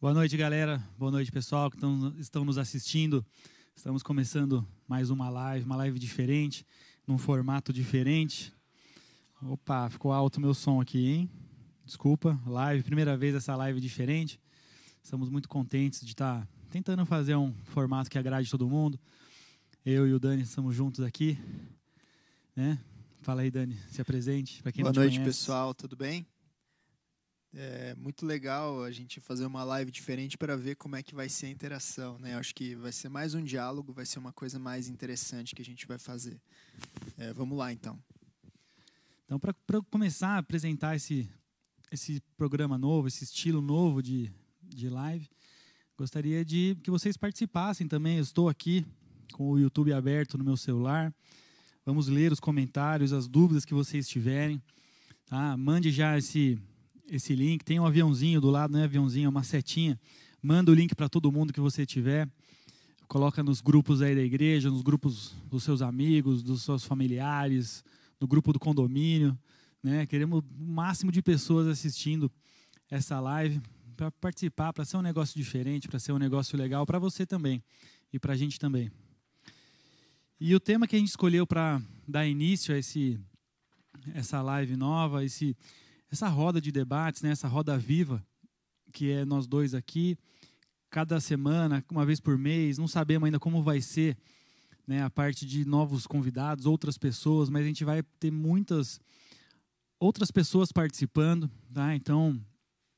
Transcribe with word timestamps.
Boa 0.00 0.14
noite, 0.14 0.36
galera. 0.36 0.80
Boa 0.96 1.10
noite, 1.10 1.32
pessoal 1.32 1.68
que 1.68 1.76
estão, 1.76 2.14
estão 2.20 2.44
nos 2.44 2.56
assistindo. 2.56 3.26
Estamos 3.74 4.00
começando 4.00 4.64
mais 4.86 5.10
uma 5.10 5.28
live, 5.28 5.66
uma 5.66 5.74
live 5.74 5.98
diferente, 5.98 6.64
num 7.04 7.18
formato 7.18 7.72
diferente. 7.72 8.54
Opa, 9.42 9.90
ficou 9.90 10.12
alto 10.12 10.36
o 10.36 10.40
meu 10.40 10.54
som 10.54 10.80
aqui, 10.80 11.08
hein? 11.08 11.30
Desculpa, 11.84 12.40
live, 12.46 12.84
primeira 12.84 13.16
vez 13.16 13.34
essa 13.34 13.56
live 13.56 13.80
diferente. 13.80 14.40
Estamos 15.02 15.28
muito 15.28 15.48
contentes 15.48 15.98
de 16.06 16.12
estar 16.12 16.46
tentando 16.70 17.04
fazer 17.04 17.34
um 17.34 17.52
formato 17.64 18.08
que 18.08 18.18
agrade 18.18 18.48
todo 18.48 18.68
mundo. 18.68 19.00
Eu 19.84 20.06
e 20.06 20.14
o 20.14 20.20
Dani 20.20 20.42
estamos 20.42 20.76
juntos 20.76 21.00
aqui, 21.00 21.36
né? 22.54 22.78
Fala 23.22 23.42
aí, 23.42 23.50
Dani, 23.50 23.76
se 23.90 24.00
apresente 24.00 24.62
para 24.62 24.70
quem 24.70 24.84
Boa 24.84 24.92
não 24.92 25.02
noite, 25.02 25.18
conhece. 25.18 25.40
pessoal, 25.40 25.74
tudo 25.74 25.96
bem? 25.96 26.24
É 27.60 27.92
muito 27.96 28.24
legal 28.24 28.84
a 28.84 28.90
gente 28.92 29.18
fazer 29.18 29.44
uma 29.44 29.64
live 29.64 29.90
diferente 29.90 30.38
para 30.38 30.56
ver 30.56 30.76
como 30.76 30.94
é 30.94 31.02
que 31.02 31.12
vai 31.12 31.28
ser 31.28 31.46
a 31.46 31.50
interação, 31.50 32.16
né? 32.20 32.36
Acho 32.36 32.54
que 32.54 32.76
vai 32.76 32.92
ser 32.92 33.08
mais 33.08 33.34
um 33.34 33.42
diálogo, 33.42 33.92
vai 33.92 34.06
ser 34.06 34.20
uma 34.20 34.32
coisa 34.32 34.60
mais 34.60 34.88
interessante 34.88 35.56
que 35.56 35.62
a 35.62 35.64
gente 35.64 35.84
vai 35.84 35.98
fazer. 35.98 36.40
É, 37.16 37.32
vamos 37.32 37.58
lá, 37.58 37.72
então. 37.72 37.98
Então, 39.24 39.40
para 39.40 39.52
começar 39.90 40.36
a 40.36 40.38
apresentar 40.38 40.94
esse, 40.94 41.28
esse 41.90 42.22
programa 42.36 42.78
novo, 42.78 43.08
esse 43.08 43.24
estilo 43.24 43.60
novo 43.60 44.00
de, 44.00 44.30
de 44.62 44.88
live, 44.88 45.28
gostaria 45.96 46.44
de 46.44 46.76
que 46.80 46.92
vocês 46.92 47.16
participassem 47.16 47.88
também. 47.88 48.18
Eu 48.18 48.22
estou 48.22 48.48
aqui 48.48 48.86
com 49.32 49.50
o 49.50 49.58
YouTube 49.58 49.92
aberto 49.92 50.38
no 50.38 50.44
meu 50.44 50.56
celular. 50.56 51.12
Vamos 51.84 52.06
ler 52.06 52.30
os 52.30 52.38
comentários, 52.38 53.12
as 53.12 53.26
dúvidas 53.26 53.64
que 53.64 53.74
vocês 53.74 54.06
tiverem. 54.06 54.62
Tá? 55.26 55.56
Mande 55.56 55.90
já 55.90 56.16
esse, 56.16 56.56
esse 57.10 57.34
link. 57.34 57.64
Tem 57.64 57.80
um 57.80 57.86
aviãozinho 57.86 58.40
do 58.40 58.50
lado, 58.50 58.72
não 58.72 58.80
é 58.80 58.84
aviãozinho, 58.84 59.26
é 59.26 59.28
uma 59.28 59.42
setinha. 59.42 59.98
Manda 60.42 60.70
o 60.70 60.74
link 60.74 60.94
para 60.94 61.08
todo 61.08 61.32
mundo 61.32 61.52
que 61.52 61.60
você 61.60 61.84
tiver. 61.84 62.28
Coloca 63.06 63.42
nos 63.42 63.60
grupos 63.60 64.02
aí 64.02 64.14
da 64.14 64.22
igreja, 64.22 64.70
nos 64.70 64.82
grupos 64.82 65.34
dos 65.46 65.64
seus 65.64 65.80
amigos, 65.80 66.42
dos 66.42 66.62
seus 66.62 66.84
familiares, 66.84 67.82
no 68.20 68.26
grupo 68.26 68.52
do 68.52 68.58
condomínio. 68.58 69.36
Né? 69.82 70.06
Queremos 70.06 70.40
o 70.40 70.44
máximo 70.62 71.10
de 71.10 71.22
pessoas 71.22 71.66
assistindo 71.66 72.30
essa 72.90 73.18
live 73.18 73.60
para 73.96 74.10
participar, 74.10 74.72
para 74.72 74.84
ser 74.84 74.96
um 74.96 75.02
negócio 75.02 75.36
diferente, 75.36 75.88
para 75.88 75.98
ser 75.98 76.12
um 76.12 76.18
negócio 76.18 76.56
legal 76.56 76.86
para 76.86 76.98
você 76.98 77.26
também 77.26 77.62
e 78.12 78.18
para 78.18 78.34
a 78.34 78.36
gente 78.36 78.58
também. 78.58 78.90
E 80.40 80.54
o 80.54 80.60
tema 80.60 80.86
que 80.86 80.94
a 80.94 80.98
gente 80.98 81.08
escolheu 81.08 81.46
para 81.46 81.82
dar 82.06 82.26
início 82.26 82.72
a 82.72 82.78
esse, 82.78 83.18
essa 84.14 84.40
live 84.40 84.76
nova, 84.76 85.24
esse, 85.24 85.56
essa 86.10 86.28
roda 86.28 86.60
de 86.60 86.72
debates, 86.72 87.22
né, 87.22 87.30
essa 87.30 87.48
roda 87.48 87.76
viva, 87.78 88.24
que 88.92 89.10
é 89.10 89.24
nós 89.24 89.46
dois 89.46 89.74
aqui, 89.74 90.16
cada 90.90 91.20
semana, 91.20 91.84
uma 91.90 92.06
vez 92.06 92.20
por 92.20 92.38
mês, 92.38 92.78
não 92.78 92.88
sabemos 92.88 93.26
ainda 93.26 93.38
como 93.38 93.62
vai 93.62 93.80
ser 93.80 94.16
né, 94.86 95.02
a 95.02 95.10
parte 95.10 95.44
de 95.44 95.66
novos 95.66 96.06
convidados, 96.06 96.64
outras 96.64 96.96
pessoas, 96.96 97.50
mas 97.50 97.62
a 97.62 97.66
gente 97.66 97.84
vai 97.84 98.02
ter 98.18 98.30
muitas 98.30 98.98
outras 100.00 100.30
pessoas 100.30 100.72
participando, 100.72 101.50
tá? 101.74 101.94
Então, 101.94 102.40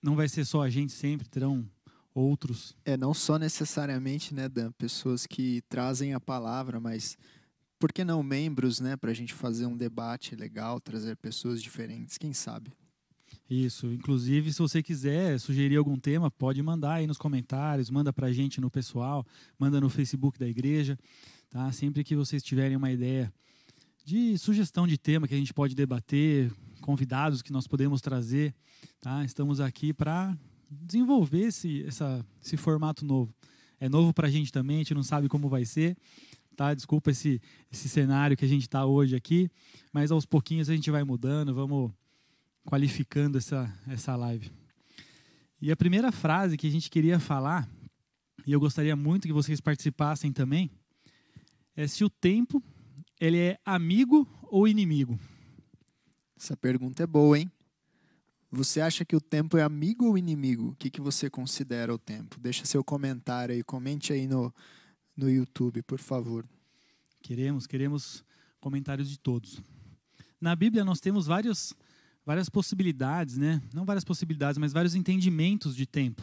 não 0.02 0.14
vai 0.14 0.28
ser 0.28 0.44
só 0.44 0.62
a 0.62 0.70
gente 0.70 0.92
sempre, 0.92 1.28
terão 1.28 1.68
outros. 2.14 2.76
É, 2.84 2.96
não 2.96 3.12
só 3.12 3.38
necessariamente, 3.38 4.34
né, 4.34 4.48
Dan, 4.48 4.70
pessoas 4.72 5.26
que 5.26 5.62
trazem 5.68 6.14
a 6.14 6.20
palavra, 6.20 6.78
mas 6.78 7.16
por 7.78 7.92
que 7.92 8.04
não 8.04 8.22
membros, 8.22 8.78
né, 8.78 8.96
para 8.96 9.10
a 9.10 9.14
gente 9.14 9.34
fazer 9.34 9.66
um 9.66 9.76
debate 9.76 10.36
legal, 10.36 10.80
trazer 10.80 11.16
pessoas 11.16 11.62
diferentes, 11.62 12.18
quem 12.18 12.32
sabe? 12.32 12.72
Isso. 13.50 13.88
Inclusive, 13.88 14.52
se 14.52 14.60
você 14.60 14.80
quiser 14.80 15.40
sugerir 15.40 15.76
algum 15.76 15.98
tema, 15.98 16.30
pode 16.30 16.62
mandar 16.62 16.94
aí 16.94 17.06
nos 17.08 17.18
comentários, 17.18 17.90
manda 17.90 18.12
para 18.12 18.28
a 18.28 18.32
gente 18.32 18.60
no 18.60 18.70
pessoal, 18.70 19.26
manda 19.58 19.80
no 19.80 19.90
Facebook 19.90 20.38
da 20.38 20.46
igreja, 20.46 20.96
tá? 21.50 21.72
Sempre 21.72 22.04
que 22.04 22.14
vocês 22.14 22.44
tiverem 22.44 22.76
uma 22.76 22.92
ideia 22.92 23.32
de 24.04 24.38
sugestão 24.38 24.86
de 24.86 24.96
tema 24.96 25.26
que 25.26 25.34
a 25.34 25.36
gente 25.36 25.52
pode 25.52 25.74
debater, 25.74 26.52
convidados 26.80 27.42
que 27.42 27.52
nós 27.52 27.66
podemos 27.66 28.00
trazer, 28.00 28.54
tá? 29.00 29.24
Estamos 29.24 29.60
aqui 29.60 29.92
para 29.92 30.38
desenvolver 30.70 31.46
esse, 31.46 31.82
essa, 31.82 32.24
esse 32.40 32.56
formato 32.56 33.04
novo. 33.04 33.34
É 33.80 33.88
novo 33.88 34.14
para 34.14 34.28
a 34.28 34.30
gente 34.30 34.52
também, 34.52 34.76
a 34.76 34.78
gente 34.80 34.94
não 34.94 35.02
sabe 35.02 35.28
como 35.28 35.48
vai 35.48 35.64
ser, 35.64 35.96
tá? 36.54 36.72
Desculpa 36.72 37.10
esse, 37.10 37.42
esse 37.72 37.88
cenário 37.88 38.36
que 38.36 38.44
a 38.44 38.48
gente 38.48 38.62
está 38.62 38.86
hoje 38.86 39.16
aqui, 39.16 39.50
mas 39.92 40.12
aos 40.12 40.24
pouquinhos 40.24 40.70
a 40.70 40.74
gente 40.74 40.88
vai 40.88 41.02
mudando, 41.02 41.52
vamos 41.52 41.90
qualificando 42.64 43.38
essa, 43.38 43.72
essa 43.88 44.16
live. 44.16 44.50
E 45.60 45.70
a 45.70 45.76
primeira 45.76 46.10
frase 46.10 46.56
que 46.56 46.66
a 46.66 46.70
gente 46.70 46.90
queria 46.90 47.18
falar, 47.18 47.68
e 48.46 48.52
eu 48.52 48.60
gostaria 48.60 48.96
muito 48.96 49.26
que 49.26 49.32
vocês 49.32 49.60
participassem 49.60 50.32
também, 50.32 50.70
é 51.76 51.86
se 51.86 52.04
o 52.04 52.10
tempo 52.10 52.62
ele 53.20 53.38
é 53.38 53.58
amigo 53.64 54.26
ou 54.44 54.66
inimigo. 54.66 55.18
Essa 56.36 56.56
pergunta 56.56 57.02
é 57.02 57.06
boa, 57.06 57.38
hein? 57.38 57.50
Você 58.50 58.80
acha 58.80 59.04
que 59.04 59.14
o 59.14 59.20
tempo 59.20 59.56
é 59.56 59.62
amigo 59.62 60.06
ou 60.06 60.18
inimigo? 60.18 60.70
O 60.70 60.74
que, 60.74 60.90
que 60.90 61.00
você 61.00 61.30
considera 61.30 61.94
o 61.94 61.98
tempo? 61.98 62.40
Deixa 62.40 62.64
seu 62.64 62.82
comentário 62.82 63.54
aí, 63.54 63.62
comente 63.62 64.12
aí 64.12 64.26
no, 64.26 64.52
no 65.16 65.30
YouTube, 65.30 65.82
por 65.82 66.00
favor. 66.00 66.44
Queremos, 67.22 67.66
queremos 67.66 68.24
comentários 68.58 69.08
de 69.08 69.18
todos. 69.18 69.60
Na 70.40 70.56
Bíblia 70.56 70.84
nós 70.84 70.98
temos 70.98 71.26
vários, 71.26 71.74
várias 72.24 72.48
possibilidades, 72.48 73.36
né? 73.36 73.62
Não 73.72 73.84
várias 73.84 74.04
possibilidades, 74.04 74.58
mas 74.58 74.72
vários 74.72 74.94
entendimentos 74.94 75.74
de 75.74 75.86
tempo. 75.86 76.22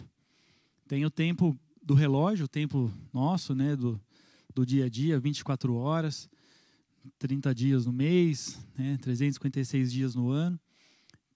Tem 0.88 1.06
o 1.06 1.10
tempo 1.10 1.58
do 1.82 1.94
relógio, 1.94 2.46
o 2.46 2.50
tempo 2.50 2.92
nosso, 3.14 3.54
né? 3.54 3.76
Do, 3.76 4.00
do 4.54 4.66
dia 4.66 4.86
a 4.86 4.90
dia, 4.90 5.20
24 5.20 5.74
horas, 5.76 6.30
30 7.20 7.54
dias 7.54 7.86
no 7.86 7.94
mês, 7.94 8.60
né? 8.78 8.98
356 9.02 9.92
dias 9.92 10.16
no 10.16 10.30
ano 10.30 10.60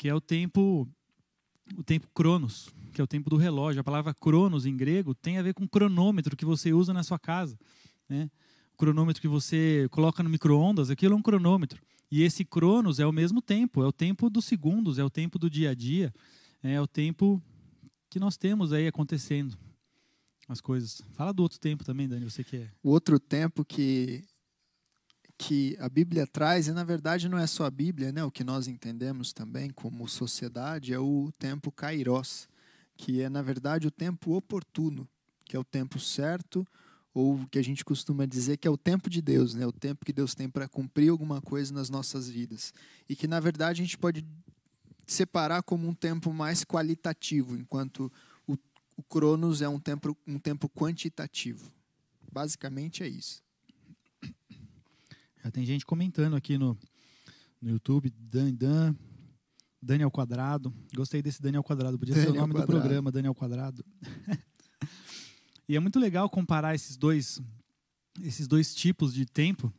que 0.01 0.09
é 0.09 0.15
o 0.15 0.19
tempo 0.19 0.89
o 1.77 1.83
tempo 1.83 2.07
cronos, 2.11 2.71
que 2.91 2.99
é 2.99 3.03
o 3.03 3.07
tempo 3.07 3.29
do 3.29 3.37
relógio. 3.37 3.81
A 3.81 3.83
palavra 3.83 4.15
cronos 4.15 4.65
em 4.65 4.75
grego 4.75 5.13
tem 5.13 5.37
a 5.37 5.43
ver 5.43 5.53
com 5.53 5.67
cronômetro 5.67 6.35
que 6.35 6.43
você 6.43 6.73
usa 6.73 6.91
na 6.91 7.03
sua 7.03 7.19
casa, 7.19 7.55
né? 8.09 8.27
O 8.73 8.77
cronômetro 8.77 9.21
que 9.21 9.27
você 9.27 9.87
coloca 9.91 10.23
no 10.23 10.29
micro-ondas, 10.29 10.89
aquilo 10.89 11.13
é 11.13 11.17
um 11.17 11.21
cronômetro. 11.21 11.79
E 12.11 12.23
esse 12.23 12.43
cronos 12.43 12.99
é 12.99 13.05
o 13.05 13.11
mesmo 13.13 13.41
tempo, 13.41 13.81
é 13.81 13.87
o 13.87 13.91
tempo 13.91 14.29
dos 14.29 14.43
segundos, 14.43 14.99
é 14.99 15.03
o 15.03 15.09
tempo 15.09 15.39
do 15.39 15.49
dia 15.49 15.69
a 15.69 15.73
dia, 15.73 16.13
é 16.61 16.79
o 16.81 16.85
tempo 16.85 17.41
que 18.09 18.19
nós 18.19 18.35
temos 18.35 18.73
aí 18.73 18.85
acontecendo 18.85 19.57
as 20.47 20.59
coisas. 20.59 21.01
Fala 21.13 21.31
do 21.33 21.41
outro 21.41 21.57
tempo 21.57 21.85
também, 21.85 22.09
Dani, 22.09 22.29
você 22.29 22.43
que 22.43 22.57
é. 22.57 22.71
O 22.83 22.89
outro 22.89 23.17
tempo 23.17 23.63
que 23.63 24.23
que 25.37 25.75
a 25.79 25.89
Bíblia 25.89 26.27
traz, 26.27 26.67
e 26.67 26.71
na 26.71 26.83
verdade 26.83 27.27
não 27.27 27.35
é 27.35 27.47
só 27.47 27.65
a 27.65 27.71
Bíblia, 27.71 28.11
né? 28.11 28.23
o 28.23 28.29
que 28.29 28.43
nós 28.43 28.67
entendemos 28.67 29.33
também 29.33 29.71
como 29.71 30.07
sociedade, 30.07 30.93
é 30.93 30.99
o 30.99 31.31
tempo 31.39 31.71
kairos, 31.71 32.47
que 32.95 33.21
é 33.21 33.27
na 33.27 33.41
verdade 33.41 33.87
o 33.87 33.91
tempo 33.91 34.35
oportuno, 34.35 35.09
que 35.43 35.55
é 35.55 35.59
o 35.59 35.63
tempo 35.63 35.99
certo, 35.99 36.63
ou 37.13 37.45
que 37.47 37.59
a 37.59 37.63
gente 37.63 37.83
costuma 37.83 38.25
dizer 38.25 38.57
que 38.57 38.67
é 38.67 38.71
o 38.71 38.77
tempo 38.77 39.09
de 39.09 39.21
Deus, 39.21 39.53
né? 39.53 39.65
o 39.65 39.71
tempo 39.71 40.05
que 40.05 40.13
Deus 40.13 40.33
tem 40.33 40.49
para 40.49 40.67
cumprir 40.67 41.09
alguma 41.09 41.41
coisa 41.41 41.73
nas 41.73 41.89
nossas 41.89 42.29
vidas. 42.29 42.73
E 43.07 43.15
que 43.15 43.27
na 43.27 43.39
verdade 43.39 43.81
a 43.81 43.85
gente 43.85 43.97
pode 43.97 44.25
separar 45.05 45.61
como 45.63 45.87
um 45.87 45.93
tempo 45.93 46.33
mais 46.33 46.63
qualitativo, 46.63 47.57
enquanto 47.57 48.11
o, 48.47 48.57
o 48.95 49.03
Cronos 49.03 49.61
é 49.61 49.67
um 49.67 49.79
tempo, 49.79 50.17
um 50.25 50.39
tempo 50.39 50.69
quantitativo. 50.69 51.71
Basicamente 52.31 53.03
é 53.03 53.09
isso. 53.09 53.43
Já 55.43 55.51
tem 55.51 55.65
gente 55.65 55.85
comentando 55.85 56.35
aqui 56.35 56.57
no, 56.57 56.77
no 57.61 57.71
YouTube, 57.71 58.13
Dan, 58.17 58.53
Dan, 58.53 58.95
Daniel 59.81 60.11
Quadrado. 60.11 60.73
Gostei 60.95 61.21
desse 61.21 61.41
Daniel 61.41 61.63
Quadrado, 61.63 61.99
podia 61.99 62.13
ser 62.13 62.21
o 62.21 62.25
Daniel 62.27 62.41
nome 62.43 62.53
do 62.53 62.59
Quadrado. 62.59 62.79
programa, 62.79 63.11
Daniel 63.11 63.35
Quadrado. 63.35 63.83
e 65.71 65.75
é 65.77 65.79
muito 65.79 66.01
legal 66.01 66.29
comparar 66.29 66.75
esses 66.75 66.97
dois, 66.97 67.41
esses 68.21 68.45
dois 68.45 68.75
tipos 68.75 69.13
de 69.13 69.25
tempo, 69.25 69.73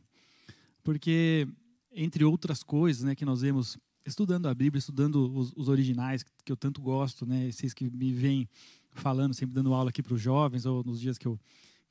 porque, 0.83 1.47
entre 1.91 2.23
outras 2.23 2.63
coisas 2.63 3.03
né, 3.03 3.13
que 3.13 3.23
nós 3.23 3.41
vemos 3.41 3.77
estudando 4.03 4.47
a 4.47 4.55
Bíblia, 4.55 4.79
estudando 4.79 5.31
os, 5.37 5.53
os 5.55 5.67
originais, 5.67 6.25
que 6.43 6.51
eu 6.51 6.57
tanto 6.57 6.81
gosto, 6.81 7.27
né, 7.27 7.51
vocês 7.51 7.75
que 7.75 7.91
me 7.91 8.11
vêm 8.11 8.49
falando, 8.91 9.35
sempre 9.35 9.53
dando 9.53 9.71
aula 9.71 9.91
aqui 9.91 10.01
para 10.01 10.15
os 10.15 10.19
jovens, 10.19 10.65
ou 10.65 10.83
nos 10.83 10.99
dias 10.99 11.19
que 11.19 11.27
eu, 11.27 11.39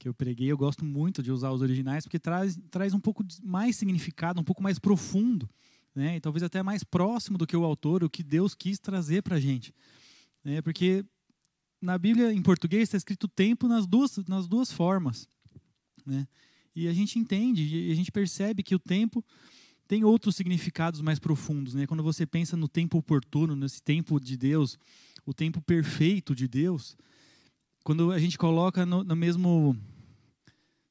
que 0.00 0.08
eu 0.08 0.12
preguei, 0.12 0.50
eu 0.50 0.58
gosto 0.58 0.84
muito 0.84 1.22
de 1.22 1.30
usar 1.30 1.52
os 1.52 1.62
originais, 1.62 2.02
porque 2.04 2.18
traz, 2.18 2.58
traz 2.72 2.92
um 2.94 3.00
pouco 3.00 3.24
mais 3.40 3.76
significado, 3.76 4.40
um 4.40 4.44
pouco 4.44 4.64
mais 4.64 4.80
profundo, 4.80 5.48
né? 5.94 6.16
e 6.16 6.20
talvez 6.20 6.42
até 6.42 6.60
mais 6.60 6.82
próximo 6.82 7.38
do 7.38 7.46
que 7.46 7.56
o 7.56 7.62
autor, 7.62 8.02
o 8.02 8.10
que 8.10 8.24
Deus 8.24 8.52
quis 8.52 8.80
trazer 8.80 9.22
para 9.22 9.36
a 9.36 9.40
gente. 9.40 9.72
Né? 10.42 10.60
Porque 10.60 11.04
na 11.82 11.98
Bíblia, 11.98 12.32
em 12.32 12.40
português, 12.40 12.84
está 12.84 12.96
escrito 12.96 13.26
tempo 13.26 13.66
nas 13.66 13.86
duas, 13.86 14.16
nas 14.28 14.46
duas 14.46 14.70
formas. 14.70 15.28
Né? 16.06 16.26
E 16.74 16.86
a 16.86 16.92
gente 16.92 17.18
entende, 17.18 17.62
e 17.64 17.90
a 17.90 17.94
gente 17.94 18.12
percebe 18.12 18.62
que 18.62 18.74
o 18.74 18.78
tempo 18.78 19.22
tem 19.88 20.04
outros 20.04 20.36
significados 20.36 21.00
mais 21.00 21.18
profundos. 21.18 21.74
Né? 21.74 21.86
Quando 21.86 22.02
você 22.02 22.24
pensa 22.24 22.56
no 22.56 22.68
tempo 22.68 22.98
oportuno, 22.98 23.56
nesse 23.56 23.82
tempo 23.82 24.20
de 24.20 24.36
Deus, 24.36 24.78
o 25.26 25.34
tempo 25.34 25.60
perfeito 25.60 26.34
de 26.34 26.46
Deus, 26.46 26.96
quando 27.82 28.12
a 28.12 28.18
gente 28.18 28.38
coloca 28.38 28.86
no, 28.86 29.02
no 29.02 29.16
mesmo 29.16 29.76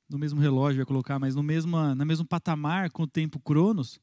no 0.10 0.20
mesmo 0.20 0.42
relógio, 0.42 0.76
vai 0.76 0.86
colocar, 0.86 1.18
mas 1.18 1.36
no 1.36 1.42
mesmo, 1.42 1.78
no 1.96 2.06
mesmo 2.06 2.26
patamar 2.26 2.92
com 2.92 3.04
o 3.04 3.08
tempo 3.08 3.40
Cronos, 3.40 3.98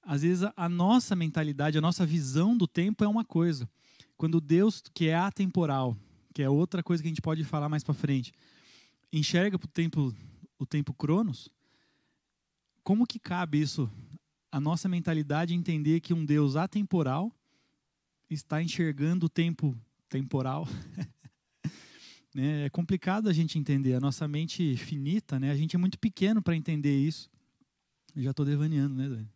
às 0.00 0.22
vezes 0.22 0.44
a, 0.44 0.52
a 0.56 0.68
nossa 0.68 1.16
mentalidade, 1.16 1.76
a 1.76 1.80
nossa 1.80 2.06
visão 2.06 2.56
do 2.56 2.68
tempo 2.68 3.02
é 3.02 3.08
uma 3.08 3.24
coisa. 3.24 3.68
Quando 4.16 4.40
Deus, 4.40 4.80
que 4.94 5.08
é 5.08 5.16
atemporal, 5.16 5.96
que 6.32 6.42
é 6.42 6.48
outra 6.48 6.82
coisa 6.82 7.02
que 7.02 7.08
a 7.08 7.10
gente 7.10 7.22
pode 7.22 7.44
falar 7.44 7.68
mais 7.68 7.84
para 7.84 7.94
frente, 7.94 8.32
enxerga 9.12 9.56
o 9.56 9.58
tempo, 9.58 10.14
o 10.58 10.66
tempo 10.66 10.94
Cronos, 10.94 11.50
como 12.82 13.06
que 13.06 13.18
cabe 13.18 13.60
isso? 13.60 13.90
A 14.50 14.60
nossa 14.60 14.88
mentalidade 14.88 15.54
entender 15.54 16.00
que 16.00 16.12
um 16.12 16.24
Deus 16.24 16.56
atemporal 16.56 17.32
está 18.28 18.62
enxergando 18.62 19.26
o 19.26 19.28
tempo 19.28 19.76
temporal. 20.08 20.66
né? 22.34 22.66
É 22.66 22.70
complicado 22.70 23.28
a 23.28 23.32
gente 23.32 23.58
entender. 23.58 23.94
A 23.94 24.00
nossa 24.00 24.26
mente 24.26 24.76
finita, 24.76 25.38
né? 25.38 25.50
a 25.50 25.56
gente 25.56 25.76
é 25.76 25.78
muito 25.78 25.98
pequeno 25.98 26.42
para 26.42 26.56
entender 26.56 26.98
isso. 26.98 27.30
Eu 28.14 28.22
já 28.22 28.30
estou 28.30 28.44
devaneando, 28.44 28.94
né, 28.94 29.08
Dani? 29.08 29.31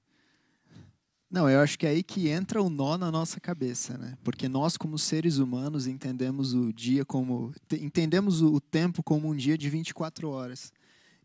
Não, 1.29 1.51
eu 1.51 1.61
acho 1.61 1.77
que 1.77 1.87
é 1.87 1.91
aí 1.91 2.03
que 2.05 2.29
entra 2.29 2.63
o 2.63 2.71
nó 2.71 2.97
na 2.97 3.11
nossa 3.11 3.41
cabeça, 3.41 3.99
né? 3.99 4.17
Porque 4.23 4.49
nós, 4.49 4.77
como 4.77 4.97
seres 4.97 5.39
humanos, 5.39 5.89
entendemos 5.89 6.55
o 6.55 6.73
dia 6.73 7.05
como. 7.05 7.53
entendemos 7.73 8.43
o 8.43 8.61
tempo 8.61 9.03
como 9.03 9.29
um 9.29 9.35
dia 9.35 9.59
de 9.59 9.69
24 9.69 10.31
horas. 10.31 10.73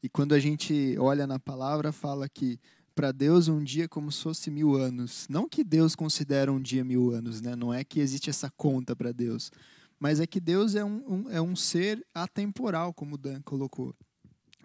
E 0.01 0.09
quando 0.09 0.33
a 0.33 0.39
gente 0.39 0.97
olha 0.97 1.27
na 1.27 1.37
palavra, 1.37 1.91
fala 1.91 2.27
que 2.27 2.59
para 2.95 3.11
Deus 3.11 3.47
um 3.47 3.63
dia 3.63 3.85
é 3.85 3.87
como 3.87 4.11
se 4.11 4.23
fosse 4.23 4.49
mil 4.49 4.75
anos. 4.75 5.27
Não 5.29 5.47
que 5.47 5.63
Deus 5.63 5.95
considera 5.95 6.51
um 6.51 6.59
dia 6.59 6.83
mil 6.83 7.11
anos, 7.11 7.39
né? 7.39 7.55
Não 7.55 7.71
é 7.71 7.83
que 7.83 7.99
existe 7.99 8.27
essa 8.29 8.49
conta 8.57 8.95
para 8.95 9.11
Deus. 9.11 9.51
Mas 9.99 10.19
é 10.19 10.25
que 10.25 10.39
Deus 10.39 10.73
é 10.73 10.83
um, 10.83 11.03
um, 11.07 11.29
é 11.29 11.39
um 11.39 11.55
ser 11.55 12.03
atemporal, 12.11 12.91
como 12.91 13.13
o 13.13 13.17
Dan 13.19 13.39
colocou. 13.43 13.95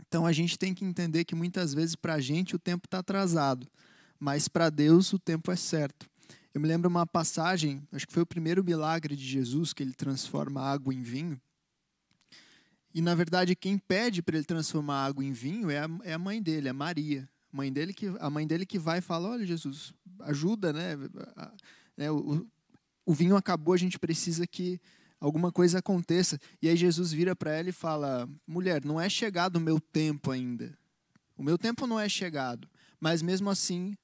Então 0.09 0.25
a 0.25 0.33
gente 0.33 0.59
tem 0.59 0.73
que 0.73 0.83
entender 0.83 1.27
que 1.27 1.35
muitas 1.35 1.75
vezes 1.75 1.95
para 1.95 2.15
a 2.15 2.21
gente 2.21 2.57
o 2.57 2.59
tempo 2.59 2.87
está 2.87 3.01
atrasado 3.01 3.69
mas 4.19 4.49
para 4.49 4.71
Deus 4.71 5.13
o 5.13 5.19
tempo 5.19 5.51
é 5.51 5.57
certo. 5.57 6.07
Eu 6.55 6.61
me 6.61 6.67
lembro 6.67 6.89
uma 6.89 7.07
passagem, 7.07 7.87
acho 7.93 8.07
que 8.07 8.13
foi 8.13 8.23
o 8.23 8.27
primeiro 8.27 8.65
milagre 8.65 9.15
de 9.15 9.25
Jesus, 9.25 9.73
que 9.73 9.83
ele 9.83 9.93
transforma 9.93 10.63
água 10.63 10.95
em 10.95 11.03
vinho. 11.03 11.41
E, 12.95 13.03
na 13.03 13.15
verdade, 13.15 13.55
quem 13.55 13.77
pede 13.77 14.23
para 14.23 14.39
ele 14.39 14.47
transformar 14.47 15.05
água 15.05 15.23
em 15.23 15.33
vinho 15.33 15.69
é 15.69 15.81
a, 15.81 15.89
é 16.03 16.15
a 16.15 16.19
mãe 16.19 16.43
dele, 16.43 16.69
é 16.69 16.73
Maria. 16.73 17.29
A 17.53 17.57
mãe 17.59 17.71
dele 17.71 17.93
que, 17.93 18.07
a 18.19 18.31
mãe 18.31 18.47
dele 18.47 18.65
que 18.65 18.79
vai 18.79 19.01
e 19.01 19.03
fala: 19.03 19.29
Olha, 19.29 19.45
Jesus, 19.45 19.93
ajuda, 20.21 20.73
né? 20.73 20.97
né 21.95 22.11
o, 22.11 22.47
o 23.05 23.13
vinho 23.13 23.37
acabou, 23.37 23.75
a 23.75 23.77
gente 23.77 23.99
precisa 23.99 24.47
que 24.47 24.81
alguma 25.21 25.53
coisa 25.53 25.81
aconteça. 25.81 26.41
E 26.63 26.71
aí 26.71 26.77
Jesus 26.77 27.13
vira 27.13 27.37
para 27.37 27.53
ela 27.53 27.69
e 27.69 27.73
fala: 27.73 28.27
Mulher, 28.47 28.83
não 28.83 28.99
é 28.99 29.11
chegado 29.11 29.57
o 29.57 29.61
meu 29.61 29.79
tempo 29.79 30.31
ainda. 30.31 30.75
O 31.37 31.43
meu 31.43 31.59
tempo 31.59 31.87
não 31.87 32.01
é 32.01 32.09
chegado. 32.09 32.67
Mas 32.99 33.21
mesmo 33.21 33.51
assim, 33.51 33.95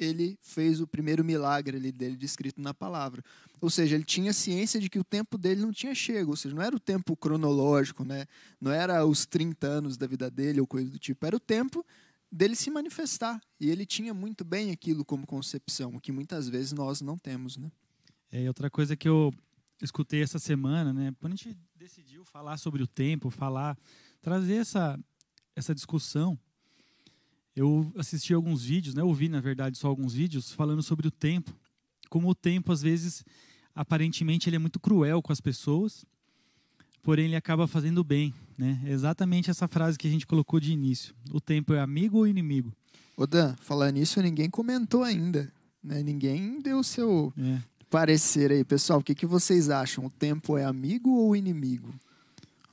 ele 0.00 0.38
fez 0.40 0.80
o 0.80 0.86
primeiro 0.86 1.22
milagre 1.22 1.76
ali 1.76 1.92
dele 1.92 2.16
descrito 2.16 2.60
na 2.60 2.72
palavra. 2.72 3.22
Ou 3.60 3.68
seja, 3.68 3.94
ele 3.94 4.04
tinha 4.04 4.32
ciência 4.32 4.80
de 4.80 4.88
que 4.88 4.98
o 4.98 5.04
tempo 5.04 5.36
dele 5.36 5.60
não 5.60 5.70
tinha 5.70 5.94
chego, 5.94 6.30
ou 6.30 6.36
seja, 6.36 6.54
não 6.54 6.62
era 6.62 6.74
o 6.74 6.80
tempo 6.80 7.14
cronológico, 7.14 8.02
né? 8.02 8.26
não 8.58 8.72
era 8.72 9.04
os 9.04 9.26
30 9.26 9.66
anos 9.66 9.96
da 9.98 10.06
vida 10.06 10.30
dele 10.30 10.60
ou 10.60 10.66
coisa 10.66 10.90
do 10.90 10.98
tipo, 10.98 11.26
era 11.26 11.36
o 11.36 11.40
tempo 11.40 11.84
dele 12.32 12.56
se 12.56 12.70
manifestar. 12.70 13.38
E 13.60 13.68
ele 13.68 13.84
tinha 13.84 14.14
muito 14.14 14.42
bem 14.42 14.70
aquilo 14.70 15.04
como 15.04 15.26
concepção, 15.26 15.94
o 15.94 16.00
que 16.00 16.10
muitas 16.10 16.48
vezes 16.48 16.72
nós 16.72 17.02
não 17.02 17.18
temos. 17.18 17.58
Né? 17.58 17.70
É, 18.32 18.48
outra 18.48 18.70
coisa 18.70 18.96
que 18.96 19.08
eu 19.08 19.30
escutei 19.82 20.22
essa 20.22 20.38
semana, 20.38 20.94
né? 20.94 21.14
quando 21.20 21.34
a 21.34 21.36
gente 21.36 21.58
decidiu 21.76 22.24
falar 22.24 22.56
sobre 22.56 22.82
o 22.82 22.86
tempo, 22.86 23.28
falar, 23.28 23.76
trazer 24.22 24.56
essa, 24.56 24.98
essa 25.54 25.74
discussão, 25.74 26.38
eu 27.54 27.92
assisti 27.96 28.32
alguns 28.32 28.64
vídeos, 28.64 28.94
né, 28.94 29.02
ouvi 29.02 29.28
na 29.28 29.40
verdade 29.40 29.76
só 29.76 29.88
alguns 29.88 30.14
vídeos 30.14 30.52
falando 30.52 30.82
sobre 30.82 31.08
o 31.08 31.10
tempo, 31.10 31.54
como 32.08 32.28
o 32.28 32.34
tempo 32.34 32.72
às 32.72 32.82
vezes 32.82 33.24
aparentemente 33.74 34.48
ele 34.48 34.56
é 34.56 34.58
muito 34.58 34.80
cruel 34.80 35.22
com 35.22 35.32
as 35.32 35.40
pessoas, 35.40 36.04
porém 37.02 37.26
ele 37.26 37.36
acaba 37.36 37.66
fazendo 37.66 38.04
bem, 38.04 38.34
né? 38.58 38.80
É 38.84 38.90
exatamente 38.90 39.50
essa 39.50 39.66
frase 39.66 39.98
que 39.98 40.06
a 40.06 40.10
gente 40.10 40.26
colocou 40.26 40.60
de 40.60 40.72
início. 40.72 41.14
O 41.32 41.40
tempo 41.40 41.72
é 41.72 41.80
amigo 41.80 42.18
ou 42.18 42.26
inimigo? 42.26 42.72
Ô 43.16 43.26
Dan, 43.26 43.54
falar 43.60 43.90
nisso 43.90 44.20
ninguém 44.20 44.50
comentou 44.50 45.02
ainda, 45.02 45.50
né? 45.82 46.02
Ninguém 46.02 46.60
deu 46.60 46.78
o 46.78 46.84
seu 46.84 47.32
é. 47.38 47.58
parecer 47.88 48.50
aí, 48.50 48.64
pessoal. 48.64 49.00
O 49.00 49.02
que, 49.02 49.14
que 49.14 49.26
vocês 49.26 49.70
acham? 49.70 50.06
O 50.06 50.10
tempo 50.10 50.58
é 50.58 50.64
amigo 50.64 51.10
ou 51.10 51.34
inimigo? 51.34 51.92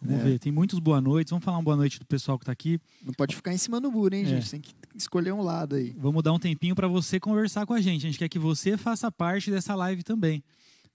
Vamos 0.01 0.21
é. 0.21 0.23
ver, 0.23 0.39
tem 0.39 0.51
muitos 0.51 0.79
boa 0.79 1.01
noites. 1.01 1.31
Vamos 1.31 1.43
falar 1.43 1.57
uma 1.57 1.63
boa 1.63 1.75
noite 1.75 1.99
do 1.99 2.05
pessoal 2.05 2.37
que 2.37 2.43
está 2.43 2.51
aqui. 2.51 2.79
Não 3.03 3.13
pode 3.13 3.35
ficar 3.35 3.53
em 3.53 3.57
cima 3.57 3.81
do 3.81 3.91
muro, 3.91 4.13
hein, 4.15 4.23
é. 4.23 4.25
gente? 4.25 4.51
Tem 4.51 4.61
que 4.61 4.73
escolher 4.95 5.31
um 5.31 5.41
lado 5.41 5.75
aí. 5.75 5.95
Vamos 5.97 6.23
dar 6.23 6.33
um 6.33 6.39
tempinho 6.39 6.75
para 6.75 6.87
você 6.87 7.19
conversar 7.19 7.65
com 7.65 7.73
a 7.73 7.81
gente. 7.81 8.05
A 8.05 8.09
gente 8.09 8.19
quer 8.19 8.29
que 8.29 8.39
você 8.39 8.77
faça 8.77 9.11
parte 9.11 9.49
dessa 9.49 9.73
live 9.75 10.03
também. 10.03 10.43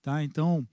Tá? 0.03 0.23
Então, 0.23 0.67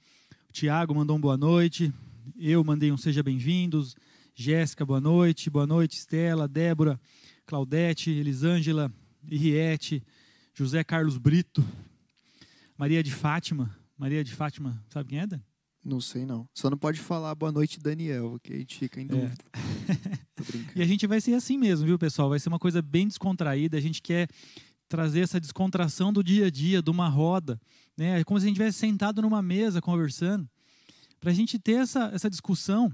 o 0.50 0.52
Tiago 0.52 0.94
mandou 0.94 1.18
um 1.18 1.22
boa 1.22 1.38
noite. 1.38 1.94
Eu 2.38 2.64
mandei 2.64 2.92
um 2.92 2.98
seja 2.98 3.24
bem-vindos. 3.24 3.96
Jéssica, 4.36 4.86
boa 4.86 5.02
noite. 5.02 5.50
Boa 5.50 5.66
noite, 5.68 5.98
Estela, 5.98 6.48
Débora, 6.48 7.00
Claudete, 7.46 8.12
Elisângela, 8.12 8.92
Henriette, 9.30 10.04
José 10.54 10.84
Carlos 10.84 11.18
Brito, 11.18 11.66
Maria 12.78 13.02
de 13.04 13.12
Fátima. 13.12 13.75
Maria 13.98 14.24
de 14.24 14.34
Fátima, 14.34 14.82
sabe 14.88 15.10
quem 15.10 15.20
é, 15.20 15.28
Dan? 15.28 15.42
Não 15.89 16.00
sei, 16.00 16.24
não. 16.24 16.47
Só 16.53 16.69
não 16.69 16.77
pode 16.77 17.00
falar 17.00 17.33
boa 17.33 17.51
noite, 17.51 17.80
Daniel, 17.80 18.30
porque 18.30 18.53
a 18.53 18.57
gente 18.57 18.77
fica 18.77 19.01
em 19.01 19.06
é. 19.06 19.07
dúvida. 19.07 19.44
É. 20.39 20.80
e 20.80 20.81
a 20.81 20.86
gente 20.86 21.06
vai 21.06 21.19
ser 21.19 21.33
assim 21.33 21.57
mesmo, 21.57 21.86
viu, 21.86 22.00
pessoal? 22.00 22.30
Vai 22.30 22.39
ser 22.39 22.47
uma 22.47 22.57
coisa 22.57 22.81
bem 22.81 23.06
descontraída. 23.06 23.77
A 23.77 23.81
gente 23.81 24.01
quer 24.01 24.30
trazer 24.88 25.19
essa 25.19 25.38
descontração 25.38 26.13
do 26.13 26.24
dia 26.24 26.45
a 26.45 26.50
dia, 26.50 26.81
de 26.81 26.89
uma 26.89 27.09
roda. 27.09 27.59
Né? 27.97 28.21
É 28.21 28.24
como 28.24 28.39
se 28.39 28.45
a 28.45 28.47
gente 28.47 28.56
estivesse 28.56 28.77
sentado 28.77 29.21
numa 29.21 29.41
mesa 29.41 29.81
conversando. 29.81 30.47
Para 31.19 31.31
a 31.31 31.33
gente 31.33 31.59
ter 31.59 31.74
essa, 31.74 32.09
essa 32.13 32.30
discussão 32.30 32.89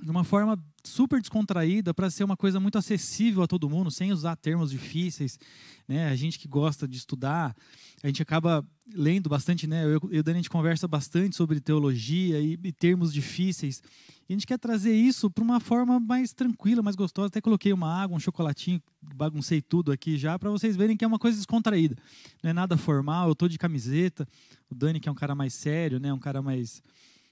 de 0.00 0.10
uma 0.10 0.22
forma 0.22 0.58
super 0.84 1.20
descontraída 1.20 1.92
para 1.92 2.08
ser 2.08 2.24
uma 2.24 2.36
coisa 2.36 2.60
muito 2.60 2.78
acessível 2.78 3.42
a 3.42 3.46
todo 3.46 3.68
mundo, 3.68 3.90
sem 3.90 4.12
usar 4.12 4.36
termos 4.36 4.70
difíceis, 4.70 5.38
né? 5.86 6.08
A 6.08 6.16
gente 6.16 6.38
que 6.38 6.46
gosta 6.46 6.86
de 6.86 6.96
estudar, 6.96 7.54
a 8.02 8.06
gente 8.06 8.22
acaba 8.22 8.64
lendo 8.94 9.28
bastante, 9.28 9.66
né? 9.66 9.84
Eu 9.84 10.00
e 10.10 10.18
o 10.18 10.22
Dani 10.22 10.36
a 10.36 10.42
gente 10.42 10.50
conversa 10.50 10.86
bastante 10.86 11.36
sobre 11.36 11.60
teologia 11.60 12.40
e, 12.40 12.58
e 12.62 12.72
termos 12.72 13.12
difíceis. 13.12 13.82
E 14.28 14.32
a 14.32 14.36
gente 14.36 14.46
quer 14.46 14.58
trazer 14.58 14.94
isso 14.94 15.30
para 15.30 15.42
uma 15.42 15.58
forma 15.58 15.98
mais 15.98 16.32
tranquila, 16.32 16.82
mais 16.82 16.94
gostosa. 16.94 17.28
Até 17.28 17.40
coloquei 17.40 17.72
uma 17.72 17.92
água, 17.92 18.16
um 18.16 18.20
chocolatinho, 18.20 18.80
baguncei 19.02 19.60
tudo 19.60 19.90
aqui 19.90 20.16
já 20.16 20.38
para 20.38 20.50
vocês 20.50 20.76
verem 20.76 20.96
que 20.96 21.04
é 21.04 21.08
uma 21.08 21.18
coisa 21.18 21.36
descontraída. 21.36 21.96
Não 22.42 22.50
é 22.50 22.52
nada 22.52 22.76
formal, 22.76 23.28
eu 23.28 23.34
tô 23.34 23.48
de 23.48 23.58
camiseta. 23.58 24.28
O 24.70 24.74
Dani 24.74 25.00
que 25.00 25.08
é 25.08 25.12
um 25.12 25.14
cara 25.14 25.34
mais 25.34 25.54
sério, 25.54 25.98
né? 25.98 26.12
Um 26.12 26.18
cara 26.18 26.40
mais 26.40 26.82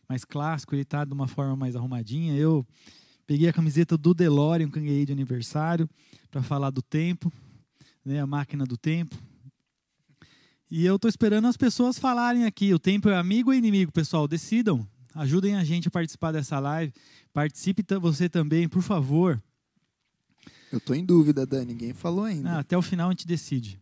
mais 0.09 0.25
clássico, 0.25 0.75
ele 0.75 0.83
está 0.83 1.05
de 1.05 1.13
uma 1.13 1.29
forma 1.29 1.57
mais 1.57 1.77
arrumadinha. 1.77 2.35
Eu 2.37 2.67
peguei 3.27 3.49
a 3.49 3.53
camiseta 3.53 3.97
do 3.97 4.15
DeLorean 4.15 4.71
que 4.71 4.81
ganhei 4.81 5.05
de 5.05 5.13
aniversário 5.13 5.89
para 6.31 6.43
falar 6.43 6.71
do 6.71 6.83
tempo, 6.83 7.33
né, 8.05 8.21
a 8.21 8.27
máquina 8.27 8.65
do 8.65 8.77
tempo. 8.77 9.17
E 10.71 10.85
eu 10.85 10.97
estou 10.97 11.09
esperando 11.09 11.47
as 11.47 11.57
pessoas 11.57 11.99
falarem 11.99 12.45
aqui. 12.45 12.75
O 12.75 12.79
tempo 12.79 13.09
é 13.09 13.17
amigo 13.17 13.51
ou 13.51 13.55
inimigo, 13.55 13.93
pessoal? 13.93 14.27
Decidam. 14.27 14.87
Ajudem 15.15 15.57
a 15.57 15.65
gente 15.65 15.89
a 15.89 15.91
participar 15.91 16.33
dessa 16.33 16.59
live. 16.59 16.93
Participe 17.33 17.85
você 18.01 18.29
também, 18.29 18.69
por 18.69 18.83
favor. 18.83 19.43
Eu 20.71 20.79
estou 20.79 20.97
em 20.97 21.05
dúvida, 21.05 21.47
Dan. 21.47 21.65
Ninguém 21.65 21.93
falou 21.93 22.25
ainda. 22.25 22.51
Ah, 22.51 22.59
até 22.59 22.77
o 22.77 22.83
final 22.83 23.09
a 23.09 23.13
gente 23.13 23.27
decide. 23.27 23.81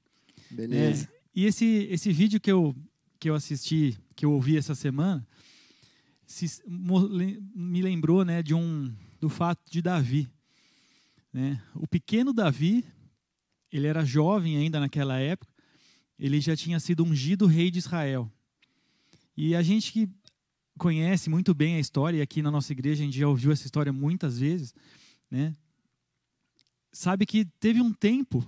Beleza. 0.50 1.08
É, 1.10 1.20
e 1.34 1.46
esse, 1.46 1.88
esse 1.90 2.12
vídeo 2.12 2.38
que 2.38 2.52
eu, 2.52 2.76
que 3.18 3.28
eu 3.28 3.34
assisti, 3.34 3.96
que 4.14 4.24
eu 4.24 4.32
ouvi 4.32 4.56
essa 4.56 4.74
semana, 4.74 5.26
se, 6.26 6.62
me 6.66 7.82
lembrou 7.82 8.24
né, 8.24 8.42
de 8.42 8.54
um, 8.54 8.94
do 9.20 9.28
fato 9.28 9.60
de 9.70 9.80
Davi. 9.82 10.28
Né? 11.32 11.62
O 11.74 11.86
pequeno 11.86 12.32
Davi, 12.32 12.84
ele 13.70 13.86
era 13.86 14.04
jovem 14.04 14.56
ainda 14.56 14.80
naquela 14.80 15.18
época, 15.18 15.52
ele 16.18 16.40
já 16.40 16.56
tinha 16.56 16.78
sido 16.78 17.04
ungido 17.04 17.46
rei 17.46 17.70
de 17.70 17.78
Israel. 17.78 18.30
E 19.36 19.54
a 19.54 19.62
gente 19.62 19.92
que 19.92 20.08
conhece 20.78 21.28
muito 21.28 21.54
bem 21.54 21.76
a 21.76 21.80
história, 21.80 22.18
e 22.18 22.22
aqui 22.22 22.42
na 22.42 22.50
nossa 22.50 22.72
igreja 22.72 23.02
a 23.02 23.06
gente 23.06 23.18
já 23.18 23.28
ouviu 23.28 23.52
essa 23.52 23.66
história 23.66 23.92
muitas 23.92 24.38
vezes, 24.38 24.74
né? 25.30 25.54
sabe 26.92 27.26
que 27.26 27.44
teve 27.58 27.80
um 27.80 27.92
tempo 27.92 28.46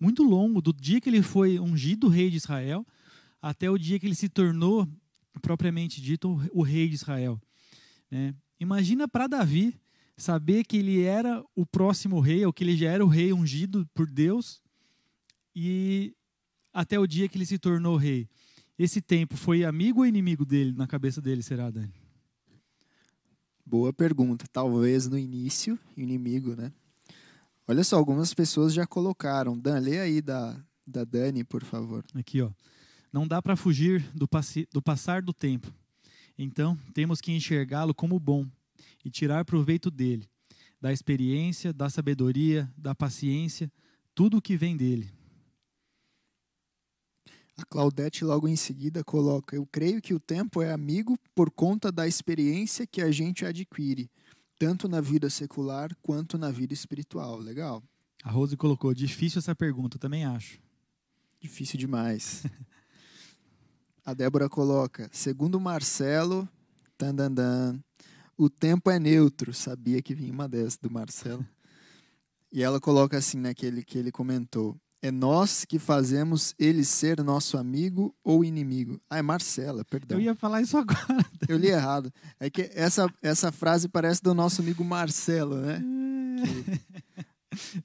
muito 0.00 0.22
longo, 0.22 0.62
do 0.62 0.72
dia 0.72 1.00
que 1.00 1.08
ele 1.08 1.22
foi 1.22 1.58
ungido 1.58 2.08
rei 2.08 2.30
de 2.30 2.36
Israel, 2.36 2.86
até 3.42 3.70
o 3.70 3.78
dia 3.78 3.98
que 3.98 4.06
ele 4.06 4.14
se 4.14 4.28
tornou 4.28 4.88
propriamente 5.38 6.00
dito, 6.00 6.40
o 6.52 6.62
rei 6.62 6.88
de 6.88 6.94
Israel. 6.94 7.40
Né? 8.10 8.34
Imagina 8.58 9.06
para 9.06 9.26
Davi 9.26 9.74
saber 10.16 10.64
que 10.64 10.76
ele 10.76 11.02
era 11.02 11.44
o 11.54 11.64
próximo 11.64 12.20
rei, 12.20 12.44
ou 12.44 12.52
que 12.52 12.64
ele 12.64 12.76
já 12.76 12.90
era 12.90 13.04
o 13.04 13.08
rei 13.08 13.32
ungido 13.32 13.88
por 13.94 14.10
Deus, 14.10 14.60
e 15.54 16.14
até 16.72 16.98
o 16.98 17.06
dia 17.06 17.28
que 17.28 17.38
ele 17.38 17.46
se 17.46 17.58
tornou 17.58 17.96
rei. 17.96 18.28
Esse 18.78 19.00
tempo 19.00 19.36
foi 19.36 19.64
amigo 19.64 20.00
ou 20.00 20.06
inimigo 20.06 20.44
dele, 20.44 20.72
na 20.72 20.86
cabeça 20.86 21.20
dele, 21.20 21.42
será, 21.42 21.70
Dani? 21.70 21.92
Boa 23.66 23.92
pergunta. 23.92 24.46
Talvez 24.52 25.08
no 25.08 25.18
início, 25.18 25.78
inimigo, 25.96 26.54
né? 26.56 26.72
Olha 27.66 27.84
só, 27.84 27.96
algumas 27.96 28.32
pessoas 28.32 28.72
já 28.72 28.86
colocaram. 28.86 29.58
Dan, 29.58 29.78
lê 29.78 30.00
aí 30.00 30.22
da, 30.22 30.58
da 30.86 31.04
Dani, 31.04 31.44
por 31.44 31.62
favor. 31.64 32.02
Aqui, 32.14 32.40
ó. 32.40 32.50
Não 33.12 33.26
dá 33.26 33.40
para 33.40 33.56
fugir 33.56 34.02
do, 34.14 34.28
do 34.72 34.82
passar 34.82 35.22
do 35.22 35.32
tempo. 35.32 35.72
Então, 36.38 36.78
temos 36.94 37.20
que 37.20 37.32
enxergá-lo 37.32 37.94
como 37.94 38.18
bom 38.18 38.46
e 39.04 39.10
tirar 39.10 39.44
proveito 39.44 39.90
dele, 39.90 40.28
da 40.80 40.92
experiência, 40.92 41.72
da 41.72 41.90
sabedoria, 41.90 42.70
da 42.76 42.94
paciência, 42.94 43.72
tudo 44.14 44.36
o 44.36 44.42
que 44.42 44.56
vem 44.56 44.76
dele. 44.76 45.10
A 47.56 47.64
Claudete 47.64 48.24
logo 48.24 48.46
em 48.46 48.54
seguida 48.54 49.02
coloca: 49.02 49.56
Eu 49.56 49.66
creio 49.66 50.00
que 50.00 50.14
o 50.14 50.20
tempo 50.20 50.62
é 50.62 50.72
amigo 50.72 51.18
por 51.34 51.50
conta 51.50 51.90
da 51.90 52.06
experiência 52.06 52.86
que 52.86 53.02
a 53.02 53.10
gente 53.10 53.44
adquire, 53.44 54.08
tanto 54.56 54.88
na 54.88 55.00
vida 55.00 55.28
secular 55.28 55.90
quanto 56.00 56.38
na 56.38 56.52
vida 56.52 56.72
espiritual. 56.72 57.36
Legal. 57.38 57.82
A 58.22 58.30
Rose 58.30 58.56
colocou: 58.56 58.94
Difícil 58.94 59.40
essa 59.40 59.56
pergunta, 59.56 59.98
também 59.98 60.24
acho. 60.24 60.60
Difícil 61.40 61.76
demais. 61.76 62.44
a 64.08 64.14
Débora 64.14 64.48
coloca: 64.48 65.10
Segundo 65.12 65.60
Marcelo, 65.60 66.48
tandandan, 66.96 67.78
o 68.38 68.48
tempo 68.48 68.90
é 68.90 68.98
neutro. 68.98 69.52
Sabia 69.52 70.00
que 70.00 70.14
vinha 70.14 70.32
uma 70.32 70.48
dessa 70.48 70.78
do 70.80 70.90
Marcelo. 70.90 71.46
E 72.50 72.62
ela 72.62 72.80
coloca 72.80 73.18
assim 73.18 73.36
naquele 73.36 73.84
que 73.84 73.98
ele 73.98 74.10
comentou: 74.10 74.74
é 75.02 75.10
nós 75.10 75.66
que 75.66 75.78
fazemos 75.78 76.54
ele 76.58 76.86
ser 76.86 77.22
nosso 77.22 77.58
amigo 77.58 78.14
ou 78.24 78.42
inimigo. 78.42 78.98
Ah, 79.10 79.18
é 79.18 79.22
Marcela, 79.22 79.84
perdão. 79.84 80.16
Eu 80.16 80.24
ia 80.24 80.34
falar 80.34 80.62
isso 80.62 80.78
agora. 80.78 81.26
Eu 81.46 81.58
li 81.58 81.66
errado. 81.66 82.10
É 82.40 82.48
que 82.48 82.70
essa, 82.74 83.12
essa 83.20 83.52
frase 83.52 83.90
parece 83.90 84.22
do 84.22 84.32
nosso 84.32 84.62
amigo 84.62 84.82
Marcelo, 84.82 85.56
né? 85.56 85.84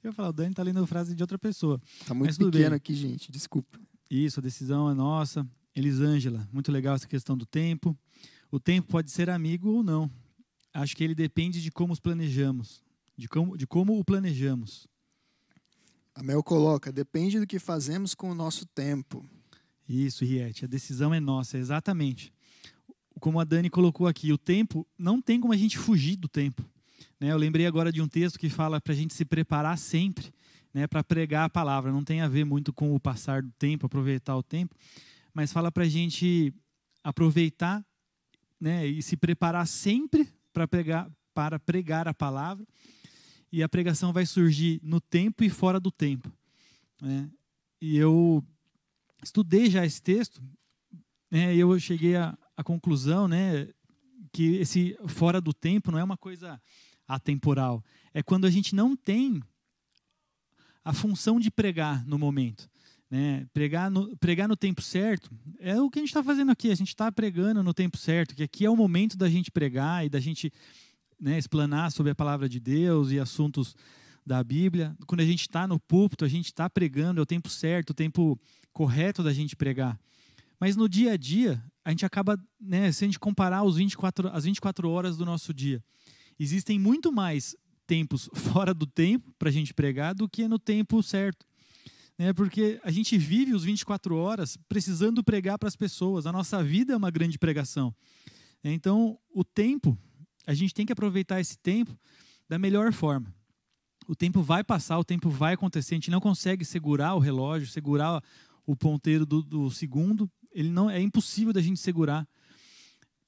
Eu 0.02 0.10
ia 0.10 0.12
falar, 0.12 0.28
o 0.28 0.32
Dani 0.32 0.54
tá 0.54 0.62
lendo 0.62 0.82
a 0.82 0.86
frase 0.86 1.14
de 1.14 1.22
outra 1.22 1.36
pessoa. 1.36 1.80
Tá 2.06 2.14
muito 2.14 2.34
pequeno 2.38 2.70
bem. 2.70 2.76
aqui, 2.76 2.94
gente, 2.94 3.30
desculpa. 3.30 3.78
Isso, 4.08 4.38
a 4.38 4.42
decisão 4.42 4.88
é 4.88 4.94
nossa. 4.94 5.44
Elisângela, 5.74 6.48
muito 6.52 6.70
legal 6.70 6.94
essa 6.94 7.08
questão 7.08 7.36
do 7.36 7.44
tempo. 7.44 7.96
O 8.50 8.60
tempo 8.60 8.88
pode 8.88 9.10
ser 9.10 9.28
amigo 9.28 9.68
ou 9.70 9.82
não. 9.82 10.10
Acho 10.72 10.96
que 10.96 11.02
ele 11.02 11.14
depende 11.14 11.62
de 11.62 11.70
como 11.70 11.92
os 11.92 12.00
planejamos, 12.00 12.82
de 13.16 13.28
como, 13.28 13.56
de 13.56 13.66
como 13.66 13.98
o 13.98 14.04
planejamos. 14.04 14.86
A 16.14 16.22
Mel 16.22 16.42
coloca, 16.42 16.92
depende 16.92 17.40
do 17.40 17.46
que 17.46 17.58
fazemos 17.58 18.14
com 18.14 18.30
o 18.30 18.34
nosso 18.34 18.64
tempo. 18.66 19.24
Isso, 19.88 20.24
Riete, 20.24 20.64
a 20.64 20.68
decisão 20.68 21.12
é 21.12 21.20
nossa, 21.20 21.58
exatamente. 21.58 22.32
Como 23.20 23.40
a 23.40 23.44
Dani 23.44 23.68
colocou 23.68 24.06
aqui, 24.06 24.32
o 24.32 24.38
tempo, 24.38 24.86
não 24.98 25.20
tem 25.20 25.40
como 25.40 25.52
a 25.52 25.56
gente 25.56 25.76
fugir 25.78 26.16
do 26.16 26.28
tempo. 26.28 26.64
Né? 27.18 27.32
Eu 27.32 27.36
lembrei 27.36 27.66
agora 27.66 27.92
de 27.92 28.00
um 28.00 28.08
texto 28.08 28.38
que 28.38 28.48
fala 28.48 28.80
para 28.80 28.92
a 28.92 28.96
gente 28.96 29.14
se 29.14 29.24
preparar 29.24 29.76
sempre 29.76 30.32
né, 30.74 30.88
para 30.88 31.04
pregar 31.04 31.44
a 31.44 31.48
palavra. 31.48 31.92
Não 31.92 32.02
tem 32.02 32.20
a 32.20 32.28
ver 32.28 32.44
muito 32.44 32.72
com 32.72 32.94
o 32.94 33.00
passar 33.00 33.42
do 33.42 33.52
tempo, 33.52 33.86
aproveitar 33.86 34.36
o 34.36 34.42
tempo, 34.42 34.74
mas 35.34 35.52
fala 35.52 35.70
para 35.70 35.82
a 35.82 35.88
gente 35.88 36.54
aproveitar 37.02 37.84
né, 38.60 38.86
e 38.86 39.02
se 39.02 39.16
preparar 39.16 39.66
sempre 39.66 40.26
para 40.52 40.66
pregar, 40.66 41.10
para 41.34 41.58
pregar 41.58 42.08
a 42.08 42.14
palavra 42.14 42.64
e 43.52 43.62
a 43.62 43.68
pregação 43.68 44.12
vai 44.12 44.24
surgir 44.24 44.80
no 44.82 45.00
tempo 45.00 45.44
e 45.44 45.50
fora 45.50 45.78
do 45.78 45.90
tempo. 45.90 46.32
Né? 47.02 47.30
E 47.80 47.96
eu 47.96 48.42
estudei 49.22 49.68
já 49.68 49.84
esse 49.84 50.00
texto 50.00 50.42
né, 51.30 51.54
e 51.54 51.60
eu 51.60 51.78
cheguei 51.78 52.16
à, 52.16 52.36
conclusão 52.64 53.28
né, 53.28 53.68
que 54.32 54.56
esse 54.56 54.96
fora 55.08 55.40
do 55.40 55.52
tempo 55.52 55.90
não 55.90 55.98
é 55.98 56.04
uma 56.04 56.16
coisa 56.16 56.60
atemporal. 57.06 57.84
É 58.12 58.22
quando 58.22 58.46
a 58.46 58.50
gente 58.50 58.74
não 58.74 58.96
tem 58.96 59.42
a 60.84 60.92
função 60.92 61.40
de 61.40 61.50
pregar 61.50 62.04
no 62.06 62.18
momento. 62.18 62.68
Né? 63.14 63.46
Pregar, 63.54 63.88
no, 63.92 64.16
pregar 64.16 64.48
no 64.48 64.56
tempo 64.56 64.82
certo 64.82 65.30
é 65.60 65.80
o 65.80 65.88
que 65.88 66.00
a 66.00 66.02
gente 66.02 66.08
está 66.08 66.20
fazendo 66.20 66.50
aqui. 66.50 66.72
A 66.72 66.74
gente 66.74 66.88
está 66.88 67.12
pregando 67.12 67.62
no 67.62 67.72
tempo 67.72 67.96
certo, 67.96 68.34
que 68.34 68.42
aqui 68.42 68.64
é 68.64 68.68
o 68.68 68.76
momento 68.76 69.16
da 69.16 69.30
gente 69.30 69.52
pregar 69.52 70.04
e 70.04 70.08
da 70.08 70.18
gente 70.18 70.52
né, 71.20 71.38
explanar 71.38 71.92
sobre 71.92 72.10
a 72.10 72.14
palavra 72.16 72.48
de 72.48 72.58
Deus 72.58 73.12
e 73.12 73.20
assuntos 73.20 73.76
da 74.26 74.42
Bíblia. 74.42 74.96
Quando 75.06 75.20
a 75.20 75.24
gente 75.24 75.42
está 75.42 75.64
no 75.64 75.78
púlpito, 75.78 76.24
a 76.24 76.28
gente 76.28 76.46
está 76.46 76.68
pregando, 76.68 77.20
é 77.20 77.22
o 77.22 77.26
tempo 77.26 77.48
certo, 77.48 77.90
o 77.90 77.94
tempo 77.94 78.36
correto 78.72 79.22
da 79.22 79.32
gente 79.32 79.54
pregar. 79.54 79.96
Mas 80.58 80.74
no 80.74 80.88
dia 80.88 81.12
a 81.12 81.16
dia, 81.16 81.62
a 81.84 81.90
gente 81.90 82.04
acaba, 82.04 82.36
né, 82.60 82.90
se 82.90 83.04
a 83.04 83.06
gente 83.06 83.20
comparar 83.20 83.62
os 83.62 83.76
24, 83.76 84.26
as 84.30 84.42
24 84.42 84.90
horas 84.90 85.16
do 85.16 85.24
nosso 85.24 85.54
dia, 85.54 85.80
existem 86.36 86.80
muito 86.80 87.12
mais 87.12 87.54
tempos 87.86 88.28
fora 88.34 88.74
do 88.74 88.86
tempo 88.86 89.32
para 89.38 89.50
a 89.50 89.52
gente 89.52 89.72
pregar 89.72 90.16
do 90.16 90.28
que 90.28 90.48
no 90.48 90.58
tempo 90.58 91.00
certo. 91.00 91.46
Né, 92.16 92.32
porque 92.32 92.80
a 92.84 92.90
gente 92.90 93.18
vive 93.18 93.54
os 93.54 93.64
24 93.64 94.16
horas 94.16 94.56
precisando 94.68 95.24
pregar 95.24 95.58
para 95.58 95.68
as 95.68 95.74
pessoas. 95.74 96.26
A 96.26 96.32
nossa 96.32 96.62
vida 96.62 96.92
é 96.92 96.96
uma 96.96 97.10
grande 97.10 97.38
pregação. 97.38 97.94
Então, 98.62 99.18
o 99.34 99.44
tempo 99.44 99.98
a 100.46 100.54
gente 100.54 100.74
tem 100.74 100.86
que 100.86 100.92
aproveitar 100.92 101.40
esse 101.40 101.58
tempo 101.58 101.98
da 102.48 102.58
melhor 102.58 102.92
forma. 102.92 103.34
O 104.06 104.14
tempo 104.14 104.42
vai 104.42 104.62
passar, 104.62 104.98
o 104.98 105.04
tempo 105.04 105.30
vai 105.30 105.54
acontecer. 105.54 105.94
A 105.94 105.96
gente 105.96 106.10
não 106.10 106.20
consegue 106.20 106.64
segurar 106.64 107.14
o 107.14 107.18
relógio, 107.18 107.66
segurar 107.66 108.22
o 108.66 108.76
ponteiro 108.76 109.24
do, 109.24 109.42
do 109.42 109.70
segundo. 109.70 110.30
Ele 110.52 110.68
não 110.68 110.90
é 110.90 111.00
impossível 111.00 111.52
da 111.52 111.60
gente 111.60 111.80
segurar. 111.80 112.28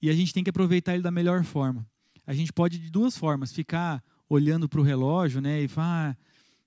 E 0.01 0.11
a 0.11 0.13
gente 0.13 0.33
tem 0.33 0.45
que 0.45 0.51
aproveitar 0.51 0.95
ele 0.95 1.03
da 1.03 1.11
melhor 1.11 1.43
forma. 1.45 1.87
A 2.27 2.35
gente 2.35 2.53
pode 2.53 2.79
de 2.79 2.91
duas 2.91 3.17
formas: 3.17 3.53
ficar 3.53 4.03
olhando 4.29 4.69
para 4.69 4.81
o 4.81 4.85
relógio, 4.85 5.41
né, 5.41 5.63
e 5.63 5.69
falar, 5.69 6.11
ah, 6.11 6.17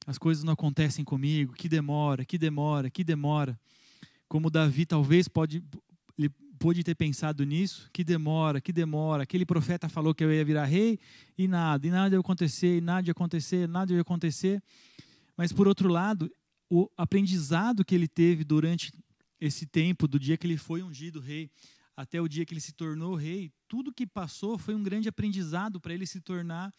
as 0.10 0.18
coisas 0.18 0.44
não 0.44 0.54
acontecem 0.54 1.06
comigo, 1.06 1.54
que 1.54 1.70
demora, 1.70 2.26
que 2.26 2.36
demora, 2.36 2.90
que 2.90 3.04
demora. 3.04 3.60
Como 4.28 4.50
Davi 4.50 4.84
talvez 4.84 5.28
pode 5.28 5.64
ele 6.18 6.30
pôde 6.58 6.84
ter 6.84 6.96
pensado 6.96 7.44
nisso? 7.44 7.88
Que 7.94 8.04
demora, 8.04 8.60
que 8.60 8.74
demora. 8.74 9.22
Aquele 9.22 9.46
profeta 9.46 9.88
falou 9.88 10.16
que 10.16 10.24
eu 10.24 10.34
ia 10.34 10.44
virar 10.44 10.66
rei 10.66 10.98
e 11.38 11.48
nada, 11.48 11.86
e 11.86 11.92
nada 11.92 12.16
ia 12.16 12.20
acontecer, 12.20 12.78
e 12.78 12.82
nada 12.82 13.08
ia 13.08 13.12
acontecer, 13.12 13.68
nada 13.68 13.94
ia 13.94 14.02
acontecer. 14.02 14.64
Mas 15.38 15.54
por 15.54 15.68
outro 15.68 15.88
lado, 15.88 16.28
o 16.72 16.90
aprendizado 16.98 17.86
que 17.86 17.94
ele 17.94 18.08
teve 18.08 18.44
durante 18.44 18.92
esse 19.40 19.68
tempo, 19.68 20.08
do 20.08 20.18
dia 20.20 20.38
que 20.38 20.48
ele 20.48 20.58
foi 20.58 20.82
ungido 20.82 21.20
rei 21.20 21.52
até 21.96 22.20
o 22.20 22.28
dia 22.28 22.48
que 22.48 22.54
ele 22.56 22.62
se 22.62 22.74
tornou 22.74 23.14
rei, 23.14 23.52
tudo 23.68 23.94
que 23.94 24.08
passou 24.08 24.58
foi 24.58 24.74
um 24.74 24.82
grande 24.82 25.08
aprendizado 25.08 25.80
para 25.80 25.94
ele 25.94 26.08
se 26.08 26.20
tornar 26.20 26.74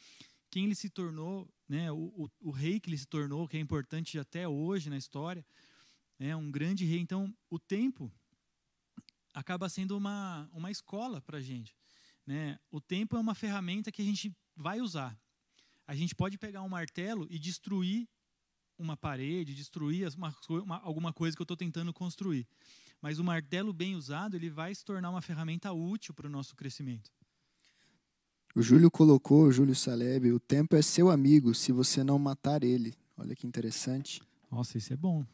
quem 0.51 0.65
ele 0.65 0.75
se 0.75 0.91
tornou, 0.91 1.49
né, 1.71 1.93
o, 1.93 2.13
o, 2.17 2.31
o, 2.41 2.51
rei 2.51 2.81
que 2.81 2.91
ele 2.91 2.99
se 2.99 3.07
tornou, 3.07 3.47
que 3.47 3.57
é 3.57 3.61
importante 3.61 4.19
até 4.19 4.49
hoje 4.49 4.91
na 4.91 4.99
história, 4.99 5.47
né, 6.19 6.35
um 6.35 6.51
grande 6.51 6.85
rei. 6.85 6.99
Então, 6.99 7.33
o 7.49 7.61
tempo 7.61 8.13
acaba 9.33 9.69
sendo 9.69 9.97
uma, 9.97 10.51
uma 10.53 10.69
escola 10.69 11.21
para 11.21 11.39
a 11.39 11.41
gente. 11.41 11.73
Né? 12.27 12.59
O 12.73 12.81
tempo 12.81 13.17
é 13.17 13.21
uma 13.21 13.37
ferramenta 13.37 13.93
que 13.93 14.03
a 14.03 14.05
gente 14.05 14.37
vai 14.57 14.81
usar. 14.81 15.17
A 15.87 15.95
gente 15.95 16.13
pode 16.13 16.37
pegar 16.37 16.63
um 16.63 16.69
martelo 16.69 17.25
e 17.31 17.39
destruir 17.39 18.09
uma 18.77 18.97
parede, 18.97 19.55
destruir 19.55 20.09
uma, 20.17 20.35
uma, 20.49 20.81
alguma 20.81 21.13
coisa 21.13 21.37
que 21.37 21.41
eu 21.41 21.45
estou 21.45 21.57
tentando 21.57 21.93
construir. 21.93 22.49
Mas 23.01 23.21
o 23.21 23.25
martelo 23.25 23.73
bem 23.73 23.95
usado, 23.95 24.35
ele 24.35 24.51
vai 24.51 24.75
se 24.75 24.85
tornar 24.85 25.11
uma 25.11 25.23
ferramenta 25.23 25.73
útil 25.73 26.13
para 26.15 26.27
o 26.27 26.31
nosso 26.31 26.57
crescimento. 26.57 27.13
O 28.55 28.63
Júlio 28.63 28.91
colocou, 28.91 29.45
o 29.45 29.53
Júlio 29.53 29.75
Saleb, 29.77 30.33
o 30.33 30.41
tempo 30.41 30.75
é 30.75 30.83
seu 30.83 31.11
amigo 31.11 31.55
se 31.55 31.71
você 31.71 32.03
não 32.03 32.19
matar 32.19 32.65
ele. 32.65 32.95
Olha 33.17 33.37
que 33.37 33.47
interessante. 33.47 34.21
Nossa, 34.51 34.77
isso 34.77 34.93
é 34.93 34.97
bom. 34.97 35.25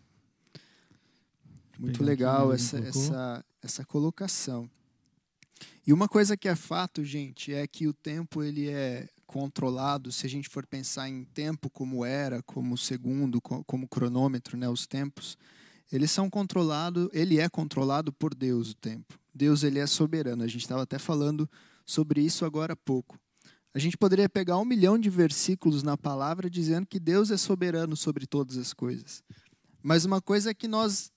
Muito 1.78 2.02
legal 2.02 2.52
essa, 2.52 2.78
essa, 2.78 3.44
essa 3.62 3.84
colocação. 3.84 4.68
E 5.86 5.92
uma 5.92 6.08
coisa 6.08 6.36
que 6.36 6.48
é 6.48 6.54
fato, 6.54 7.04
gente, 7.04 7.52
é 7.52 7.66
que 7.66 7.86
o 7.86 7.92
tempo 7.92 8.42
ele 8.42 8.68
é 8.68 9.08
controlado, 9.26 10.12
se 10.12 10.26
a 10.26 10.28
gente 10.28 10.48
for 10.48 10.66
pensar 10.66 11.08
em 11.08 11.24
tempo 11.24 11.70
como 11.70 12.04
era, 12.04 12.42
como 12.42 12.76
segundo, 12.76 13.40
como 13.40 13.88
cronômetro, 13.88 14.56
né, 14.56 14.68
os 14.68 14.86
tempos, 14.86 15.36
eles 15.90 16.10
são 16.10 16.28
controlados, 16.28 17.08
ele 17.12 17.38
é 17.38 17.48
controlado 17.48 18.12
por 18.12 18.34
Deus 18.34 18.70
o 18.70 18.74
tempo. 18.74 19.18
Deus 19.34 19.62
ele 19.62 19.78
é 19.78 19.86
soberano. 19.86 20.42
A 20.42 20.46
gente 20.46 20.62
estava 20.62 20.82
até 20.82 20.98
falando 20.98 21.48
sobre 21.86 22.20
isso 22.20 22.44
agora 22.44 22.72
há 22.72 22.76
pouco. 22.76 23.18
A 23.72 23.78
gente 23.78 23.96
poderia 23.96 24.28
pegar 24.28 24.58
um 24.58 24.64
milhão 24.64 24.98
de 24.98 25.08
versículos 25.08 25.82
na 25.82 25.96
palavra 25.96 26.50
dizendo 26.50 26.86
que 26.86 26.98
Deus 26.98 27.30
é 27.30 27.36
soberano 27.36 27.96
sobre 27.96 28.26
todas 28.26 28.56
as 28.56 28.72
coisas. 28.72 29.22
Mas 29.82 30.04
uma 30.04 30.20
coisa 30.20 30.50
é 30.50 30.54
que 30.54 30.66
nós 30.66 31.12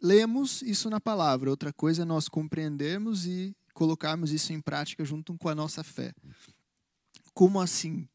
lemos 0.00 0.62
isso 0.62 0.88
na 0.88 1.00
palavra, 1.00 1.50
outra 1.50 1.72
coisa 1.72 2.02
é 2.02 2.04
nós 2.04 2.28
compreendermos 2.28 3.26
e 3.26 3.54
colocarmos 3.74 4.32
isso 4.32 4.52
em 4.52 4.60
prática 4.60 5.04
junto 5.04 5.36
com 5.36 5.48
a 5.48 5.54
nossa 5.54 5.84
fé. 5.84 6.14
Como 7.34 7.60
assim? 7.60 8.08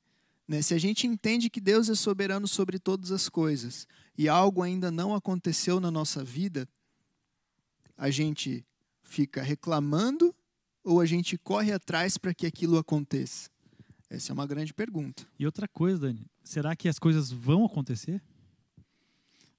Né? 0.48 0.62
Se 0.62 0.74
a 0.74 0.78
gente 0.78 1.06
entende 1.06 1.50
que 1.50 1.62
Deus 1.62 1.90
é 1.90 1.96
soberano 1.96 2.48
sobre 2.48 2.80
todas 2.80 3.12
as 3.12 3.30
coisas 3.30 3.88
e 4.18 4.28
algo 4.28 4.64
ainda 4.64 4.90
não 4.90 5.14
aconteceu 5.14 5.80
na 5.80 5.92
nossa 5.92 6.24
vida, 6.24 6.68
a 7.98 8.10
gente 8.10 8.66
fica 9.04 9.42
reclamando 9.42 10.34
ou 10.84 11.00
a 11.00 11.06
gente 11.06 11.38
corre 11.38 11.72
atrás 11.72 12.18
para 12.18 12.34
que 12.34 12.46
aquilo 12.46 12.78
aconteça? 12.78 13.50
Essa 14.10 14.32
é 14.32 14.34
uma 14.34 14.46
grande 14.46 14.74
pergunta. 14.74 15.26
E 15.40 15.46
outra 15.46 15.68
coisa, 15.68 16.00
Dani, 16.00 16.26
será 16.44 16.76
que 16.76 16.90
as 16.90 17.00
coisas 17.00 17.32
vão 17.32 17.66
acontecer? 17.66 18.22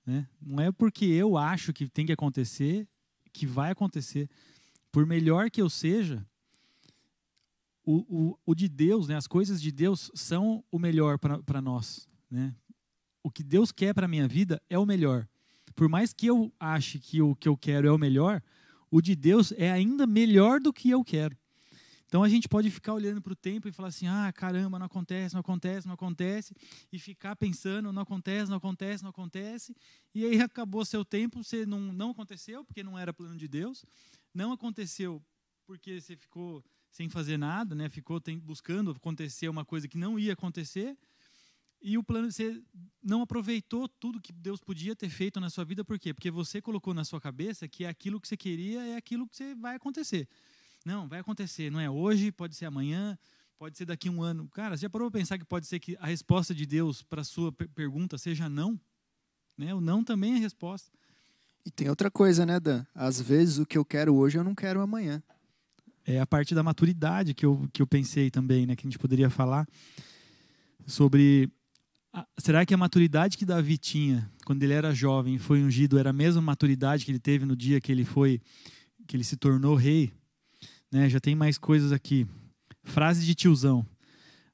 Né? 0.04 0.28
Não 0.40 0.60
é 0.60 0.70
porque 0.70 1.04
eu 1.04 1.36
acho 1.36 1.72
que 1.72 1.88
tem 1.88 2.04
que 2.04 2.12
acontecer 2.12 2.86
que 3.32 3.46
vai 3.46 3.70
acontecer. 3.70 4.28
Por 4.90 5.06
melhor 5.06 5.50
que 5.50 5.62
eu 5.62 5.70
seja, 5.70 6.24
o, 7.84 8.04
o, 8.08 8.38
o 8.44 8.54
de 8.54 8.68
Deus, 8.68 9.08
né, 9.08 9.16
as 9.16 9.26
coisas 9.26 9.60
de 9.60 9.72
Deus 9.72 10.10
são 10.14 10.62
o 10.70 10.78
melhor 10.78 11.18
para 11.18 11.62
nós. 11.62 12.06
Né? 12.30 12.54
O 13.22 13.30
que 13.30 13.42
Deus 13.42 13.72
quer 13.72 13.94
para 13.94 14.04
a 14.04 14.08
minha 14.08 14.28
vida 14.28 14.60
é 14.68 14.78
o 14.78 14.86
melhor. 14.86 15.26
Por 15.74 15.88
mais 15.88 16.12
que 16.12 16.26
eu 16.26 16.52
ache 16.60 16.98
que 16.98 17.22
o 17.22 17.34
que 17.34 17.48
eu 17.48 17.56
quero 17.56 17.88
é 17.88 17.92
o 17.92 17.98
melhor, 17.98 18.42
o 18.92 19.00
de 19.00 19.16
Deus 19.16 19.52
é 19.56 19.72
ainda 19.72 20.06
melhor 20.06 20.60
do 20.60 20.72
que 20.72 20.90
eu 20.90 21.02
quero. 21.02 21.34
Então 22.06 22.22
a 22.22 22.28
gente 22.28 22.46
pode 22.46 22.70
ficar 22.70 22.92
olhando 22.92 23.22
para 23.22 23.32
o 23.32 23.36
tempo 23.36 23.66
e 23.66 23.72
falar 23.72 23.88
assim: 23.88 24.06
ah, 24.06 24.30
caramba, 24.34 24.78
não 24.78 24.84
acontece, 24.84 25.34
não 25.34 25.40
acontece, 25.40 25.86
não 25.86 25.94
acontece, 25.94 26.54
e 26.92 26.98
ficar 26.98 27.34
pensando: 27.34 27.90
não 27.90 28.02
acontece, 28.02 28.50
não 28.50 28.58
acontece, 28.58 29.02
não 29.02 29.08
acontece, 29.08 29.74
e 30.14 30.26
aí 30.26 30.38
acabou 30.42 30.84
seu 30.84 31.06
tempo, 31.06 31.42
você 31.42 31.64
não, 31.64 31.80
não 31.80 32.10
aconteceu 32.10 32.62
porque 32.66 32.82
não 32.82 32.98
era 32.98 33.14
plano 33.14 33.38
de 33.38 33.48
Deus, 33.48 33.82
não 34.34 34.52
aconteceu 34.52 35.22
porque 35.66 35.98
você 35.98 36.14
ficou 36.14 36.62
sem 36.90 37.08
fazer 37.08 37.38
nada, 37.38 37.74
né? 37.74 37.88
ficou 37.88 38.20
buscando 38.42 38.90
acontecer 38.90 39.48
uma 39.48 39.64
coisa 39.64 39.88
que 39.88 39.96
não 39.96 40.18
ia 40.18 40.34
acontecer, 40.34 40.98
e 41.82 41.98
o 41.98 42.02
plano 42.02 42.30
você 42.30 42.62
não 43.02 43.22
aproveitou 43.22 43.88
tudo 43.88 44.20
que 44.20 44.32
Deus 44.32 44.60
podia 44.60 44.94
ter 44.94 45.08
feito 45.08 45.40
na 45.40 45.50
sua 45.50 45.64
vida, 45.64 45.84
por 45.84 45.98
quê? 45.98 46.14
Porque 46.14 46.30
você 46.30 46.62
colocou 46.62 46.94
na 46.94 47.04
sua 47.04 47.20
cabeça 47.20 47.66
que 47.66 47.84
aquilo 47.84 48.20
que 48.20 48.28
você 48.28 48.36
queria 48.36 48.80
é 48.86 48.96
aquilo 48.96 49.28
que 49.28 49.36
você 49.36 49.54
vai 49.56 49.74
acontecer. 49.74 50.28
Não, 50.84 51.08
vai 51.08 51.18
acontecer, 51.18 51.70
não 51.70 51.80
é 51.80 51.90
hoje, 51.90 52.30
pode 52.30 52.54
ser 52.54 52.66
amanhã, 52.66 53.18
pode 53.58 53.76
ser 53.76 53.84
daqui 53.84 54.08
a 54.08 54.12
um 54.12 54.22
ano. 54.22 54.48
Cara, 54.50 54.76
você 54.76 54.82
já 54.82 54.90
parou 54.90 55.10
para 55.10 55.18
pensar 55.18 55.38
que 55.38 55.44
pode 55.44 55.66
ser 55.66 55.80
que 55.80 55.96
a 56.00 56.06
resposta 56.06 56.54
de 56.54 56.64
Deus 56.66 57.02
para 57.02 57.22
a 57.22 57.24
sua 57.24 57.52
pergunta 57.52 58.16
seja 58.16 58.48
não? 58.48 58.80
Né? 59.58 59.74
O 59.74 59.80
não 59.80 60.04
também 60.04 60.34
é 60.34 60.38
resposta. 60.38 60.90
E 61.64 61.70
tem 61.70 61.88
outra 61.88 62.10
coisa, 62.10 62.46
né, 62.46 62.58
Dan? 62.58 62.84
Às 62.94 63.20
vezes 63.20 63.58
o 63.58 63.66
que 63.66 63.78
eu 63.78 63.84
quero 63.84 64.14
hoje 64.14 64.38
eu 64.38 64.44
não 64.44 64.54
quero 64.54 64.80
amanhã. 64.80 65.22
É 66.04 66.20
a 66.20 66.26
parte 66.26 66.54
da 66.54 66.62
maturidade 66.62 67.34
que 67.34 67.46
eu, 67.46 67.68
que 67.72 67.80
eu 67.80 67.86
pensei 67.86 68.30
também, 68.30 68.66
né, 68.66 68.74
que 68.74 68.86
a 68.86 68.90
gente 68.90 68.98
poderia 68.98 69.30
falar 69.30 69.68
sobre 70.86 71.48
será 72.38 72.66
que 72.66 72.74
a 72.74 72.76
maturidade 72.76 73.38
que 73.38 73.44
Davi 73.44 73.78
tinha 73.78 74.30
quando 74.44 74.62
ele 74.62 74.72
era 74.72 74.94
jovem, 74.94 75.38
foi 75.38 75.62
ungido, 75.62 75.98
era 75.98 76.10
a 76.10 76.12
mesma 76.12 76.42
maturidade 76.42 77.04
que 77.04 77.10
ele 77.10 77.18
teve 77.18 77.46
no 77.46 77.56
dia 77.56 77.80
que 77.80 77.90
ele 77.90 78.04
foi 78.04 78.40
que 79.06 79.16
ele 79.16 79.24
se 79.24 79.36
tornou 79.36 79.74
rei? 79.74 80.12
Né? 80.90 81.08
Já 81.08 81.20
tem 81.20 81.34
mais 81.34 81.58
coisas 81.58 81.92
aqui. 81.92 82.26
Frase 82.84 83.24
de 83.24 83.34
tiozão, 83.34 83.86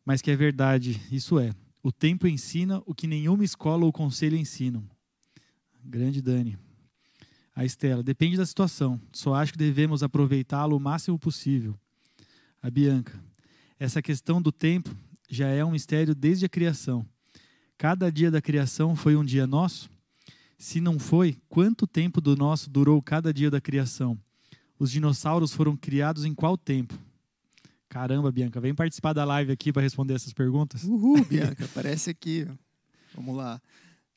mas 0.05 0.23
que 0.23 0.31
é 0.31 0.37
verdade. 0.37 1.01
Isso 1.11 1.39
é: 1.39 1.53
o 1.83 1.91
tempo 1.91 2.27
ensina 2.27 2.83
o 2.87 2.95
que 2.95 3.07
nenhuma 3.07 3.45
escola 3.45 3.85
ou 3.85 3.93
conselho 3.93 4.37
ensinam. 4.37 4.89
Grande 5.85 6.21
Dani. 6.21 6.59
A 7.55 7.65
Estela, 7.65 8.03
depende 8.03 8.37
da 8.37 8.47
situação. 8.47 9.01
Só 9.13 9.35
acho 9.35 9.53
que 9.53 9.59
devemos 9.59 10.03
aproveitá-lo 10.03 10.77
o 10.77 10.81
máximo 10.81 11.19
possível. 11.19 11.75
A 12.63 12.71
Bianca, 12.71 13.19
essa 13.81 14.01
questão 14.01 14.41
do 14.41 14.53
tempo 14.53 14.95
já 15.29 15.49
é 15.49 15.65
um 15.65 15.73
mistério 15.73 16.15
desde 16.15 16.47
a 16.47 16.49
criação. 16.49 17.05
Cada 17.79 18.11
dia 18.11 18.29
da 18.29 18.43
criação 18.43 18.97
foi 18.97 19.15
um 19.15 19.25
dia 19.25 19.47
nosso? 19.47 19.89
Se 20.59 20.81
não 20.81 20.99
foi, 20.99 21.39
quanto 21.49 21.87
tempo 21.87 22.21
do 22.21 22.35
nosso 22.35 22.69
durou 22.69 23.01
cada 23.01 23.33
dia 23.33 23.49
da 23.49 23.61
criação? 23.61 24.19
Os 24.81 24.91
dinossauros 24.91 25.53
foram 25.53 25.77
criados 25.77 26.25
em 26.25 26.35
qual 26.35 26.59
tempo? 26.59 26.99
Caramba, 27.89 28.33
Bianca, 28.33 28.61
vem 28.61 28.75
participar 28.75 29.13
da 29.13 29.25
live 29.25 29.53
aqui 29.53 29.73
para 29.73 29.81
responder 29.83 30.15
essas 30.15 30.33
perguntas. 30.33 30.83
Uhul, 30.83 31.23
Bianca, 31.31 31.65
aparece 31.65 32.11
aqui. 32.11 32.49
Vamos 33.15 33.37
lá. 33.37 33.63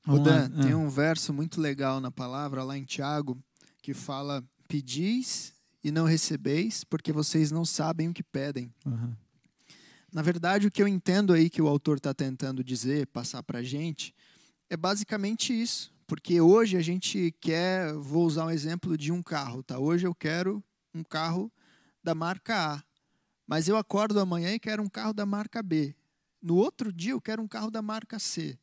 Vamos 0.03 0.23
Dan, 0.23 0.49
lá. 0.49 0.63
tem 0.63 0.71
ah. 0.71 0.77
um 0.77 0.89
verso 0.89 1.31
muito 1.31 1.61
legal 1.61 2.01
na 2.01 2.09
palavra 2.09 2.63
lá 2.63 2.75
em 2.75 2.83
Tiago 2.83 3.37
que 3.79 3.93
fala: 3.93 4.43
Pedis 4.67 5.53
e 5.83 5.91
não 5.91 6.05
recebeis, 6.05 6.83
porque 6.83 7.13
vocês 7.13 7.51
não 7.51 7.63
sabem 7.63 8.09
o 8.09 8.13
que 8.13 8.23
pedem. 8.23 8.73
Uhum. 8.83 9.13
Na 10.11 10.21
verdade, 10.21 10.67
o 10.67 10.71
que 10.71 10.81
eu 10.81 10.87
entendo 10.89 11.31
aí 11.31 11.49
que 11.49 11.61
o 11.61 11.67
autor 11.67 11.97
está 11.97 12.13
tentando 12.13 12.61
dizer, 12.63 13.07
passar 13.07 13.41
para 13.43 13.59
a 13.59 13.63
gente, 13.63 14.13
é 14.69 14.75
basicamente 14.75 15.53
isso. 15.53 15.93
Porque 16.05 16.41
hoje 16.41 16.75
a 16.75 16.81
gente 16.81 17.33
quer, 17.39 17.93
vou 17.93 18.25
usar 18.25 18.45
um 18.45 18.51
exemplo 18.51 18.97
de 18.97 19.13
um 19.13 19.23
carro, 19.23 19.63
tá? 19.63 19.79
Hoje 19.79 20.05
eu 20.05 20.13
quero 20.13 20.61
um 20.93 21.01
carro 21.01 21.49
da 22.03 22.13
marca 22.13 22.73
A, 22.73 22.83
mas 23.47 23.69
eu 23.69 23.77
acordo 23.77 24.19
amanhã 24.19 24.53
e 24.53 24.59
quero 24.59 24.83
um 24.83 24.89
carro 24.89 25.13
da 25.13 25.25
marca 25.25 25.63
B. 25.63 25.95
No 26.41 26.57
outro 26.57 26.91
dia 26.91 27.13
eu 27.13 27.21
quero 27.21 27.41
um 27.41 27.47
carro 27.47 27.71
da 27.71 27.81
marca 27.81 28.19
C. 28.19 28.59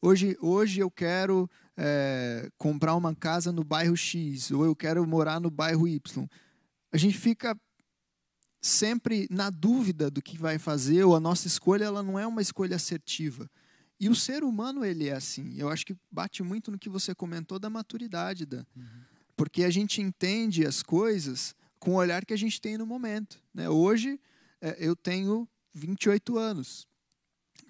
Hoje, 0.00 0.36
hoje 0.40 0.78
eu 0.78 0.90
quero 0.90 1.50
é, 1.76 2.48
comprar 2.56 2.94
uma 2.94 3.12
casa 3.14 3.50
no 3.50 3.64
bairro 3.64 3.96
X, 3.96 4.52
ou 4.52 4.64
eu 4.64 4.76
quero 4.76 5.04
morar 5.04 5.40
no 5.40 5.50
bairro 5.50 5.88
Y. 5.88 6.28
A 6.92 6.96
gente 6.96 7.18
fica 7.18 7.58
sempre 8.60 9.26
na 9.30 9.50
dúvida 9.50 10.10
do 10.10 10.20
que 10.20 10.36
vai 10.36 10.58
fazer, 10.58 11.04
ou 11.04 11.16
a 11.16 11.20
nossa 11.20 11.46
escolha 11.46 11.84
ela 11.84 12.02
não 12.02 12.18
é 12.18 12.26
uma 12.26 12.42
escolha 12.42 12.76
assertiva. 12.76 13.50
E 13.98 14.08
o 14.08 14.14
ser 14.14 14.42
humano, 14.42 14.84
ele 14.84 15.08
é 15.08 15.12
assim. 15.12 15.54
Eu 15.58 15.68
acho 15.68 15.84
que 15.84 15.94
bate 16.10 16.42
muito 16.42 16.70
no 16.70 16.78
que 16.78 16.88
você 16.88 17.14
comentou 17.14 17.58
da 17.58 17.68
maturidade, 17.68 18.46
Dan. 18.46 18.64
Uhum. 18.74 18.84
Porque 19.36 19.62
a 19.62 19.70
gente 19.70 20.00
entende 20.00 20.66
as 20.66 20.82
coisas 20.82 21.54
com 21.78 21.92
o 21.92 21.96
olhar 21.96 22.24
que 22.24 22.32
a 22.32 22.36
gente 22.36 22.60
tem 22.60 22.78
no 22.78 22.86
momento. 22.86 23.42
Né? 23.52 23.68
Hoje, 23.68 24.18
é, 24.60 24.76
eu 24.78 24.96
tenho 24.96 25.46
28 25.74 26.38
anos. 26.38 26.86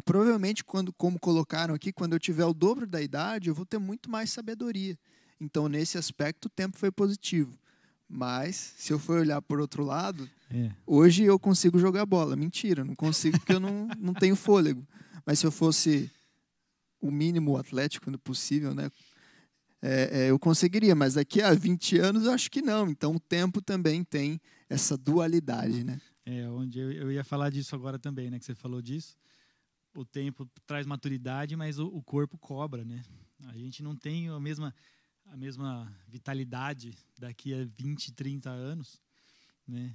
Provavelmente, 0.04 0.64
quando, 0.64 0.92
como 0.92 1.18
colocaram 1.18 1.74
aqui, 1.74 1.92
quando 1.92 2.12
eu 2.12 2.20
tiver 2.20 2.44
o 2.44 2.54
dobro 2.54 2.86
da 2.86 3.02
idade, 3.02 3.48
eu 3.48 3.54
vou 3.54 3.66
ter 3.66 3.78
muito 3.78 4.08
mais 4.08 4.30
sabedoria. 4.30 4.96
Então, 5.40 5.68
nesse 5.68 5.98
aspecto, 5.98 6.46
o 6.46 6.50
tempo 6.50 6.78
foi 6.78 6.92
positivo. 6.92 7.58
Mas, 8.08 8.74
se 8.76 8.92
eu 8.92 8.98
for 8.98 9.20
olhar 9.20 9.40
por 9.42 9.60
outro 9.60 9.84
lado, 9.84 10.28
é. 10.50 10.70
hoje 10.86 11.24
eu 11.24 11.38
consigo 11.38 11.78
jogar 11.78 12.04
bola. 12.04 12.34
Mentira, 12.36 12.84
não 12.84 12.94
consigo 12.94 13.38
porque 13.38 13.52
eu 13.52 13.60
não, 13.60 13.88
não 13.98 14.14
tenho 14.14 14.34
fôlego. 14.34 14.86
Mas 15.24 15.38
se 15.38 15.46
eu 15.46 15.52
fosse 15.52 16.10
o 17.00 17.10
mínimo 17.10 17.56
atlético 17.56 18.16
possível, 18.18 18.74
né? 18.74 18.90
É, 19.82 20.24
é, 20.24 20.30
eu 20.30 20.38
conseguiria, 20.38 20.94
mas 20.94 21.14
daqui 21.14 21.40
a 21.40 21.54
20 21.54 21.98
anos 21.98 22.24
eu 22.24 22.32
acho 22.32 22.50
que 22.50 22.60
não. 22.60 22.90
Então 22.90 23.14
o 23.14 23.20
tempo 23.20 23.62
também 23.62 24.04
tem 24.04 24.40
essa 24.68 24.96
dualidade, 24.96 25.82
né? 25.84 26.00
É, 26.26 26.46
onde 26.48 26.78
eu, 26.78 26.92
eu 26.92 27.12
ia 27.12 27.24
falar 27.24 27.50
disso 27.50 27.74
agora 27.74 27.98
também, 27.98 28.30
né? 28.30 28.38
Que 28.38 28.44
você 28.44 28.54
falou 28.54 28.82
disso. 28.82 29.16
O 29.94 30.04
tempo 30.04 30.48
traz 30.66 30.86
maturidade, 30.86 31.56
mas 31.56 31.78
o, 31.78 31.86
o 31.86 32.02
corpo 32.02 32.36
cobra, 32.38 32.84
né? 32.84 33.02
A 33.46 33.56
gente 33.56 33.82
não 33.82 33.96
tem 33.96 34.28
a 34.28 34.38
mesma, 34.38 34.74
a 35.26 35.36
mesma 35.36 35.90
vitalidade 36.06 36.94
daqui 37.18 37.54
a 37.54 37.64
20, 37.64 38.12
30 38.12 38.50
anos, 38.50 39.00
né? 39.66 39.94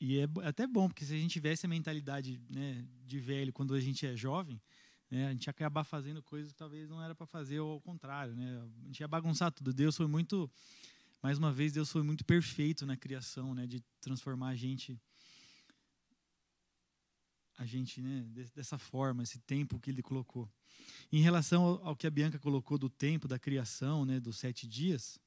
E 0.00 0.18
é 0.18 0.28
até 0.44 0.66
bom, 0.66 0.88
porque 0.88 1.04
se 1.04 1.14
a 1.14 1.18
gente 1.18 1.32
tivesse 1.32 1.66
a 1.66 1.68
mentalidade 1.68 2.40
né, 2.50 2.86
de 3.06 3.18
velho 3.18 3.52
quando 3.52 3.74
a 3.74 3.80
gente 3.80 4.06
é 4.06 4.14
jovem, 4.14 4.60
né? 5.10 5.28
A 5.28 5.32
gente 5.32 5.46
ia 5.46 5.50
acabar 5.50 5.84
fazendo 5.84 6.22
coisas 6.22 6.52
que 6.52 6.58
talvez 6.58 6.88
não 6.88 7.02
era 7.02 7.14
para 7.14 7.26
fazer, 7.26 7.60
ou 7.60 7.72
ao 7.72 7.80
contrário. 7.80 8.34
Né? 8.34 8.60
A 8.82 8.86
gente 8.86 9.00
ia 9.00 9.08
bagunçar 9.08 9.52
tudo. 9.52 9.72
Deus 9.72 9.96
foi 9.96 10.06
muito, 10.06 10.50
mais 11.22 11.38
uma 11.38 11.52
vez, 11.52 11.72
Deus 11.72 11.90
foi 11.90 12.02
muito 12.02 12.24
perfeito 12.24 12.84
na 12.84 12.96
criação, 12.96 13.54
né? 13.54 13.66
de 13.66 13.80
transformar 14.00 14.48
a 14.48 14.56
gente 14.56 15.00
a 17.58 17.64
gente 17.64 18.02
né, 18.02 18.22
dessa 18.54 18.76
forma, 18.76 19.22
esse 19.22 19.38
tempo 19.38 19.80
que 19.80 19.90
ele 19.90 20.02
colocou. 20.02 20.46
Em 21.10 21.22
relação 21.22 21.80
ao, 21.82 21.96
que 21.96 22.06
a 22.06 22.10
Bianca 22.10 22.38
colocou 22.38 22.76
do 22.76 22.90
tempo 22.90 23.26
da 23.26 23.38
criação, 23.38 24.04
né, 24.04 24.20
dos 24.20 24.36
sete 24.36 24.66
dias, 24.66 25.18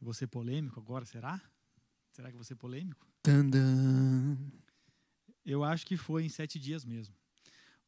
vou 0.00 0.14
ser 0.14 0.28
polêmico 0.28 0.78
agora, 0.78 1.04
será? 1.04 1.38
Será 1.38 1.57
que 2.26 2.36
vou 2.36 2.44
ser 2.44 2.56
polêmico? 2.56 3.06
Tandam. 3.22 4.36
Eu 5.44 5.62
acho 5.62 5.86
que 5.86 5.96
foi 5.96 6.24
em 6.24 6.28
sete 6.28 6.58
dias 6.58 6.84
mesmo. 6.84 7.14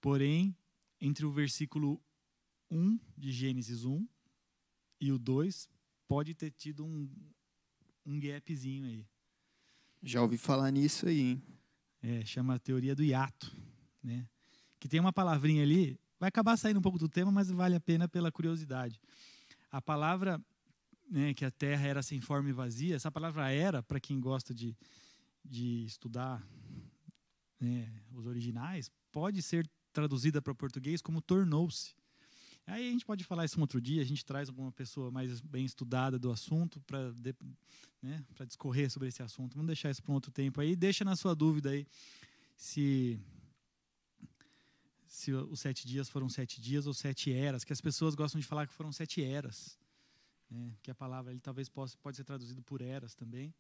Porém, 0.01 0.57
entre 1.01 1.27
o 1.27 1.33
versículo 1.33 2.01
1 2.71 2.99
de 3.19 3.33
Gênesis 3.33 3.85
1 3.85 4.07
e 5.01 5.13
o 5.13 5.19
2, 5.19 5.69
pode 6.07 6.35
ter 6.35 6.51
tido 6.51 6.85
um, 6.85 7.11
um 8.07 8.19
gapzinho 8.19 8.87
aí. 8.87 9.07
Já 10.03 10.23
ouvi 10.23 10.39
falar 10.39 10.71
nisso 10.71 11.07
aí, 11.07 11.21
hein? 11.21 11.43
É, 12.03 12.25
chama 12.25 12.55
a 12.55 12.59
teoria 12.59 12.95
do 12.95 13.05
hiato, 13.05 13.55
né? 14.03 14.27
Que 14.79 14.89
tem 14.89 14.99
uma 14.99 15.13
palavrinha 15.13 15.63
ali, 15.63 15.99
vai 16.19 16.29
acabar 16.29 16.57
saindo 16.57 16.79
um 16.79 16.83
pouco 16.83 16.99
do 16.99 17.09
tema, 17.09 17.31
mas 17.31 17.51
vale 17.51 17.75
a 17.75 17.81
pena 17.81 18.09
pela 18.09 18.33
curiosidade. 18.33 18.99
A 19.71 19.83
palavra 19.83 20.41
né, 21.11 21.35
que 21.35 21.45
a 21.45 21.51
terra 21.51 21.87
era 21.87 22.03
sem 22.03 22.21
forma 22.21 22.49
e 22.49 22.53
vazia, 22.53 22.95
essa 22.95 23.11
palavra 23.11 23.51
era, 23.51 23.83
para 23.83 23.99
quem 23.99 24.21
gosta 24.21 24.55
de, 24.55 24.77
de 25.45 25.85
estudar 25.85 26.47
né, 27.59 27.93
os 28.13 28.27
originais, 28.27 28.91
pode 29.11 29.43
ser 29.43 29.69
traduzida 29.93 30.41
para 30.41 30.55
português 30.55 31.03
como 31.03 31.21
tornou-se. 31.21 31.95
Aí 32.67 32.89
a 32.89 32.93
gente 32.93 33.05
pode 33.05 33.25
falar 33.25 33.45
isso 33.45 33.59
um 33.59 33.63
outro 33.63 33.81
dia, 33.81 34.01
a 34.01 34.05
gente 34.05 34.25
traz 34.25 34.49
alguma 34.49 34.71
pessoa 34.71 35.11
mais 35.11 35.41
bem 35.41 35.65
estudada 35.65 36.19
do 36.19 36.31
assunto 36.31 36.81
para 36.83 37.13
né, 38.01 38.25
discorrer 38.47 38.89
sobre 38.89 39.09
esse 39.09 39.23
assunto. 39.23 39.55
Vamos 39.55 39.67
deixar 39.67 39.91
isso 39.91 40.03
para 40.03 40.13
um 40.13 40.15
outro 40.15 40.31
tempo 40.31 40.61
aí. 40.61 40.77
Deixa 40.77 41.05
na 41.05 41.17
sua 41.17 41.35
dúvida 41.35 41.71
aí 41.71 41.85
se 42.57 43.19
se 45.09 45.33
os 45.33 45.59
sete 45.59 45.89
dias 45.89 46.09
foram 46.09 46.29
sete 46.29 46.61
dias 46.61 46.87
ou 46.87 46.95
sete 46.95 47.33
eras, 47.33 47.65
que 47.65 47.73
as 47.73 47.81
pessoas 47.81 48.15
gostam 48.15 48.41
de 48.41 48.47
falar 48.47 48.69
que 48.69 48.73
foram 48.73 48.93
sete 48.93 49.25
eras. 49.25 49.80
Né? 50.51 50.73
Que 50.83 50.91
a 50.91 50.95
palavra 50.95 51.33
ele 51.33 51.41
talvez 51.41 51.69
possa, 51.69 51.97
pode 52.03 52.17
ser 52.17 52.25
traduzido 52.25 52.63
por 52.63 52.83
eras 52.83 53.15
também. 53.15 53.55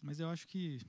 Mas 0.00 0.20
eu 0.20 0.28
acho 0.28 0.46
que 0.46 0.80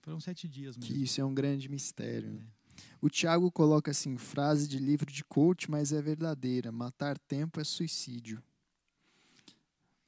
foram 0.00 0.20
sete 0.20 0.48
dias 0.48 0.76
mesmo. 0.76 0.92
Que 0.92 1.02
isso 1.02 1.20
é 1.20 1.24
um 1.24 1.34
grande 1.34 1.68
mistério. 1.68 2.32
Né? 2.32 2.46
É. 2.46 2.62
O 3.00 3.08
Tiago 3.08 3.50
coloca 3.50 3.90
assim, 3.90 4.16
frase 4.16 4.68
de 4.68 4.78
livro 4.78 5.10
de 5.10 5.24
coach, 5.24 5.70
mas 5.70 5.92
é 5.92 6.00
verdadeira. 6.00 6.72
Matar 6.72 7.18
tempo 7.18 7.60
é 7.60 7.64
suicídio. 7.64 8.42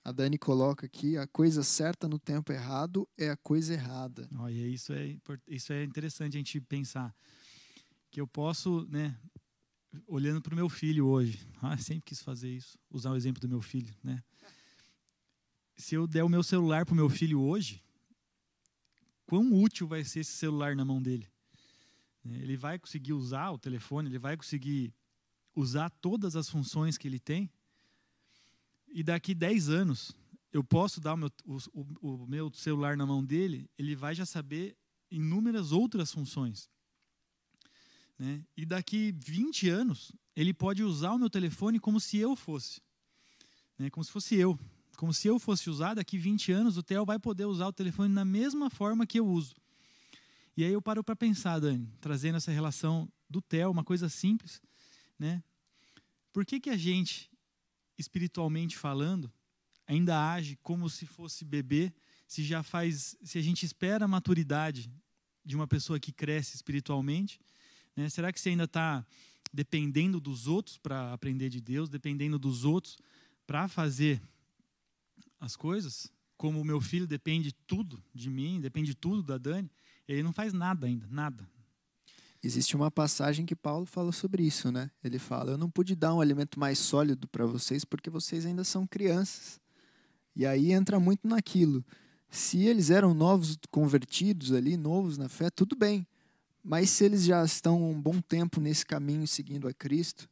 A 0.04 0.12
Dani 0.12 0.36
coloca 0.36 0.84
aqui, 0.84 1.16
a 1.16 1.26
coisa 1.26 1.62
certa 1.62 2.06
no 2.06 2.18
tempo 2.18 2.52
errado 2.52 3.08
é 3.16 3.30
a 3.30 3.36
coisa 3.38 3.72
errada. 3.72 4.28
Olha, 4.36 4.66
isso 4.66 4.92
é, 4.92 5.16
isso 5.48 5.72
é 5.72 5.82
interessante 5.82 6.36
a 6.36 6.38
gente 6.38 6.60
pensar. 6.60 7.14
Que 8.10 8.20
eu 8.20 8.26
posso, 8.26 8.86
né, 8.90 9.18
olhando 10.06 10.42
para 10.42 10.52
o 10.52 10.56
meu 10.56 10.68
filho 10.68 11.06
hoje, 11.06 11.40
ah, 11.62 11.78
sempre 11.78 12.02
quis 12.02 12.20
fazer 12.20 12.50
isso, 12.50 12.78
usar 12.90 13.12
o 13.12 13.16
exemplo 13.16 13.40
do 13.40 13.48
meu 13.48 13.62
filho, 13.62 13.94
né? 14.02 14.22
Se 15.76 15.94
eu 15.94 16.06
der 16.06 16.22
o 16.22 16.28
meu 16.28 16.42
celular 16.42 16.84
para 16.84 16.92
o 16.92 16.96
meu 16.96 17.08
filho 17.08 17.40
hoje, 17.40 17.82
quão 19.26 19.52
útil 19.52 19.86
vai 19.86 20.04
ser 20.04 20.20
esse 20.20 20.32
celular 20.32 20.76
na 20.76 20.84
mão 20.84 21.02
dele? 21.02 21.28
Ele 22.24 22.56
vai 22.56 22.78
conseguir 22.78 23.12
usar 23.12 23.50
o 23.50 23.58
telefone, 23.58 24.08
ele 24.08 24.18
vai 24.18 24.36
conseguir 24.36 24.94
usar 25.54 25.90
todas 25.90 26.36
as 26.36 26.48
funções 26.48 26.96
que 26.96 27.06
ele 27.06 27.18
tem. 27.18 27.50
E 28.88 29.02
daqui 29.02 29.34
10 29.34 29.68
anos, 29.68 30.16
eu 30.52 30.62
posso 30.64 31.00
dar 31.00 31.14
o 31.14 31.16
meu, 31.16 31.30
o, 31.44 31.80
o 32.00 32.26
meu 32.26 32.52
celular 32.54 32.96
na 32.96 33.04
mão 33.04 33.22
dele, 33.22 33.68
ele 33.76 33.94
vai 33.94 34.14
já 34.14 34.24
saber 34.24 34.76
inúmeras 35.10 35.72
outras 35.72 36.12
funções. 36.12 36.70
Né? 38.18 38.44
E 38.56 38.64
daqui 38.64 39.12
20 39.12 39.68
anos, 39.68 40.12
ele 40.34 40.54
pode 40.54 40.82
usar 40.82 41.12
o 41.12 41.18
meu 41.18 41.28
telefone 41.28 41.78
como 41.78 42.00
se 42.00 42.18
eu 42.18 42.34
fosse. 42.36 42.80
Né? 43.78 43.90
Como 43.90 44.04
se 44.04 44.10
fosse 44.10 44.36
eu. 44.36 44.58
Como 44.96 45.12
se 45.12 45.28
eu 45.28 45.38
fosse 45.38 45.68
usar, 45.68 45.94
daqui 45.94 46.16
20 46.16 46.52
anos, 46.52 46.76
o 46.76 46.82
Theo 46.82 47.04
vai 47.04 47.18
poder 47.18 47.44
usar 47.46 47.66
o 47.66 47.72
telefone 47.72 48.14
da 48.14 48.24
mesma 48.24 48.70
forma 48.70 49.06
que 49.06 49.18
eu 49.18 49.26
uso. 49.26 49.54
E 50.56 50.64
aí 50.64 50.72
eu 50.72 50.80
paro 50.80 51.02
para 51.02 51.16
pensar, 51.16 51.58
Dani, 51.58 51.88
trazendo 52.00 52.36
essa 52.36 52.52
relação 52.52 53.10
do 53.28 53.42
Theo, 53.42 53.70
uma 53.70 53.82
coisa 53.82 54.08
simples, 54.08 54.62
né? 55.18 55.42
Por 56.32 56.44
que, 56.46 56.60
que 56.60 56.70
a 56.70 56.76
gente, 56.76 57.30
espiritualmente 57.98 58.76
falando, 58.76 59.32
ainda 59.86 60.32
age 60.32 60.58
como 60.62 60.88
se 60.88 61.06
fosse 61.06 61.44
bebê, 61.44 61.92
se 62.26 62.44
já 62.44 62.62
faz, 62.62 63.16
se 63.22 63.38
a 63.38 63.42
gente 63.42 63.66
espera 63.66 64.04
a 64.04 64.08
maturidade 64.08 64.90
de 65.44 65.56
uma 65.56 65.66
pessoa 65.66 65.98
que 66.00 66.12
cresce 66.12 66.54
espiritualmente, 66.54 67.40
né? 67.96 68.08
Será 68.08 68.32
que 68.32 68.40
você 68.40 68.50
ainda 68.50 68.64
está 68.64 69.04
dependendo 69.52 70.20
dos 70.20 70.46
outros 70.46 70.78
para 70.78 71.12
aprender 71.12 71.48
de 71.48 71.60
Deus, 71.60 71.88
dependendo 71.88 72.38
dos 72.38 72.64
outros 72.64 72.98
para 73.46 73.68
fazer 73.68 74.20
as 75.44 75.56
coisas? 75.56 76.10
Como 76.36 76.60
o 76.60 76.64
meu 76.64 76.80
filho 76.80 77.06
depende 77.06 77.52
tudo 77.66 78.02
de 78.12 78.28
mim, 78.28 78.60
depende 78.60 78.94
tudo 78.94 79.22
da 79.22 79.38
Dani, 79.38 79.70
ele 80.06 80.22
não 80.22 80.32
faz 80.32 80.52
nada 80.52 80.86
ainda, 80.86 81.06
nada. 81.08 81.48
Existe 82.42 82.76
uma 82.76 82.90
passagem 82.90 83.46
que 83.46 83.56
Paulo 83.56 83.86
fala 83.86 84.12
sobre 84.12 84.42
isso, 84.42 84.70
né? 84.70 84.90
Ele 85.02 85.18
fala: 85.18 85.52
Eu 85.52 85.58
não 85.58 85.70
pude 85.70 85.94
dar 85.94 86.12
um 86.12 86.20
alimento 86.20 86.60
mais 86.60 86.78
sólido 86.78 87.26
para 87.26 87.46
vocês 87.46 87.84
porque 87.86 88.10
vocês 88.10 88.44
ainda 88.44 88.64
são 88.64 88.86
crianças. 88.86 89.58
E 90.36 90.44
aí 90.44 90.72
entra 90.72 91.00
muito 91.00 91.26
naquilo. 91.26 91.82
Se 92.28 92.66
eles 92.66 92.90
eram 92.90 93.14
novos 93.14 93.56
convertidos 93.70 94.52
ali, 94.52 94.76
novos 94.76 95.16
na 95.16 95.28
fé, 95.28 95.48
tudo 95.48 95.74
bem. 95.74 96.06
Mas 96.62 96.90
se 96.90 97.04
eles 97.04 97.24
já 97.24 97.44
estão 97.44 97.82
um 97.90 98.00
bom 98.00 98.20
tempo 98.20 98.60
nesse 98.60 98.84
caminho 98.84 99.26
seguindo 99.26 99.68
a 99.68 99.72
Cristo, 99.72 100.28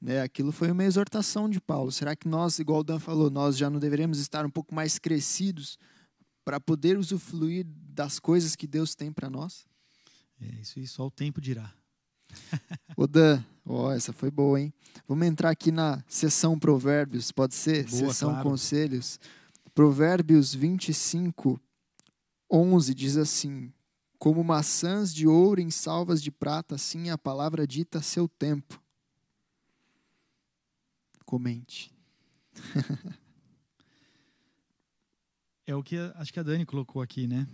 né, 0.00 0.22
aquilo 0.22 0.50
foi 0.50 0.70
uma 0.70 0.84
exortação 0.84 1.48
de 1.48 1.60
Paulo. 1.60 1.92
Será 1.92 2.16
que 2.16 2.26
nós, 2.26 2.58
igual 2.58 2.80
o 2.80 2.84
Dan 2.84 2.98
falou, 2.98 3.30
nós 3.30 3.56
já 3.56 3.68
não 3.68 3.78
deveríamos 3.78 4.18
estar 4.18 4.46
um 4.46 4.50
pouco 4.50 4.74
mais 4.74 4.98
crescidos 4.98 5.78
para 6.44 6.58
poder 6.58 6.96
usufruir 6.96 7.66
das 7.66 8.18
coisas 8.18 8.56
que 8.56 8.66
Deus 8.66 8.94
tem 8.94 9.12
para 9.12 9.28
nós? 9.28 9.66
É, 10.40 10.60
isso 10.62 10.78
aí 10.78 10.86
só 10.86 11.06
o 11.06 11.10
tempo 11.10 11.40
dirá. 11.40 11.70
Ô 12.96 13.06
Dan, 13.06 13.44
oh, 13.64 13.90
essa 13.90 14.12
foi 14.12 14.30
boa, 14.30 14.58
hein? 14.58 14.72
Vamos 15.06 15.26
entrar 15.26 15.50
aqui 15.50 15.70
na 15.70 16.02
sessão 16.08 16.58
Provérbios, 16.58 17.30
pode 17.30 17.54
ser? 17.54 17.84
Boa, 17.84 18.06
sessão 18.06 18.30
claro. 18.30 18.48
Conselhos. 18.48 19.20
Provérbios 19.74 20.54
25, 20.54 21.60
11 22.50 22.94
diz 22.94 23.16
assim: 23.16 23.72
Como 24.18 24.42
maçãs 24.42 25.12
de 25.12 25.26
ouro 25.26 25.60
em 25.60 25.70
salvas 25.70 26.22
de 26.22 26.30
prata, 26.30 26.76
assim 26.76 27.08
é 27.08 27.12
a 27.12 27.18
palavra 27.18 27.66
dita 27.66 27.98
a 27.98 28.02
seu 28.02 28.26
tempo. 28.26 28.80
Comente. 31.30 31.94
É 35.66 35.76
o 35.76 35.84
que 35.84 35.96
acho 36.16 36.32
que 36.32 36.40
a 36.40 36.42
Dani 36.42 36.66
colocou 36.66 37.00
aqui, 37.00 37.28
né? 37.28 37.46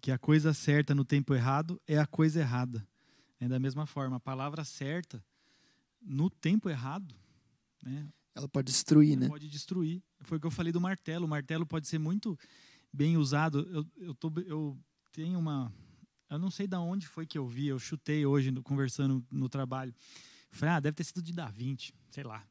Que 0.00 0.12
a 0.12 0.18
coisa 0.18 0.54
certa 0.54 0.94
no 0.94 1.04
tempo 1.04 1.34
errado 1.34 1.82
é 1.88 1.98
a 1.98 2.06
coisa 2.06 2.38
errada. 2.38 2.86
É 3.40 3.48
da 3.48 3.58
mesma 3.58 3.84
forma, 3.84 4.14
a 4.18 4.20
palavra 4.20 4.62
certa 4.62 5.20
no 6.00 6.30
tempo 6.30 6.70
errado, 6.70 7.12
né? 7.82 8.08
Ela 8.32 8.48
pode 8.48 8.66
destruir, 8.66 9.14
Ela 9.14 9.22
né? 9.22 9.28
Pode 9.28 9.48
destruir. 9.48 10.00
Foi 10.20 10.38
o 10.38 10.40
que 10.40 10.46
eu 10.46 10.52
falei 10.52 10.72
do 10.72 10.80
martelo. 10.80 11.26
O 11.26 11.28
martelo 11.28 11.66
pode 11.66 11.88
ser 11.88 11.98
muito 11.98 12.38
bem 12.92 13.16
usado. 13.16 13.68
Eu, 13.72 13.84
eu, 13.96 14.14
tô, 14.14 14.32
eu 14.46 14.78
tenho 15.10 15.36
uma. 15.40 15.72
Eu 16.30 16.38
não 16.38 16.52
sei 16.52 16.68
de 16.68 16.76
onde 16.76 17.08
foi 17.08 17.26
que 17.26 17.36
eu 17.38 17.48
vi, 17.48 17.66
eu 17.66 17.80
chutei 17.80 18.24
hoje 18.24 18.52
no, 18.52 18.62
conversando 18.62 19.26
no 19.32 19.48
trabalho. 19.48 19.92
Falei, 20.52 20.76
ah, 20.76 20.80
deve 20.80 20.94
ter 20.94 21.02
sido 21.02 21.20
de 21.20 21.32
Da 21.32 21.50
Vinci, 21.50 21.92
sei 22.08 22.22
lá. 22.22 22.46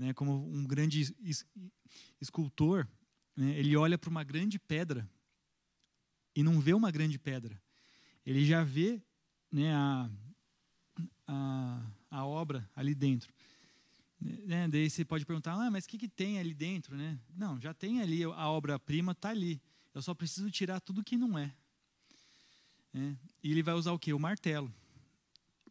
Né, 0.00 0.14
como 0.14 0.50
um 0.50 0.66
grande 0.66 1.02
es, 1.02 1.14
es, 1.22 1.46
escultor, 2.22 2.88
né, 3.36 3.50
ele 3.58 3.76
olha 3.76 3.98
para 3.98 4.08
uma 4.08 4.24
grande 4.24 4.58
pedra 4.58 5.06
e 6.34 6.42
não 6.42 6.58
vê 6.58 6.72
uma 6.72 6.90
grande 6.90 7.18
pedra. 7.18 7.62
Ele 8.24 8.46
já 8.46 8.64
vê 8.64 9.02
né, 9.52 9.74
a, 9.74 10.10
a, 11.26 11.92
a 12.10 12.24
obra 12.24 12.66
ali 12.74 12.94
dentro. 12.94 13.30
Né, 14.18 14.68
daí 14.68 14.88
você 14.88 15.04
pode 15.04 15.26
perguntar, 15.26 15.52
ah, 15.52 15.70
mas 15.70 15.84
o 15.84 15.88
que, 15.90 15.98
que 15.98 16.08
tem 16.08 16.38
ali 16.38 16.54
dentro? 16.54 16.96
Né? 16.96 17.20
Não, 17.36 17.60
já 17.60 17.74
tem 17.74 18.00
ali, 18.00 18.24
a 18.24 18.48
obra-prima 18.48 19.12
está 19.12 19.28
ali. 19.28 19.60
Eu 19.92 20.00
só 20.00 20.14
preciso 20.14 20.50
tirar 20.50 20.80
tudo 20.80 21.04
que 21.04 21.18
não 21.18 21.38
é. 21.38 21.54
é. 22.94 23.14
E 23.42 23.50
ele 23.50 23.62
vai 23.62 23.74
usar 23.74 23.92
o 23.92 23.98
quê? 23.98 24.14
O 24.14 24.18
martelo. 24.18 24.72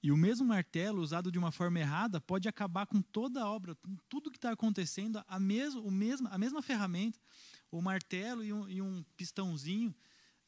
E 0.02 0.12
o 0.12 0.18
mesmo 0.18 0.48
martelo, 0.48 1.02
usado 1.02 1.32
de 1.32 1.38
uma 1.38 1.52
forma 1.52 1.80
errada, 1.80 2.22
pode 2.22 2.48
acabar 2.48 2.86
com 2.86 3.02
toda 3.02 3.42
a 3.42 3.50
obra, 3.50 3.76
tudo 4.08 4.32
que 4.32 4.38
está 4.38 4.52
acontecendo, 4.52 5.24
a, 5.28 5.40
mesmo, 5.40 5.82
o 5.82 5.92
mesmo, 5.92 6.28
a 6.32 6.38
mesma 6.38 6.62
ferramenta, 6.62 7.20
o 7.70 7.82
martelo 7.82 8.44
e 8.44 8.54
um, 8.54 8.70
e 8.70 8.82
um 8.82 9.04
pistãozinho, 9.18 9.94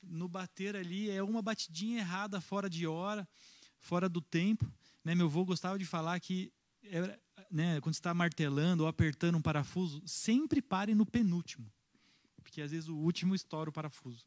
no 0.02 0.28
bater 0.28 0.76
ali, 0.76 1.12
é 1.12 1.22
uma 1.22 1.42
batidinha 1.42 2.00
errada, 2.00 2.42
fora 2.42 2.70
de 2.70 2.88
hora, 2.88 3.28
fora 3.80 4.10
do 4.10 4.22
tempo. 4.22 4.72
Né? 5.04 5.14
Meu 5.14 5.28
avô 5.28 5.46
gostava 5.46 5.78
de 5.78 5.86
falar 5.86 6.20
que 6.20 6.52
é, 6.84 7.20
né, 7.52 7.80
quando 7.82 7.94
está 7.94 8.14
martelando 8.14 8.84
ou 8.84 8.90
apertando 8.90 9.36
um 9.36 9.42
parafuso, 9.42 10.02
sempre 10.06 10.62
pare 10.62 10.96
no 10.96 11.06
penúltimo, 11.06 11.72
porque 12.42 12.62
às 12.62 12.72
vezes 12.72 12.90
o 12.90 12.96
último 12.96 13.36
estoura 13.36 13.70
o 13.70 13.74
parafuso. 13.74 14.26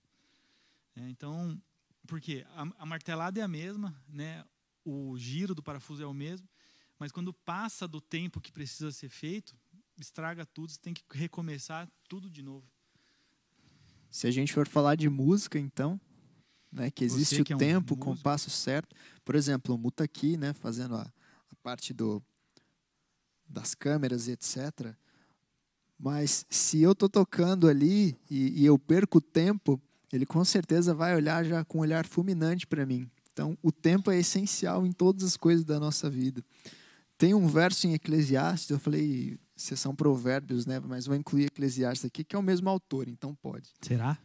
É, 0.97 1.09
então, 1.09 1.61
porque 2.07 2.47
a, 2.55 2.67
a, 2.79 2.87
martelada 2.87 3.41
é 3.41 3.43
a 3.43 3.49
mesma, 3.49 3.95
né, 4.09 4.45
o 4.85 5.16
giro 5.16 5.55
do 5.55 5.62
parafuso 5.62 6.03
é 6.03 6.07
o 6.07 6.14
mesmo, 6.14 6.49
mas 6.99 7.11
quando 7.11 7.33
passa 7.33 7.88
do 7.88 8.01
tempo 8.01 8.40
que 8.40 8.53
precisa 8.53 8.92
ser 8.92 9.09
feito, 9.09 9.57
estraga 9.99 10.44
tudo, 10.47 10.73
você 10.73 10.79
tem 10.81 10.94
que 10.94 11.03
recomeçar 11.12 11.88
tudo 12.09 12.31
de 12.31 12.42
novo. 12.42 12.66
Se 14.11 14.27
a 14.27 14.31
gente 14.31 14.53
for 14.53 14.68
falar 14.68 14.94
de 14.94 15.09
música, 15.09 15.59
então, 15.59 16.01
né, 16.70 16.90
que 16.90 17.05
existe 17.05 17.42
que 17.42 17.53
o 17.53 17.55
é 17.55 17.57
um 17.57 17.59
tempo, 17.59 17.94
o 17.94 17.97
compasso 17.97 18.51
certo. 18.51 18.94
Por 19.25 19.35
exemplo, 19.35 19.75
o 19.75 19.79
Muta 19.79 20.05
aqui, 20.05 20.37
né, 20.37 20.53
fazendo 20.53 20.97
a, 20.97 21.03
a 21.03 21.55
parte 21.62 21.92
do 21.92 22.23
das 23.47 23.75
câmeras 23.75 24.27
e 24.27 24.33
etc. 24.33 24.94
Mas 25.99 26.44
se 26.49 26.83
eu 26.83 26.92
estou 26.92 27.09
tocando 27.09 27.68
ali 27.68 28.18
e, 28.29 28.62
e, 28.62 28.66
eu 28.66 28.79
perco 28.79 29.18
o 29.18 29.20
tempo, 29.20 29.81
ele 30.12 30.27
com 30.27 30.44
certeza 30.44 30.94
vai 30.94 31.14
olhar 31.14 31.44
já 31.44 31.64
com 31.64 31.79
um 31.79 31.81
olhar 31.83 32.07
fulminante 32.07 32.66
para 32.66 32.85
mim. 32.85 33.09
Então, 33.35 33.59
o 33.61 33.73
tempo 33.73 34.12
é 34.12 34.18
essencial 34.18 34.87
em 34.87 34.92
todas 34.92 35.25
as 35.25 35.37
coisas 35.37 35.64
da 35.64 35.81
nossa 35.81 36.09
vida. 36.09 36.42
Tem 37.18 37.35
um 37.35 37.49
verso 37.49 37.88
em 37.88 37.92
Eclesiastes, 37.92 38.70
eu 38.70 38.79
falei, 38.79 39.37
sessão 39.57 39.92
provérbios, 39.92 40.66
né? 40.66 40.79
Mas 40.79 41.07
vou 41.07 41.16
incluir 41.16 41.47
Eclesiastes 41.47 42.05
aqui, 42.05 42.23
que 42.23 42.37
é 42.37 42.38
o 42.38 42.42
mesmo 42.42 42.70
autor, 42.70 43.09
então 43.09 43.35
pode. 43.35 43.70
Será? 43.83 44.16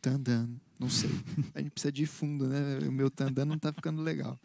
Tandan, 0.00 0.48
não 0.80 0.88
sei. 0.88 1.10
A 1.54 1.60
gente 1.60 1.72
precisa 1.72 1.92
de 1.92 2.06
fundo, 2.06 2.48
né? 2.48 2.78
O 2.88 2.92
meu 2.92 3.10
tandan 3.10 3.44
não 3.44 3.56
está 3.56 3.70
ficando 3.70 4.00
legal. 4.00 4.38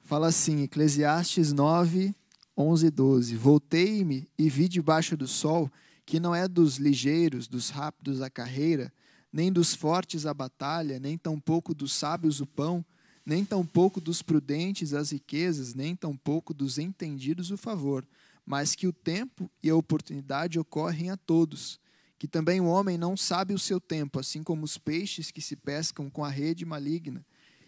Fala 0.00 0.28
assim, 0.28 0.62
Eclesiastes 0.62 1.52
9, 1.52 2.14
11 2.56 2.86
e 2.86 2.90
12. 2.90 3.36
Voltei-me 3.36 4.26
e 4.38 4.48
vi 4.48 4.66
debaixo 4.66 5.14
do 5.14 5.28
sol 5.28 5.70
que 6.06 6.18
não 6.18 6.34
é 6.34 6.48
dos 6.48 6.76
ligeiros, 6.76 7.48
dos 7.48 7.68
rápidos 7.68 8.22
a 8.22 8.30
carreira, 8.30 8.90
nem 9.34 9.50
dos 9.52 9.74
fortes 9.74 10.26
a 10.26 10.32
batalha, 10.32 11.00
nem 11.00 11.18
tampouco 11.18 11.74
dos 11.74 11.92
sábios 11.92 12.40
o 12.40 12.46
pão, 12.46 12.84
nem 13.26 13.44
tampouco 13.44 14.00
dos 14.00 14.22
prudentes 14.22 14.94
as 14.94 15.10
riquezas, 15.10 15.74
nem 15.74 15.96
tampouco 15.96 16.54
dos 16.54 16.78
entendidos 16.78 17.50
o 17.50 17.56
favor, 17.56 18.06
mas 18.46 18.76
que 18.76 18.86
o 18.86 18.92
tempo 18.92 19.50
e 19.60 19.68
a 19.68 19.74
oportunidade 19.74 20.56
ocorrem 20.56 21.10
a 21.10 21.16
todos. 21.16 21.80
Que 22.16 22.28
também 22.28 22.60
o 22.60 22.66
homem 22.66 22.96
não 22.96 23.16
sabe 23.16 23.52
o 23.52 23.58
seu 23.58 23.80
tempo, 23.80 24.20
assim 24.20 24.40
como 24.40 24.64
os 24.64 24.78
peixes 24.78 25.32
que 25.32 25.42
se 25.42 25.56
pescam 25.56 26.08
com 26.08 26.24
a 26.24 26.30
rede 26.30 26.64
maligna, 26.64 27.26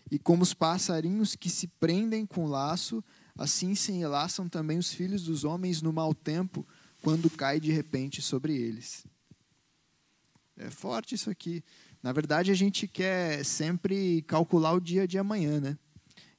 e 0.09 0.21
como 0.21 0.45
os 0.45 0.55
passarinhos 0.55 1.35
que 1.35 1.51
se 1.51 1.67
prendem 1.67 2.25
com 2.25 2.47
laço, 2.47 3.03
assim 3.37 3.75
se 3.75 3.91
enlaçam 3.91 4.49
também 4.49 4.79
os 4.79 4.93
filhos 4.93 5.25
dos 5.25 5.43
homens 5.43 5.83
no 5.83 5.93
mau 5.93 6.15
tempo, 6.15 6.65
quando 7.03 7.29
cai 7.29 7.59
de 7.59 7.73
repente 7.73 8.23
sobre 8.23 8.55
eles. 8.55 9.05
É 10.57 10.71
forte 10.71 11.15
isso 11.15 11.31
aqui. 11.31 11.63
Na 12.03 12.13
verdade, 12.13 12.51
a 12.51 12.55
gente 12.55 12.89
quer 12.89 13.45
sempre 13.45 14.23
calcular 14.23 14.73
o 14.73 14.81
dia 14.81 15.07
de 15.07 15.19
amanhã, 15.19 15.61
né? 15.61 15.79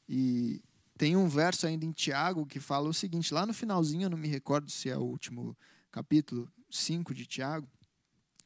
E 0.09 0.61
tem 0.97 1.15
um 1.15 1.27
verso 1.27 1.67
ainda 1.67 1.85
em 1.85 1.91
Tiago 1.91 2.45
que 2.45 2.59
fala 2.59 2.89
o 2.89 2.93
seguinte, 2.93 3.33
lá 3.33 3.45
no 3.45 3.53
finalzinho, 3.53 4.03
eu 4.03 4.09
não 4.09 4.17
me 4.17 4.27
recordo 4.27 4.71
se 4.71 4.89
é 4.89 4.97
o 4.97 5.01
último 5.01 5.55
capítulo 5.91 6.51
5 6.71 7.13
de 7.13 7.25
Tiago, 7.25 7.67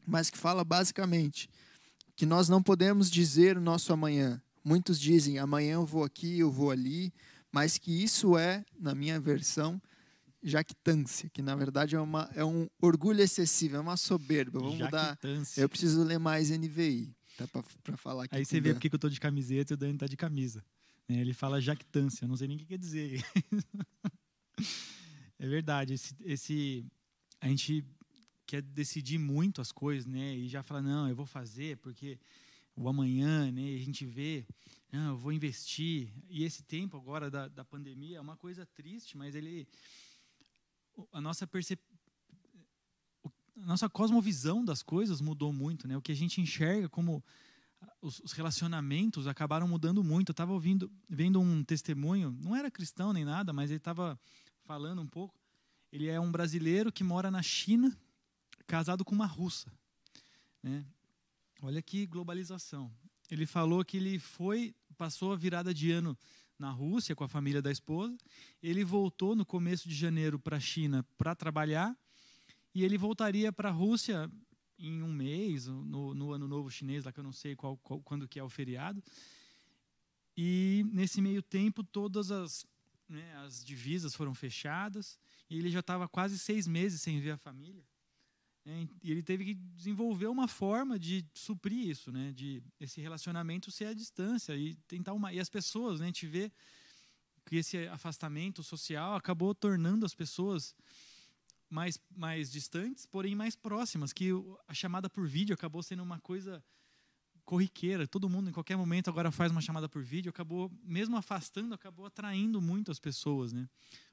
mas 0.06 0.30
que 0.30 0.38
fala 0.38 0.64
basicamente 0.64 1.50
que 2.16 2.26
nós 2.26 2.50
não 2.50 2.62
podemos 2.62 3.10
dizer 3.10 3.58
o 3.58 3.62
nosso 3.62 3.94
amanhã. 3.94 4.42
Muitos 4.64 5.00
dizem, 5.00 5.40
amanhã 5.40 5.74
eu 5.74 5.86
vou 5.86 6.04
aqui, 6.04 6.40
eu 6.40 6.52
vou 6.52 6.72
ali, 6.72 7.14
mas 7.52 7.78
que 7.78 8.04
isso 8.04 8.38
é, 8.38 8.66
na 8.80 8.94
minha 8.94 9.20
versão, 9.20 9.82
jactância, 10.44 11.30
que 11.30 11.42
na 11.42 11.56
verdade 11.56 11.96
é, 11.96 12.00
uma, 12.00 12.30
é 12.34 12.44
um 12.44 12.68
orgulho 12.82 13.22
excessivo, 13.22 13.76
é 13.76 13.80
uma 13.80 13.98
soberba. 13.98 14.60
Vamos 14.60 14.78
mudar. 14.78 15.18
Eu 15.56 15.70
preciso 15.70 16.04
ler 16.04 16.20
mais 16.20 16.50
NVI 16.50 17.14
tá, 17.38 17.48
para 17.84 17.98
falar 17.98 18.26
aqui. 18.26 18.36
Aí 18.36 18.46
você 18.46 18.60
vê 18.60 18.74
porque 18.74 18.88
eu 18.88 18.96
estou 18.96 19.10
de 19.10 19.20
camiseta 19.20 19.74
e 19.74 19.76
o 19.76 19.78
Dani 19.78 19.94
está 19.94 20.08
de 20.08 20.18
camisa. 20.18 20.64
É, 21.08 21.16
ele 21.16 21.34
fala 21.34 21.62
jactância, 21.62 22.28
não 22.28 22.38
sei 22.38 22.48
nem 22.48 22.58
o 22.58 22.60
que 22.60 22.66
quer 22.66 22.78
dizer. 22.78 23.24
é 25.38 25.48
verdade, 25.48 25.94
esse, 25.94 26.16
esse, 26.22 26.86
a 27.40 27.48
gente 27.48 27.84
quer 28.46 28.62
decidir 28.62 29.18
muito 29.18 29.62
as 29.62 29.72
coisas, 29.72 30.06
né? 30.06 30.36
E 30.36 30.48
já 30.48 30.64
fala, 30.64 30.82
não, 30.82 31.08
eu 31.08 31.16
vou 31.16 31.26
fazer 31.26 31.78
porque 31.78 32.20
o 32.76 32.88
amanhã, 32.88 33.52
né? 33.52 33.76
A 33.76 33.80
gente 33.80 34.06
vê, 34.06 34.46
não, 34.92 35.10
eu 35.10 35.18
vou 35.18 35.32
investir. 35.32 36.10
E 36.30 36.44
esse 36.44 36.64
tempo 36.64 36.98
agora 36.98 37.30
da, 37.30 37.48
da 37.48 37.64
pandemia 37.64 38.18
é 38.18 38.22
uma 38.22 38.38
coisa 38.38 38.66
triste, 38.66 39.18
mas 39.18 39.36
ele 39.36 39.68
a 41.12 41.22
nossa 41.22 41.48
percep... 41.48 41.82
a 43.24 43.66
nossa 43.66 43.90
cosmovisão 43.90 44.64
das 44.64 44.82
coisas 44.84 45.22
mudou 45.22 45.52
muito, 45.52 45.88
né? 45.88 45.98
O 45.98 46.02
que 46.02 46.12
a 46.12 46.16
gente 46.16 46.42
enxerga 46.42 46.90
como 46.90 47.24
os, 48.02 48.32
relacionamentos 48.32 49.28
acabaram 49.28 49.68
mudando 49.68 50.04
muito. 50.04 50.30
Eu 50.30 50.34
estava 50.34 50.54
ouvindo, 50.54 50.92
vendo 51.10 51.40
um 51.40 51.64
testemunho, 51.64 52.32
não 52.42 52.56
era 52.56 52.72
cristão 52.72 53.14
nem 53.14 53.26
nada, 53.26 53.54
mas 53.54 53.70
ele 53.70 53.78
estava 53.78 54.20
falando 54.64 55.02
um 55.02 55.08
pouco. 55.08 55.40
Ele 55.92 56.08
é 56.08 56.20
um 56.20 56.32
brasileiro 56.32 56.92
que 56.92 57.04
mora 57.04 57.30
na 57.30 57.42
China, 57.42 57.96
casado 58.66 59.04
com 59.04 59.14
uma 59.14 59.26
russa, 59.26 59.72
né? 60.64 60.86
Olha 61.62 61.82
que 61.82 62.08
globalização. 62.08 62.92
Ele 63.30 63.46
falou 63.46 63.84
que 63.86 63.98
ele 63.98 64.18
foi, 64.18 64.74
passou 64.98 65.34
a 65.34 65.36
virada 65.36 65.74
de 65.74 65.92
ano 65.92 66.18
na 66.62 66.72
Rússia 66.72 67.16
com 67.16 67.24
a 67.24 67.28
família 67.28 67.62
da 67.62 67.72
esposa. 67.72 68.16
Ele 68.62 68.86
voltou 68.86 69.36
no 69.36 69.46
começo 69.46 69.90
de 69.90 69.96
janeiro 69.96 70.40
para 70.40 70.58
a 70.58 70.60
China 70.60 71.04
para 71.18 71.36
trabalhar 71.36 71.98
e 72.74 72.86
ele 72.86 72.98
voltaria 72.98 73.52
para 73.52 73.70
a 73.70 73.72
Rússia 73.72 74.32
em 74.78 75.02
um 75.02 75.12
mês, 75.12 75.68
no, 75.68 76.14
no, 76.14 76.32
ano 76.32 76.48
novo 76.48 76.70
chinês, 76.70 77.04
lá 77.04 77.12
que 77.12 77.20
eu 77.20 77.24
não 77.24 77.32
sei 77.32 77.56
qual, 77.56 77.78
qual, 77.78 78.00
quando 78.02 78.28
que 78.28 78.40
é 78.40 78.44
o 78.44 78.50
feriado. 78.50 79.04
E 80.38 80.86
nesse 80.94 81.22
meio 81.22 81.42
tempo 81.42 81.84
todas 81.84 82.32
as, 82.32 82.66
né, 83.10 83.36
as 83.38 83.64
divisas 83.64 84.16
foram 84.16 84.34
fechadas 84.34 85.20
e 85.50 85.58
ele 85.58 85.70
já 85.70 85.82
estava 85.82 86.08
quase 86.08 86.40
seis 86.40 86.68
meses 86.68 87.02
sem 87.02 87.20
ver 87.20 87.32
a 87.32 87.38
família. 87.38 87.84
É, 88.66 88.88
e 89.02 89.12
ele 89.12 89.24
teve 89.24 89.44
que 89.44 89.54
desenvolver 89.56 90.28
uma 90.28 90.48
forma 90.48 91.00
de 91.00 91.26
suprir 91.34 91.90
isso, 91.90 92.12
né? 92.12 92.32
De 92.32 92.62
esse 92.80 93.02
relacionamento 93.02 93.72
ser 93.72 93.86
à 93.86 93.94
distância 93.94 94.56
e 94.56 94.76
tentar 94.88 95.14
uma 95.14 95.34
e 95.34 95.40
as 95.40 95.50
pessoas, 95.50 96.00
né? 96.00 96.06
A 96.06 96.08
gente 96.08 96.28
vê 96.28 96.52
que 97.46 97.56
esse 97.56 97.88
afastamento 97.88 98.62
social 98.62 99.16
acabou 99.16 99.56
tornando 99.56 100.06
as 100.06 100.14
pessoas 100.14 100.76
mais 101.70 102.00
mais 102.16 102.52
distantes, 102.52 103.06
porém 103.06 103.34
mais 103.34 103.56
próximas, 103.56 104.14
que 104.14 104.30
a 104.68 104.74
chamada 104.74 105.10
por 105.10 105.28
vídeo 105.28 105.56
acabou 105.56 105.82
sendo 105.82 106.04
uma 106.04 106.20
coisa 106.20 106.64
corriqueira. 107.44 108.08
Todo 108.08 108.30
mundo 108.30 108.50
em 108.50 108.54
qualquer 108.54 108.78
momento 108.78 109.10
agora 109.10 109.32
faz 109.32 109.52
uma 109.52 109.62
chamada 109.62 109.90
por 109.90 110.04
vídeo, 110.04 110.30
acabou 110.30 110.72
mesmo 110.84 111.18
afastando, 111.18 111.74
acabou 111.74 112.06
atraindo 112.06 112.62
muito 112.62 112.92
as 112.92 113.00
pessoas, 113.00 113.52
né? 113.52 113.68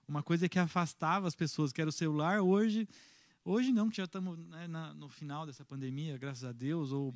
Uma 0.07 0.23
coisa 0.23 0.49
que 0.49 0.59
afastava 0.59 1.29
as 1.29 1.35
pessoas, 1.35 1.71
que 1.71 1.83
era 1.83 1.91
o 1.91 1.93
celular, 1.93 2.41
hoje 2.41 2.89
Hoje 3.51 3.73
não, 3.73 3.89
que 3.89 3.97
já 3.97 4.05
estamos 4.05 4.39
né, 4.39 4.69
na, 4.69 4.93
no 4.93 5.09
final 5.09 5.47
dessa 5.47 5.65
pandemia, 5.65 6.19
graças 6.19 6.45
a 6.45 6.53
Deus, 6.53 6.93
ou 6.93 7.15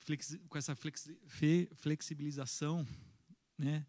flexi, 0.00 0.38
com 0.50 0.58
essa 0.58 0.76
flexi, 0.76 1.18
flexibilização 1.76 2.86
né, 3.56 3.86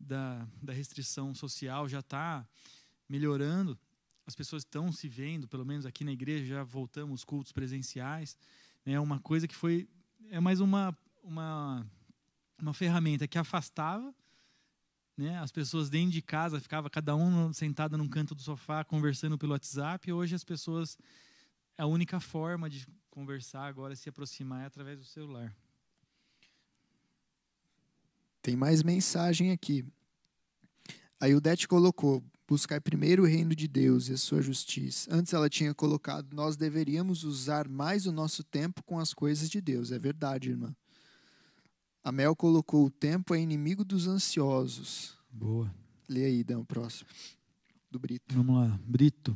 da, 0.00 0.48
da 0.62 0.72
restrição 0.72 1.34
social 1.34 1.86
já 1.90 1.98
está 1.98 2.48
melhorando. 3.06 3.78
As 4.26 4.34
pessoas 4.34 4.62
estão 4.62 4.90
se 4.90 5.06
vendo, 5.06 5.46
pelo 5.46 5.66
menos 5.66 5.84
aqui 5.84 6.04
na 6.04 6.12
igreja 6.12 6.46
já 6.46 6.64
voltamos 6.64 7.22
cultos 7.22 7.52
presenciais. 7.52 8.34
É 8.86 8.92
né, 8.92 8.98
uma 8.98 9.20
coisa 9.20 9.46
que 9.46 9.54
foi 9.54 9.86
é 10.30 10.40
mais 10.40 10.58
uma 10.58 10.96
uma 11.22 11.86
uma 12.58 12.72
ferramenta 12.72 13.28
que 13.28 13.36
afastava 13.36 14.14
né? 15.16 15.38
As 15.38 15.52
pessoas 15.52 15.88
dentro 15.88 16.12
de 16.12 16.22
casa 16.22 16.60
ficava 16.60 16.90
cada 16.90 17.14
um 17.14 17.52
sentado 17.52 17.96
num 17.96 18.08
canto 18.08 18.34
do 18.34 18.42
sofá 18.42 18.84
conversando 18.84 19.38
pelo 19.38 19.52
WhatsApp. 19.52 20.12
Hoje 20.12 20.34
as 20.34 20.44
pessoas 20.44 20.98
a 21.76 21.86
única 21.86 22.20
forma 22.20 22.70
de 22.70 22.86
conversar 23.10 23.66
agora 23.66 23.96
se 23.96 24.08
aproximar 24.08 24.62
é 24.62 24.66
através 24.66 24.98
do 24.98 25.04
celular. 25.04 25.54
Tem 28.42 28.56
mais 28.56 28.82
mensagem 28.82 29.50
aqui. 29.50 29.84
Aí 31.20 31.34
o 31.34 31.40
Det 31.40 31.66
colocou: 31.66 32.22
buscar 32.46 32.80
primeiro 32.80 33.22
o 33.22 33.26
reino 33.26 33.54
de 33.54 33.66
Deus 33.66 34.08
e 34.08 34.12
a 34.12 34.16
sua 34.16 34.42
justiça. 34.42 35.08
Antes 35.12 35.32
ela 35.32 35.48
tinha 35.48 35.74
colocado: 35.74 36.34
nós 36.34 36.56
deveríamos 36.56 37.24
usar 37.24 37.68
mais 37.68 38.06
o 38.06 38.12
nosso 38.12 38.44
tempo 38.44 38.82
com 38.82 38.98
as 38.98 39.14
coisas 39.14 39.48
de 39.48 39.60
Deus. 39.60 39.90
É 39.90 39.98
verdade, 39.98 40.50
irmã. 40.50 40.74
A 42.04 42.12
Mel 42.12 42.36
colocou: 42.36 42.84
o 42.84 42.90
tempo 42.90 43.34
é 43.34 43.40
inimigo 43.40 43.82
dos 43.82 44.06
ansiosos. 44.06 45.16
Boa. 45.32 45.74
Lê 46.06 46.26
aí, 46.26 46.44
Dan, 46.44 46.60
o 46.60 46.64
próximo. 46.64 47.08
Do 47.90 47.98
Brito. 47.98 48.34
Vamos 48.34 48.56
lá. 48.56 48.78
Brito. 48.86 49.34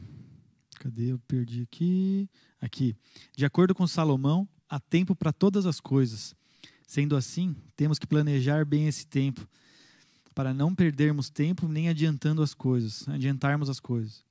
Cadê? 0.79 1.13
Eu 1.13 1.19
perdi 1.21 1.63
aqui. 1.63 2.29
Aqui. 2.61 2.95
De 3.35 3.47
acordo 3.47 3.75
com 3.75 3.87
Salomão, 3.87 4.47
há 4.69 4.79
tempo 4.79 5.17
para 5.17 5.33
todas 5.33 5.65
as 5.65 5.81
coisas. 5.81 6.37
Sendo 6.87 7.17
assim, 7.17 7.57
temos 7.75 7.99
que 7.99 8.07
planejar 8.07 8.65
bem 8.65 8.87
esse 8.87 9.07
tempo, 9.07 9.47
para 10.35 10.55
não 10.55 10.75
perdermos 10.75 11.29
tempo 11.29 11.69
nem 11.69 11.89
adiantando 11.89 12.43
as 12.43 12.55
coisas, 12.55 13.07
adiantarmos 13.09 13.69
as 13.69 13.79
coisas. 13.81 14.25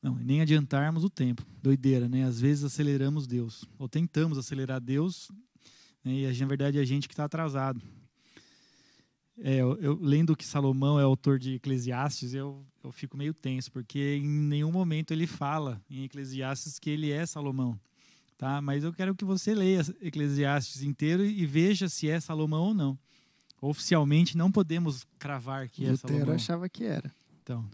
Não, 0.00 0.16
nem 0.16 0.40
adiantarmos 0.40 1.04
o 1.04 1.10
tempo. 1.10 1.44
Doideira, 1.62 2.08
né? 2.08 2.24
Às 2.24 2.40
vezes 2.40 2.64
aceleramos 2.64 3.26
Deus, 3.26 3.64
ou 3.78 3.88
tentamos 3.88 4.38
acelerar 4.38 4.80
Deus 4.80 5.30
né? 6.04 6.12
E 6.12 6.40
na 6.40 6.46
verdade 6.46 6.78
é 6.78 6.80
a 6.80 6.84
gente 6.84 7.08
que 7.08 7.14
está 7.14 7.24
atrasado. 7.24 7.80
É, 9.38 9.56
eu, 9.56 9.76
eu, 9.80 9.98
lendo 10.00 10.36
que 10.36 10.44
Salomão 10.44 11.00
é 11.00 11.02
autor 11.02 11.38
de 11.38 11.54
Eclesiastes, 11.54 12.34
eu, 12.34 12.64
eu 12.84 12.92
fico 12.92 13.16
meio 13.16 13.32
tenso, 13.32 13.72
porque 13.72 14.16
em 14.16 14.28
nenhum 14.28 14.70
momento 14.70 15.10
ele 15.10 15.26
fala 15.26 15.80
em 15.90 16.04
Eclesiastes 16.04 16.78
que 16.78 16.90
ele 16.90 17.10
é 17.10 17.24
Salomão. 17.24 17.78
Tá? 18.36 18.60
Mas 18.60 18.84
eu 18.84 18.92
quero 18.92 19.14
que 19.14 19.24
você 19.24 19.54
leia 19.54 19.82
Eclesiastes 20.00 20.82
inteiro 20.82 21.24
e 21.24 21.46
veja 21.46 21.88
se 21.88 22.08
é 22.08 22.20
Salomão 22.20 22.68
ou 22.68 22.74
não. 22.74 22.98
Oficialmente 23.60 24.36
não 24.36 24.50
podemos 24.50 25.06
cravar 25.18 25.68
que 25.68 25.82
Lutero 25.82 25.94
é 25.94 25.96
Salomão. 25.96 26.20
Lutero 26.20 26.36
achava 26.36 26.68
que 26.68 26.84
era. 26.84 27.12
Então, 27.40 27.68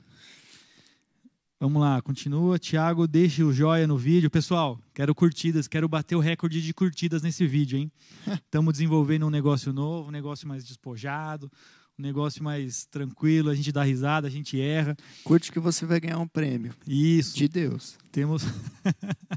Vamos 1.61 1.83
lá, 1.83 2.01
continua. 2.01 2.57
Tiago, 2.57 3.09
deixe 3.09 3.43
o 3.43 3.53
joia 3.53 3.85
no 3.85 3.99
vídeo. 3.99 4.31
Pessoal, 4.31 4.79
quero 4.95 5.13
curtidas, 5.13 5.67
quero 5.67 5.89
bater 5.89 6.15
o 6.15 6.21
recorde 6.21 6.63
de 6.63 6.73
curtidas 6.73 7.21
nesse 7.21 7.45
vídeo, 7.49 7.77
hein? 7.77 7.91
Estamos 8.47 8.75
desenvolvendo 8.75 9.27
um 9.27 9.31
negócio 9.31 9.73
novo, 9.73 10.09
um 10.09 10.13
negócio 10.13 10.47
mais 10.47 10.65
despojado, 10.65 11.51
um 11.99 12.03
negócio 12.03 12.45
mais 12.45 12.87
tranquilo. 12.87 13.51
A 13.51 13.57
gente 13.57 13.73
dá 13.73 13.83
risada, 13.83 14.29
a 14.29 14.31
gente 14.31 14.61
erra. 14.61 14.97
Curte 15.25 15.51
que 15.51 15.59
você 15.59 15.85
vai 15.85 15.99
ganhar 15.99 16.21
um 16.21 16.29
prêmio. 16.29 16.73
Isso. 16.87 17.37
De 17.37 17.49
Deus. 17.49 17.99
Temos. 18.13 18.45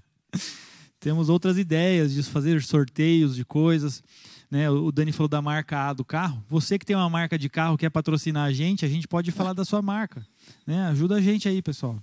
Temos 0.99 1.27
outras 1.27 1.57
ideias 1.57 2.13
de 2.13 2.21
fazer 2.21 2.61
sorteios 2.61 3.35
de 3.35 3.43
coisas. 3.43 4.03
Né? 4.51 4.69
O 4.69 4.91
Dani 4.91 5.11
falou 5.11 5.27
da 5.27 5.41
marca 5.41 5.89
A 5.89 5.93
do 5.93 6.05
carro. 6.05 6.43
Você 6.47 6.77
que 6.77 6.85
tem 6.85 6.95
uma 6.95 7.09
marca 7.09 7.35
de 7.35 7.49
carro 7.49 7.79
quer 7.79 7.89
patrocinar 7.89 8.45
a 8.45 8.53
gente, 8.53 8.85
a 8.85 8.87
gente 8.87 9.07
pode 9.07 9.31
falar 9.31 9.53
da 9.53 9.65
sua 9.65 9.81
marca. 9.81 10.23
Né? 10.67 10.85
Ajuda 10.85 11.15
a 11.15 11.21
gente 11.21 11.49
aí, 11.49 11.63
pessoal. 11.63 11.99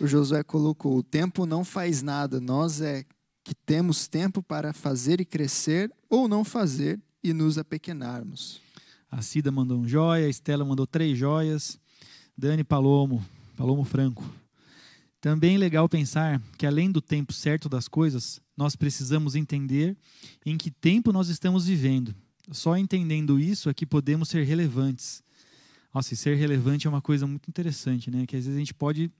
O 0.00 0.06
Josué 0.06 0.42
colocou: 0.42 0.98
o 0.98 1.02
tempo 1.02 1.44
não 1.46 1.64
faz 1.64 2.02
nada, 2.02 2.40
nós 2.40 2.80
é 2.80 3.04
que 3.44 3.54
temos 3.54 4.06
tempo 4.06 4.42
para 4.42 4.72
fazer 4.72 5.20
e 5.20 5.24
crescer 5.24 5.90
ou 6.08 6.28
não 6.28 6.44
fazer 6.44 7.00
e 7.24 7.32
nos 7.32 7.58
apequenarmos. 7.58 8.60
A 9.10 9.22
Cida 9.22 9.50
mandou 9.50 9.78
um 9.78 9.88
joia, 9.88 10.26
a 10.26 10.28
Estela 10.28 10.64
mandou 10.64 10.86
três 10.86 11.16
joias. 11.18 11.78
Dani 12.36 12.62
Palomo, 12.62 13.24
Palomo 13.56 13.84
Franco. 13.84 14.24
Também 15.20 15.56
é 15.56 15.58
legal 15.58 15.88
pensar 15.88 16.40
que, 16.56 16.64
além 16.64 16.92
do 16.92 17.00
tempo 17.00 17.32
certo 17.32 17.68
das 17.68 17.88
coisas, 17.88 18.40
nós 18.56 18.76
precisamos 18.76 19.34
entender 19.34 19.96
em 20.46 20.56
que 20.56 20.70
tempo 20.70 21.12
nós 21.12 21.28
estamos 21.28 21.66
vivendo. 21.66 22.14
Só 22.52 22.76
entendendo 22.76 23.40
isso 23.40 23.68
é 23.68 23.74
que 23.74 23.84
podemos 23.84 24.28
ser 24.28 24.44
relevantes. 24.44 25.22
Nossa, 25.92 26.14
e 26.14 26.16
ser 26.16 26.36
relevante 26.36 26.86
é 26.86 26.90
uma 26.90 27.02
coisa 27.02 27.26
muito 27.26 27.48
interessante, 27.48 28.10
né? 28.10 28.24
Que 28.26 28.36
às 28.36 28.44
vezes 28.44 28.56
a 28.56 28.60
gente 28.60 28.74
pode 28.74 29.10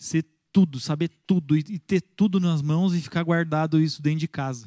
ser 0.00 0.24
tudo, 0.50 0.80
saber 0.80 1.10
tudo 1.26 1.56
e 1.56 1.78
ter 1.78 2.00
tudo 2.00 2.40
nas 2.40 2.62
mãos 2.62 2.94
e 2.94 3.00
ficar 3.02 3.22
guardado 3.22 3.78
isso 3.78 4.00
dentro 4.00 4.20
de 4.20 4.26
casa, 4.26 4.66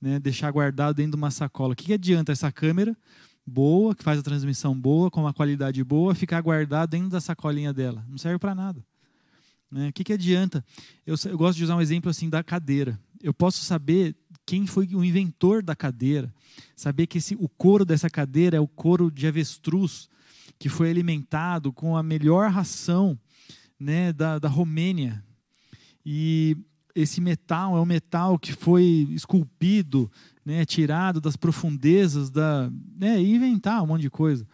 né? 0.00 0.20
Deixar 0.20 0.50
guardado 0.52 0.94
dentro 0.94 1.10
de 1.10 1.16
uma 1.16 1.32
sacola. 1.32 1.72
O 1.72 1.76
que, 1.76 1.86
que 1.86 1.92
adianta 1.92 2.30
essa 2.30 2.50
câmera 2.52 2.96
boa, 3.44 3.92
que 3.92 4.04
faz 4.04 4.20
a 4.20 4.22
transmissão 4.22 4.78
boa, 4.78 5.10
com 5.10 5.20
uma 5.20 5.32
qualidade 5.34 5.82
boa, 5.82 6.14
ficar 6.14 6.40
guardado 6.40 6.90
dentro 6.90 7.08
da 7.08 7.20
sacolinha 7.20 7.72
dela? 7.72 8.06
Não 8.08 8.16
serve 8.16 8.38
para 8.38 8.54
nada. 8.54 8.86
Né? 9.68 9.88
O 9.88 9.92
que, 9.92 10.04
que 10.04 10.12
adianta? 10.12 10.64
Eu, 11.04 11.16
eu 11.26 11.36
gosto 11.36 11.58
de 11.58 11.64
usar 11.64 11.76
um 11.76 11.80
exemplo 11.80 12.08
assim 12.08 12.30
da 12.30 12.42
cadeira. 12.44 12.98
Eu 13.20 13.34
posso 13.34 13.64
saber 13.64 14.14
quem 14.46 14.64
foi 14.66 14.86
o 14.94 15.04
inventor 15.04 15.62
da 15.62 15.74
cadeira, 15.74 16.32
saber 16.76 17.08
que 17.08 17.18
esse, 17.18 17.34
o 17.34 17.48
couro 17.48 17.84
dessa 17.84 18.08
cadeira 18.08 18.56
é 18.56 18.60
o 18.60 18.68
couro 18.68 19.10
de 19.10 19.26
avestruz 19.26 20.08
que 20.56 20.68
foi 20.68 20.88
alimentado 20.88 21.72
com 21.72 21.96
a 21.96 22.02
melhor 22.02 22.48
ração 22.48 23.18
né, 23.82 24.12
da, 24.12 24.38
da 24.38 24.48
Romênia. 24.48 25.22
E 26.04 26.56
esse 26.94 27.20
metal 27.20 27.76
é 27.76 27.80
um 27.80 27.86
metal 27.86 28.38
que 28.38 28.52
foi 28.52 29.08
esculpido, 29.10 30.10
né, 30.44 30.64
tirado 30.64 31.20
das 31.20 31.36
profundezas 31.36 32.30
da, 32.30 32.70
né, 32.96 33.20
inventar 33.20 33.82
um 33.82 33.86
monte 33.86 34.02
de 34.02 34.10
coisa. 34.10 34.46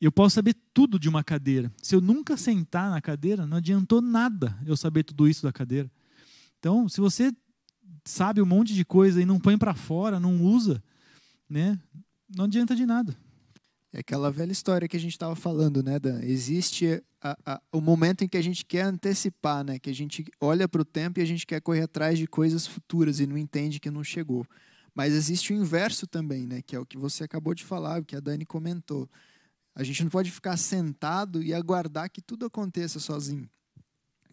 Eu 0.00 0.12
posso 0.12 0.36
saber 0.36 0.54
tudo 0.72 0.98
de 0.98 1.08
uma 1.08 1.24
cadeira. 1.24 1.72
Se 1.82 1.94
eu 1.94 2.00
nunca 2.00 2.36
sentar 2.36 2.90
na 2.90 3.00
cadeira, 3.00 3.46
não 3.46 3.56
adiantou 3.56 4.00
nada 4.00 4.56
eu 4.64 4.76
saber 4.76 5.02
tudo 5.02 5.28
isso 5.28 5.42
da 5.42 5.52
cadeira. 5.52 5.90
Então, 6.58 6.88
se 6.88 7.00
você 7.00 7.32
sabe 8.04 8.40
um 8.40 8.46
monte 8.46 8.74
de 8.74 8.84
coisa 8.84 9.20
e 9.20 9.26
não 9.26 9.40
põe 9.40 9.58
para 9.58 9.74
fora, 9.74 10.20
não 10.20 10.42
usa, 10.42 10.82
né, 11.48 11.78
não 12.34 12.44
adianta 12.44 12.76
de 12.76 12.86
nada. 12.86 13.16
É 13.92 14.00
aquela 14.00 14.30
velha 14.30 14.52
história 14.52 14.86
que 14.86 14.96
a 14.96 15.00
gente 15.00 15.12
estava 15.12 15.34
falando, 15.34 15.82
né, 15.82 15.98
Dan? 15.98 16.20
Existe 16.22 17.02
a, 17.22 17.36
a, 17.44 17.62
o 17.72 17.80
momento 17.80 18.22
em 18.22 18.28
que 18.28 18.36
a 18.36 18.42
gente 18.42 18.64
quer 18.64 18.82
antecipar, 18.82 19.64
né? 19.64 19.78
Que 19.78 19.88
a 19.88 19.94
gente 19.94 20.24
olha 20.40 20.68
para 20.68 20.82
o 20.82 20.84
tempo 20.84 21.18
e 21.18 21.22
a 21.22 21.26
gente 21.26 21.46
quer 21.46 21.60
correr 21.60 21.82
atrás 21.82 22.18
de 22.18 22.26
coisas 22.26 22.66
futuras 22.66 23.18
e 23.18 23.26
não 23.26 23.38
entende 23.38 23.80
que 23.80 23.90
não 23.90 24.04
chegou. 24.04 24.46
Mas 24.94 25.14
existe 25.14 25.52
o 25.52 25.56
inverso 25.56 26.06
também, 26.06 26.46
né? 26.46 26.60
Que 26.60 26.76
é 26.76 26.78
o 26.78 26.84
que 26.84 26.98
você 26.98 27.24
acabou 27.24 27.54
de 27.54 27.64
falar, 27.64 28.00
o 28.00 28.04
que 28.04 28.14
a 28.14 28.20
Dani 28.20 28.44
comentou. 28.44 29.08
A 29.74 29.82
gente 29.82 30.02
não 30.02 30.10
pode 30.10 30.30
ficar 30.30 30.56
sentado 30.56 31.42
e 31.42 31.54
aguardar 31.54 32.10
que 32.10 32.20
tudo 32.20 32.44
aconteça 32.44 32.98
sozinho. 32.98 33.48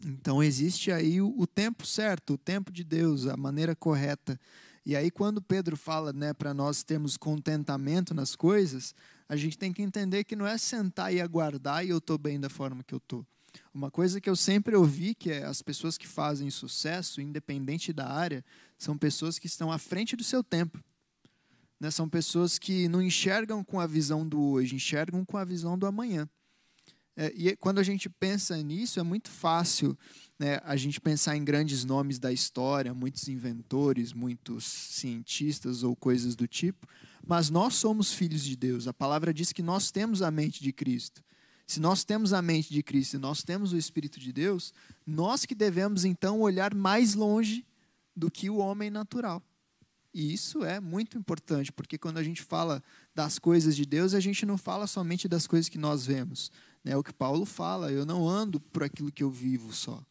Então 0.05 0.43
existe 0.43 0.91
aí 0.91 1.21
o, 1.21 1.33
o 1.37 1.47
tempo 1.47 1.85
certo, 1.85 2.33
o 2.33 2.37
tempo 2.37 2.73
de 2.73 2.83
Deus, 2.83 3.25
a 3.25 3.37
maneira 3.37 3.75
correta. 3.75 4.37
E 4.85 4.95
aí 4.95 5.09
quando 5.09 5.41
Pedro 5.41 5.77
fala, 5.77 6.11
né, 6.11 6.33
para 6.33 6.53
nós 6.53 6.83
termos 6.83 7.15
contentamento 7.15 8.13
nas 8.13 8.35
coisas, 8.35 8.93
a 9.27 9.35
gente 9.35 9.57
tem 9.57 9.73
que 9.73 9.81
entender 9.81 10.23
que 10.23 10.35
não 10.35 10.45
é 10.45 10.57
sentar 10.57 11.13
e 11.13 11.19
aguardar 11.19 11.85
e 11.85 11.89
eu 11.89 11.97
estou 11.97 12.17
bem 12.17 12.39
da 12.39 12.49
forma 12.49 12.83
que 12.83 12.93
eu 12.93 12.97
estou. 12.97 13.25
Uma 13.73 13.89
coisa 13.89 14.19
que 14.21 14.29
eu 14.29 14.35
sempre 14.35 14.75
ouvi 14.75 15.15
que 15.15 15.31
é 15.31 15.43
as 15.43 15.61
pessoas 15.61 15.97
que 15.97 16.07
fazem 16.07 16.49
sucesso, 16.49 17.21
independente 17.21 17.93
da 17.93 18.07
área, 18.07 18.43
são 18.77 18.97
pessoas 18.97 19.39
que 19.39 19.47
estão 19.47 19.71
à 19.71 19.77
frente 19.77 20.15
do 20.15 20.23
seu 20.23 20.43
tempo. 20.43 20.83
Né? 21.79 21.89
São 21.91 22.07
pessoas 22.07 22.59
que 22.59 22.87
não 22.87 23.01
enxergam 23.01 23.63
com 23.63 23.79
a 23.79 23.87
visão 23.87 24.27
do 24.27 24.41
hoje, 24.41 24.75
enxergam 24.75 25.25
com 25.25 25.37
a 25.37 25.45
visão 25.45 25.77
do 25.77 25.85
amanhã. 25.85 26.29
É, 27.17 27.31
e 27.33 27.55
quando 27.55 27.79
a 27.79 27.83
gente 27.83 28.09
pensa 28.09 28.61
nisso, 28.61 28.99
é 28.99 29.03
muito 29.03 29.29
fácil 29.29 29.97
né, 30.37 30.59
a 30.63 30.75
gente 30.75 30.99
pensar 30.99 31.37
em 31.37 31.45
grandes 31.45 31.85
nomes 31.85 32.19
da 32.19 32.31
história, 32.31 32.93
muitos 32.93 33.29
inventores, 33.29 34.11
muitos 34.11 34.65
cientistas 34.65 35.81
ou 35.81 35.95
coisas 35.95 36.35
do 36.35 36.45
tipo, 36.45 36.85
mas 37.27 37.49
nós 37.49 37.75
somos 37.75 38.13
filhos 38.13 38.43
de 38.43 38.55
Deus. 38.55 38.87
A 38.87 38.93
palavra 38.93 39.33
diz 39.33 39.51
que 39.51 39.63
nós 39.63 39.91
temos 39.91 40.21
a 40.21 40.29
mente 40.29 40.61
de 40.61 40.71
Cristo. 40.71 41.23
Se 41.67 41.79
nós 41.79 42.03
temos 42.03 42.31
a 42.31 42.41
mente 42.41 42.71
de 42.71 42.83
Cristo 42.83 43.15
e 43.15 43.19
nós 43.19 43.43
temos 43.43 43.73
o 43.73 43.77
Espírito 43.77 44.19
de 44.19 44.31
Deus, 44.31 44.73
nós 45.05 45.45
que 45.45 45.55
devemos 45.55 46.05
então 46.05 46.39
olhar 46.39 46.75
mais 46.75 47.15
longe 47.15 47.65
do 48.15 48.29
que 48.29 48.49
o 48.49 48.57
homem 48.57 48.89
natural. 48.89 49.41
E 50.13 50.33
isso 50.33 50.63
é 50.63 50.79
muito 50.79 51.17
importante, 51.17 51.73
porque 51.73 51.97
quando 51.97 52.19
a 52.19 52.23
gente 52.23 52.41
fala 52.41 52.81
das 53.13 53.37
coisas 53.37 53.75
de 53.75 53.85
Deus, 53.85 54.13
a 54.13 54.19
gente 54.19 54.45
não 54.45 54.57
fala 54.57 54.87
somente 54.87 55.27
das 55.27 55.45
coisas 55.45 55.67
que 55.67 55.77
nós 55.77 56.05
vemos. 56.05 56.51
É 56.85 56.91
né? 56.91 56.95
o 56.95 57.03
que 57.03 57.11
Paulo 57.11 57.45
fala, 57.45 57.91
eu 57.91 58.05
não 58.05 58.29
ando 58.29 58.59
por 58.59 58.83
aquilo 58.83 59.11
que 59.11 59.23
eu 59.23 59.31
vivo 59.31 59.73
só. 59.73 60.01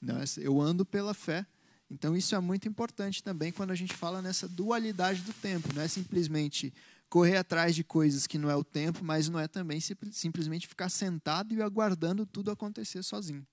Não, 0.00 0.16
eu 0.38 0.60
ando 0.60 0.84
pela 0.84 1.14
fé. 1.14 1.46
Então 1.94 2.16
isso 2.16 2.34
é 2.34 2.40
muito 2.40 2.66
importante 2.66 3.22
também 3.22 3.52
quando 3.52 3.70
a 3.70 3.74
gente 3.76 3.94
fala 3.94 4.20
nessa 4.20 4.48
dualidade 4.48 5.22
do 5.22 5.32
tempo. 5.32 5.72
Não 5.72 5.80
é 5.80 5.86
simplesmente 5.86 6.74
correr 7.08 7.36
atrás 7.36 7.72
de 7.72 7.84
coisas 7.84 8.26
que 8.26 8.36
não 8.36 8.50
é 8.50 8.56
o 8.56 8.64
tempo, 8.64 9.04
mas 9.04 9.28
não 9.28 9.38
é 9.38 9.46
também 9.46 9.78
simplesmente 10.10 10.66
ficar 10.66 10.88
sentado 10.88 11.54
e 11.54 11.62
aguardando 11.62 12.26
tudo 12.26 12.50
acontecer 12.50 13.04
sozinho. 13.04 13.46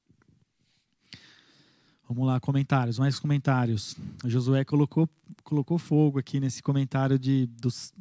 Vamos 2.10 2.26
lá, 2.26 2.40
comentários, 2.40 2.98
mais 2.98 3.20
comentários. 3.20 3.96
O 4.24 4.30
Josué 4.30 4.66
colocou, 4.66 5.08
colocou 5.44 5.78
fogo 5.78 6.18
aqui 6.18 6.40
nesse 6.40 6.64
comentário 6.64 7.20
de, 7.20 7.46
dos, 7.46 7.94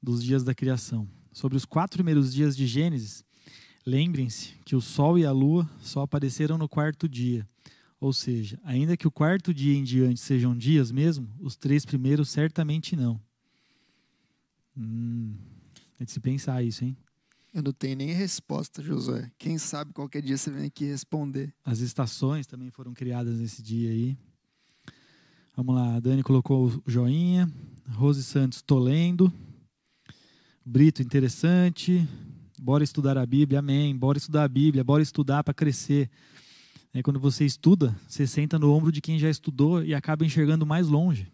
dos 0.00 0.22
dias 0.22 0.44
da 0.44 0.54
criação. 0.54 1.08
Sobre 1.32 1.56
os 1.56 1.64
quatro 1.64 1.96
primeiros 1.96 2.32
dias 2.32 2.56
de 2.56 2.68
Gênesis, 2.68 3.24
lembrem-se 3.84 4.54
que 4.64 4.76
o 4.76 4.80
Sol 4.80 5.18
e 5.18 5.26
a 5.26 5.32
Lua 5.32 5.68
só 5.80 6.02
apareceram 6.02 6.56
no 6.56 6.68
quarto 6.68 7.08
dia. 7.08 7.46
Ou 8.02 8.12
seja, 8.12 8.58
ainda 8.64 8.96
que 8.96 9.06
o 9.06 9.12
quarto 9.12 9.54
dia 9.54 9.78
em 9.78 9.84
diante 9.84 10.18
sejam 10.18 10.58
dias 10.58 10.90
mesmo, 10.90 11.30
os 11.38 11.54
três 11.54 11.84
primeiros 11.84 12.30
certamente 12.30 12.96
não. 12.96 13.20
Hum, 14.76 15.36
é 16.00 16.04
de 16.04 16.10
se 16.10 16.18
pensar 16.18 16.64
isso, 16.64 16.84
hein? 16.84 16.96
Eu 17.54 17.62
não 17.62 17.72
tenho 17.72 17.96
nem 17.96 18.10
resposta, 18.10 18.82
Josué. 18.82 19.30
Quem 19.38 19.56
sabe 19.56 19.92
qualquer 19.92 20.20
dia 20.20 20.36
você 20.36 20.50
vem 20.50 20.66
aqui 20.66 20.84
responder. 20.84 21.54
As 21.64 21.78
estações 21.78 22.44
também 22.44 22.72
foram 22.72 22.92
criadas 22.92 23.38
nesse 23.38 23.62
dia 23.62 23.90
aí. 23.90 24.18
Vamos 25.56 25.76
lá, 25.76 25.94
a 25.94 26.00
Dani 26.00 26.24
colocou 26.24 26.82
o 26.84 26.90
joinha. 26.90 27.48
Rose 27.90 28.24
Santos, 28.24 28.62
tô 28.62 28.80
lendo. 28.80 29.32
Brito, 30.66 31.02
interessante. 31.02 32.04
Bora 32.60 32.82
estudar 32.82 33.16
a 33.16 33.24
Bíblia, 33.24 33.60
amém. 33.60 33.96
Bora 33.96 34.18
estudar 34.18 34.42
a 34.42 34.48
Bíblia, 34.48 34.82
bora 34.82 35.04
estudar 35.04 35.44
para 35.44 35.54
crescer. 35.54 36.10
É, 36.94 37.02
quando 37.02 37.18
você 37.18 37.44
estuda, 37.44 37.96
você 38.06 38.26
senta 38.26 38.58
no 38.58 38.70
ombro 38.70 38.92
de 38.92 39.00
quem 39.00 39.18
já 39.18 39.30
estudou 39.30 39.82
e 39.82 39.94
acaba 39.94 40.24
enxergando 40.26 40.66
mais 40.66 40.88
longe. 40.88 41.32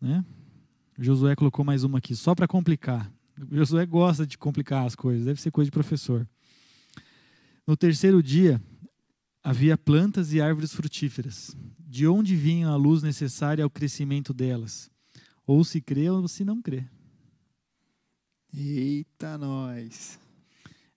Né? 0.00 0.24
Josué 0.98 1.34
colocou 1.34 1.64
mais 1.64 1.82
uma 1.82 1.98
aqui, 1.98 2.14
só 2.14 2.34
para 2.34 2.46
complicar. 2.46 3.12
Josué 3.50 3.84
gosta 3.84 4.26
de 4.26 4.38
complicar 4.38 4.86
as 4.86 4.94
coisas, 4.94 5.24
deve 5.24 5.40
ser 5.40 5.50
coisa 5.50 5.66
de 5.66 5.72
professor. 5.72 6.28
No 7.66 7.76
terceiro 7.76 8.22
dia, 8.22 8.62
havia 9.42 9.76
plantas 9.76 10.32
e 10.32 10.40
árvores 10.40 10.72
frutíferas. 10.72 11.56
De 11.78 12.06
onde 12.06 12.36
vinha 12.36 12.68
a 12.68 12.76
luz 12.76 13.02
necessária 13.02 13.64
ao 13.64 13.70
crescimento 13.70 14.32
delas? 14.32 14.90
Ou 15.46 15.64
se 15.64 15.80
crê 15.80 16.08
ou 16.08 16.26
se 16.28 16.44
não 16.44 16.62
crê. 16.62 16.84
Eita, 18.54 19.36
nós! 19.36 20.21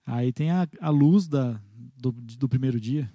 Aí 0.06 0.32
tem 0.32 0.52
a, 0.52 0.68
a 0.80 0.88
luz 0.88 1.26
da, 1.26 1.60
do, 1.96 2.12
do 2.12 2.48
primeiro 2.48 2.80
dia. 2.80 3.10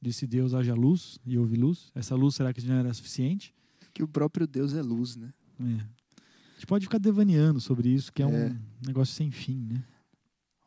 Disse 0.00 0.26
Deus, 0.26 0.54
haja 0.54 0.74
luz 0.74 1.18
e 1.26 1.36
houve 1.36 1.56
luz. 1.56 1.90
Essa 1.94 2.14
luz 2.14 2.36
será 2.36 2.52
que 2.52 2.60
já 2.60 2.74
era 2.74 2.94
suficiente? 2.94 3.52
Que 3.92 4.02
o 4.02 4.08
próprio 4.08 4.46
Deus 4.46 4.74
é 4.74 4.82
luz, 4.82 5.16
né? 5.16 5.32
É. 5.60 5.64
A 5.64 6.54
gente 6.54 6.66
pode 6.66 6.84
ficar 6.86 6.98
devaneando 6.98 7.60
sobre 7.60 7.88
isso, 7.88 8.12
que 8.12 8.22
é, 8.22 8.26
é. 8.26 8.28
um 8.28 8.56
negócio 8.86 9.14
sem 9.14 9.30
fim, 9.30 9.66
né? 9.68 9.84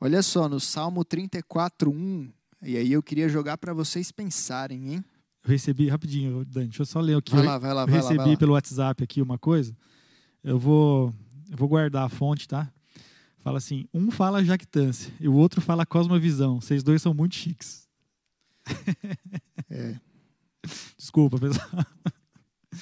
Olha 0.01 0.21
só, 0.21 0.49
no 0.49 0.59
Salmo 0.59 1.03
34, 1.05 1.91
1, 1.91 2.29
e 2.63 2.77
aí 2.77 2.91
eu 2.91 3.01
queria 3.01 3.29
jogar 3.29 3.57
para 3.57 3.73
vocês 3.73 4.11
pensarem, 4.11 4.93
hein? 4.93 5.05
Eu 5.43 5.51
recebi, 5.51 5.87
rapidinho, 5.87 6.43
Dani, 6.45 6.67
deixa 6.67 6.81
eu 6.81 6.85
só 6.85 6.99
ler 6.99 7.17
aqui. 7.17 7.33
Vai 7.33 7.45
lá, 7.45 7.57
vai 7.57 7.73
lá, 7.73 7.83
eu 7.83 7.87
vai 7.87 7.95
recebi 7.95 8.17
lá, 8.17 8.23
vai 8.23 8.33
lá. 8.33 8.37
pelo 8.37 8.53
WhatsApp 8.53 9.03
aqui 9.03 9.21
uma 9.21 9.37
coisa. 9.37 9.75
Eu 10.43 10.59
vou, 10.59 11.13
eu 11.49 11.57
vou 11.57 11.67
guardar 11.67 12.05
a 12.05 12.09
fonte, 12.09 12.47
tá? 12.47 12.71
Fala 13.49 13.57
assim, 13.57 13.87
um 13.91 14.11
fala 14.11 14.45
jactância 14.45 15.11
e 15.19 15.27
o 15.27 15.33
outro 15.33 15.59
fala 15.59 15.83
cosmovisão. 15.83 16.61
Vocês 16.61 16.83
dois 16.83 17.01
são 17.01 17.15
muito 17.15 17.33
chiques. 17.33 17.89
É. 19.71 19.99
Desculpa, 20.95 21.39
pessoal. 21.39 21.67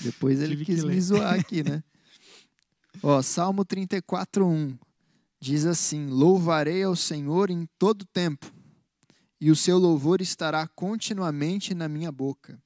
Depois 0.02 0.42
ele 0.42 0.66
quis 0.66 0.84
me 0.84 1.00
zoar 1.00 1.40
aqui, 1.40 1.64
né? 1.64 1.82
Ó, 3.02 3.22
Salmo 3.22 3.64
34, 3.64 4.46
1 4.46 4.78
diz 5.40 5.66
assim: 5.66 6.08
Louvarei 6.08 6.84
ao 6.84 6.98
Senhor 6.98 7.50
em 7.50 7.66
todo 7.80 8.04
tempo, 8.04 8.54
e 9.40 9.50
o 9.50 9.56
seu 9.56 9.78
louvor 9.78 10.20
estará 10.20 10.68
continuamente 10.68 11.74
na 11.74 11.88
minha 11.88 12.12
boca. 12.12 12.62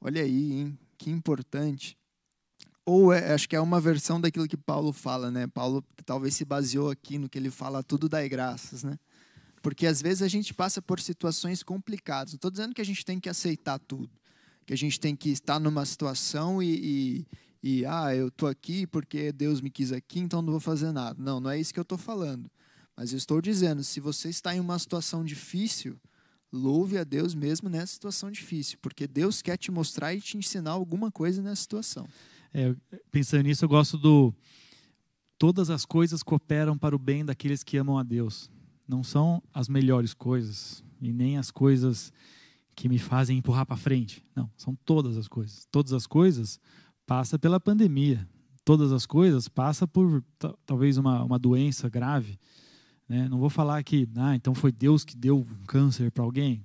Olha 0.00 0.22
aí, 0.22 0.52
hein? 0.52 0.78
Que 0.96 1.10
importante. 1.10 1.98
Ou 2.84 3.12
é, 3.12 3.32
acho 3.32 3.48
que 3.48 3.56
é 3.56 3.60
uma 3.60 3.80
versão 3.80 4.20
daquilo 4.20 4.48
que 4.48 4.56
Paulo 4.56 4.92
fala, 4.92 5.30
né? 5.30 5.46
Paulo 5.46 5.84
talvez 6.04 6.34
se 6.34 6.44
baseou 6.44 6.90
aqui 6.90 7.18
no 7.18 7.28
que 7.28 7.38
ele 7.38 7.50
fala, 7.50 7.82
tudo 7.82 8.08
dai 8.08 8.28
graças, 8.28 8.82
né? 8.82 8.98
Porque 9.62 9.86
às 9.86 10.02
vezes 10.02 10.22
a 10.22 10.28
gente 10.28 10.52
passa 10.52 10.82
por 10.82 10.98
situações 11.00 11.62
complicadas. 11.62 12.32
Não 12.32 12.36
estou 12.36 12.50
dizendo 12.50 12.74
que 12.74 12.80
a 12.80 12.84
gente 12.84 13.04
tem 13.04 13.20
que 13.20 13.28
aceitar 13.28 13.78
tudo, 13.78 14.10
que 14.66 14.72
a 14.72 14.76
gente 14.76 14.98
tem 14.98 15.14
que 15.14 15.30
estar 15.30 15.60
numa 15.60 15.86
situação 15.86 16.60
e, 16.60 17.26
e, 17.62 17.78
e 17.80 17.86
ah, 17.86 18.14
eu 18.14 18.26
estou 18.28 18.48
aqui 18.48 18.86
porque 18.88 19.30
Deus 19.30 19.60
me 19.60 19.70
quis 19.70 19.92
aqui, 19.92 20.18
então 20.18 20.42
não 20.42 20.50
vou 20.50 20.60
fazer 20.60 20.90
nada. 20.90 21.22
Não, 21.22 21.38
não 21.38 21.50
é 21.50 21.60
isso 21.60 21.72
que 21.72 21.78
eu 21.78 21.82
estou 21.82 21.98
falando. 21.98 22.50
Mas 22.96 23.12
eu 23.12 23.18
estou 23.18 23.40
dizendo, 23.40 23.84
se 23.84 24.00
você 24.00 24.28
está 24.28 24.54
em 24.54 24.60
uma 24.60 24.78
situação 24.78 25.24
difícil, 25.24 25.96
louve 26.52 26.98
a 26.98 27.04
Deus 27.04 27.32
mesmo 27.34 27.68
nessa 27.68 27.94
situação 27.94 28.30
difícil, 28.30 28.78
porque 28.82 29.06
Deus 29.06 29.40
quer 29.40 29.56
te 29.56 29.70
mostrar 29.70 30.12
e 30.12 30.20
te 30.20 30.36
ensinar 30.36 30.72
alguma 30.72 31.10
coisa 31.10 31.40
nessa 31.40 31.62
situação. 31.62 32.06
É, 32.54 32.74
pensando 33.10 33.44
nisso, 33.44 33.64
eu 33.64 33.68
gosto 33.68 33.96
do 33.96 34.34
todas 35.38 35.70
as 35.70 35.84
coisas 35.84 36.22
cooperam 36.22 36.76
para 36.76 36.94
o 36.94 36.98
bem 36.98 37.24
daqueles 37.24 37.64
que 37.64 37.76
amam 37.76 37.98
a 37.98 38.02
Deus. 38.02 38.50
Não 38.86 39.02
são 39.02 39.42
as 39.52 39.68
melhores 39.68 40.14
coisas 40.14 40.84
e 41.00 41.12
nem 41.12 41.38
as 41.38 41.50
coisas 41.50 42.12
que 42.74 42.88
me 42.88 42.98
fazem 42.98 43.38
empurrar 43.38 43.66
para 43.66 43.76
frente. 43.76 44.24
Não, 44.36 44.50
são 44.56 44.76
todas 44.84 45.16
as 45.16 45.28
coisas. 45.28 45.66
Todas 45.70 45.92
as 45.92 46.06
coisas 46.06 46.60
passa 47.06 47.38
pela 47.38 47.58
pandemia. 47.58 48.28
Todas 48.64 48.92
as 48.92 49.06
coisas 49.06 49.48
passa 49.48 49.88
por 49.88 50.22
talvez 50.64 50.96
uma, 50.96 51.24
uma 51.24 51.38
doença 51.38 51.88
grave. 51.88 52.38
Né? 53.08 53.28
Não 53.28 53.38
vou 53.38 53.50
falar 53.50 53.82
que, 53.82 54.08
ah, 54.16 54.36
então 54.36 54.54
foi 54.54 54.70
Deus 54.70 55.04
que 55.04 55.16
deu 55.16 55.38
um 55.38 55.64
câncer 55.66 56.10
para 56.10 56.22
alguém. 56.22 56.64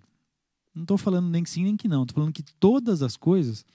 Não 0.73 0.83
estou 0.83 0.97
falando 0.97 1.29
nem 1.29 1.43
que 1.43 1.49
sim 1.49 1.63
nem 1.63 1.75
que 1.75 1.87
não. 1.87 2.03
Estou 2.03 2.15
falando 2.15 2.33
que 2.33 2.43
todas 2.59 3.01
as 3.01 3.17
coisas 3.17 3.65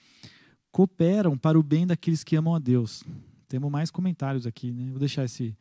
cooperam 0.73 1.37
para 1.37 1.57
o 1.57 1.63
bem 1.63 1.85
daqueles 1.85 2.23
que 2.23 2.35
amam 2.35 2.55
a 2.55 2.59
Deus. 2.59 3.03
Temos 3.47 3.71
mais 3.71 3.91
comentários 3.91 4.47
aqui, 4.47 4.71
né? 4.71 4.89
Vou 4.89 4.99
deixar 4.99 5.23
esse. 5.23 5.55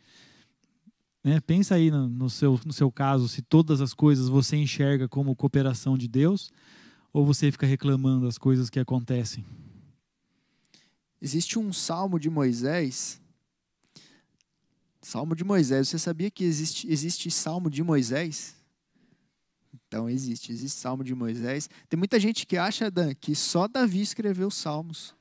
Né? 1.22 1.38
Pensa 1.40 1.74
aí 1.74 1.90
no, 1.90 2.08
no, 2.08 2.30
seu, 2.30 2.58
no 2.64 2.72
seu 2.72 2.90
caso, 2.90 3.28
se 3.28 3.42
todas 3.42 3.82
as 3.82 3.92
coisas 3.92 4.28
você 4.28 4.56
enxerga 4.56 5.06
como 5.06 5.36
cooperação 5.36 5.98
de 5.98 6.08
Deus 6.08 6.50
ou 7.12 7.26
você 7.26 7.52
fica 7.52 7.66
reclamando 7.66 8.24
das 8.24 8.38
coisas 8.38 8.70
que 8.70 8.80
acontecem. 8.80 9.44
Existe 11.20 11.58
um 11.58 11.72
salmo 11.72 12.18
de 12.18 12.30
Moisés. 12.30 13.20
Salmo 15.02 15.36
de 15.36 15.44
Moisés. 15.44 15.88
Você 15.88 15.98
sabia 15.98 16.30
que 16.30 16.42
existe, 16.42 16.90
existe 16.90 17.30
salmo 17.30 17.68
de 17.68 17.82
Moisés? 17.82 18.56
Então 19.92 20.08
existe, 20.08 20.50
existe 20.50 20.80
Salmo 20.80 21.04
de 21.04 21.14
Moisés. 21.14 21.68
Tem 21.86 21.98
muita 21.98 22.18
gente 22.18 22.46
que 22.46 22.56
acha, 22.56 22.90
Dan, 22.90 23.12
que 23.14 23.34
só 23.34 23.68
Davi 23.68 24.00
escreveu 24.00 24.50
salmos. 24.50 25.14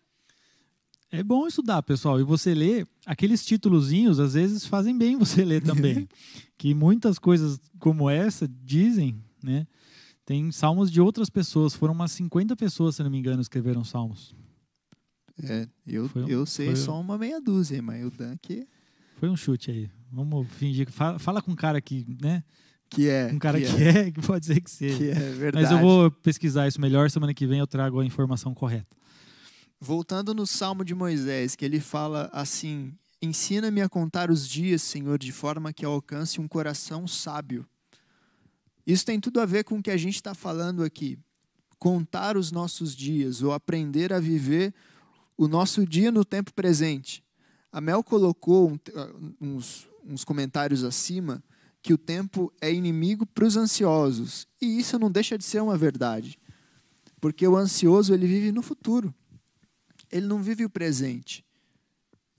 É 1.11 1.21
bom 1.21 1.45
estudar, 1.45 1.83
pessoal. 1.83 2.21
E 2.21 2.23
você 2.23 2.53
lê, 2.53 2.87
aqueles 3.05 3.45
títulozinhos, 3.45 4.17
às 4.17 4.33
vezes 4.33 4.65
fazem 4.65 4.97
bem 4.97 5.17
você 5.17 5.43
ler 5.43 5.61
também. 5.61 6.07
que 6.57 6.73
muitas 6.73 7.19
coisas 7.19 7.59
como 7.79 8.09
essa 8.09 8.47
dizem, 8.47 9.21
né? 9.43 9.67
Tem 10.25 10.49
salmos 10.53 10.89
de 10.89 11.01
outras 11.01 11.29
pessoas. 11.29 11.75
Foram 11.75 11.93
umas 11.93 12.13
50 12.13 12.55
pessoas, 12.55 12.95
se 12.95 13.03
não 13.03 13.09
me 13.09 13.17
engano, 13.17 13.41
escreveram 13.41 13.83
salmos. 13.83 14.33
É, 15.43 15.67
eu, 15.85 16.07
foi, 16.07 16.31
eu 16.31 16.45
sei 16.45 16.67
foi, 16.67 16.75
só 16.77 16.97
uma 16.97 17.17
meia 17.17 17.41
dúzia, 17.41 17.81
mas 17.81 18.05
o 18.05 18.09
Dan 18.09 18.37
que. 18.41 18.65
Foi 19.17 19.27
um 19.27 19.35
chute 19.35 19.69
aí. 19.69 19.91
Vamos 20.09 20.47
fingir. 20.47 20.89
Fala, 20.89 21.19
fala 21.19 21.41
com 21.41 21.51
um 21.51 21.55
cara 21.55 21.81
que, 21.81 22.05
né? 22.21 22.41
Que 22.91 23.07
é. 23.07 23.31
Um 23.33 23.39
cara 23.39 23.59
que, 23.59 23.65
que 23.65 23.83
é. 23.83 23.89
é. 24.07 24.11
que 24.11 24.21
pode 24.21 24.45
ser 24.45 24.59
que 24.59 24.69
seja. 24.69 24.97
Que 24.97 25.09
é 25.11 25.13
verdade. 25.13 25.65
Mas 25.65 25.71
eu 25.71 25.79
vou 25.79 26.11
pesquisar 26.11 26.67
isso 26.67 26.79
melhor. 26.79 27.09
Semana 27.09 27.33
que 27.33 27.47
vem 27.47 27.59
eu 27.59 27.65
trago 27.65 28.01
a 28.01 28.05
informação 28.05 28.53
correta. 28.53 28.95
Voltando 29.79 30.35
no 30.35 30.45
Salmo 30.45 30.83
de 30.83 30.93
Moisés, 30.93 31.55
que 31.55 31.63
ele 31.63 31.79
fala 31.79 32.29
assim: 32.33 32.93
Ensina-me 33.21 33.81
a 33.81 33.87
contar 33.87 34.29
os 34.29 34.47
dias, 34.47 34.81
Senhor, 34.81 35.17
de 35.17 35.31
forma 35.31 35.71
que 35.71 35.85
alcance 35.85 36.41
um 36.41 36.47
coração 36.49 37.07
sábio. 37.07 37.65
Isso 38.85 39.05
tem 39.05 39.21
tudo 39.21 39.39
a 39.39 39.45
ver 39.45 39.63
com 39.63 39.77
o 39.77 39.81
que 39.81 39.89
a 39.89 39.97
gente 39.97 40.15
está 40.15 40.35
falando 40.35 40.83
aqui. 40.83 41.17
Contar 41.79 42.35
os 42.35 42.51
nossos 42.51 42.93
dias, 42.93 43.41
ou 43.41 43.53
aprender 43.53 44.11
a 44.11 44.19
viver 44.19 44.73
o 45.37 45.47
nosso 45.47 45.87
dia 45.87 46.11
no 46.11 46.25
tempo 46.25 46.53
presente. 46.53 47.23
A 47.71 47.79
Mel 47.79 48.03
colocou 48.03 48.77
uns, 49.39 49.87
uns 50.05 50.25
comentários 50.25 50.83
acima 50.83 51.41
que 51.81 51.93
o 51.93 51.97
tempo 51.97 52.53
é 52.61 52.71
inimigo 52.71 53.25
para 53.25 53.45
os 53.45 53.57
ansiosos. 53.57 54.47
E 54.61 54.79
isso 54.79 54.99
não 54.99 55.09
deixa 55.11 55.37
de 55.37 55.43
ser 55.43 55.61
uma 55.61 55.77
verdade. 55.77 56.37
Porque 57.19 57.47
o 57.47 57.55
ansioso 57.55 58.13
ele 58.13 58.27
vive 58.27 58.51
no 58.51 58.61
futuro. 58.61 59.13
Ele 60.11 60.27
não 60.27 60.41
vive 60.41 60.65
o 60.65 60.69
presente. 60.69 61.43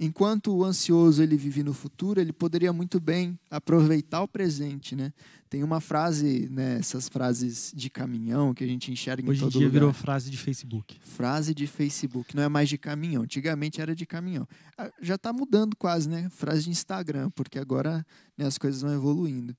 Enquanto 0.05 0.53
o 0.53 0.65
ansioso 0.65 1.23
ele 1.23 1.37
vive 1.37 1.63
no 1.63 1.73
futuro, 1.73 2.21
ele 2.21 2.33
poderia 2.33 2.73
muito 2.73 2.99
bem 2.99 3.39
aproveitar 3.49 4.21
o 4.21 4.27
presente, 4.27 4.97
né? 4.97 5.13
Tem 5.49 5.63
uma 5.63 5.81
frase, 5.81 6.49
né, 6.51 6.79
essas 6.81 7.09
frases 7.09 7.73
de 7.73 7.89
caminhão 7.89 8.53
que 8.53 8.65
a 8.65 8.67
gente 8.67 8.91
enxerga 8.91 9.31
Hoje 9.31 9.39
em 9.39 9.45
todo 9.45 9.53
dia 9.53 9.61
lugar. 9.61 9.73
virou 9.73 9.93
frase 9.93 10.29
de 10.29 10.37
Facebook. 10.37 10.99
Frase 11.03 11.55
de 11.55 11.69
Facebook, 11.69 12.35
não 12.35 12.43
é 12.43 12.49
mais 12.49 12.69
de 12.69 12.77
caminhão. 12.77 13.23
Antigamente 13.23 13.81
era 13.81 13.95
de 13.95 14.05
caminhão. 14.05 14.45
Ah, 14.77 14.91
já 15.01 15.15
está 15.15 15.33
mudando 15.33 15.77
quase, 15.77 16.09
né? 16.09 16.29
Frase 16.31 16.65
de 16.65 16.71
Instagram, 16.71 17.31
porque 17.31 17.57
agora 17.57 18.05
né, 18.37 18.45
as 18.45 18.59
coisas 18.59 18.83
vão 18.83 18.93
evoluindo. 18.93 19.55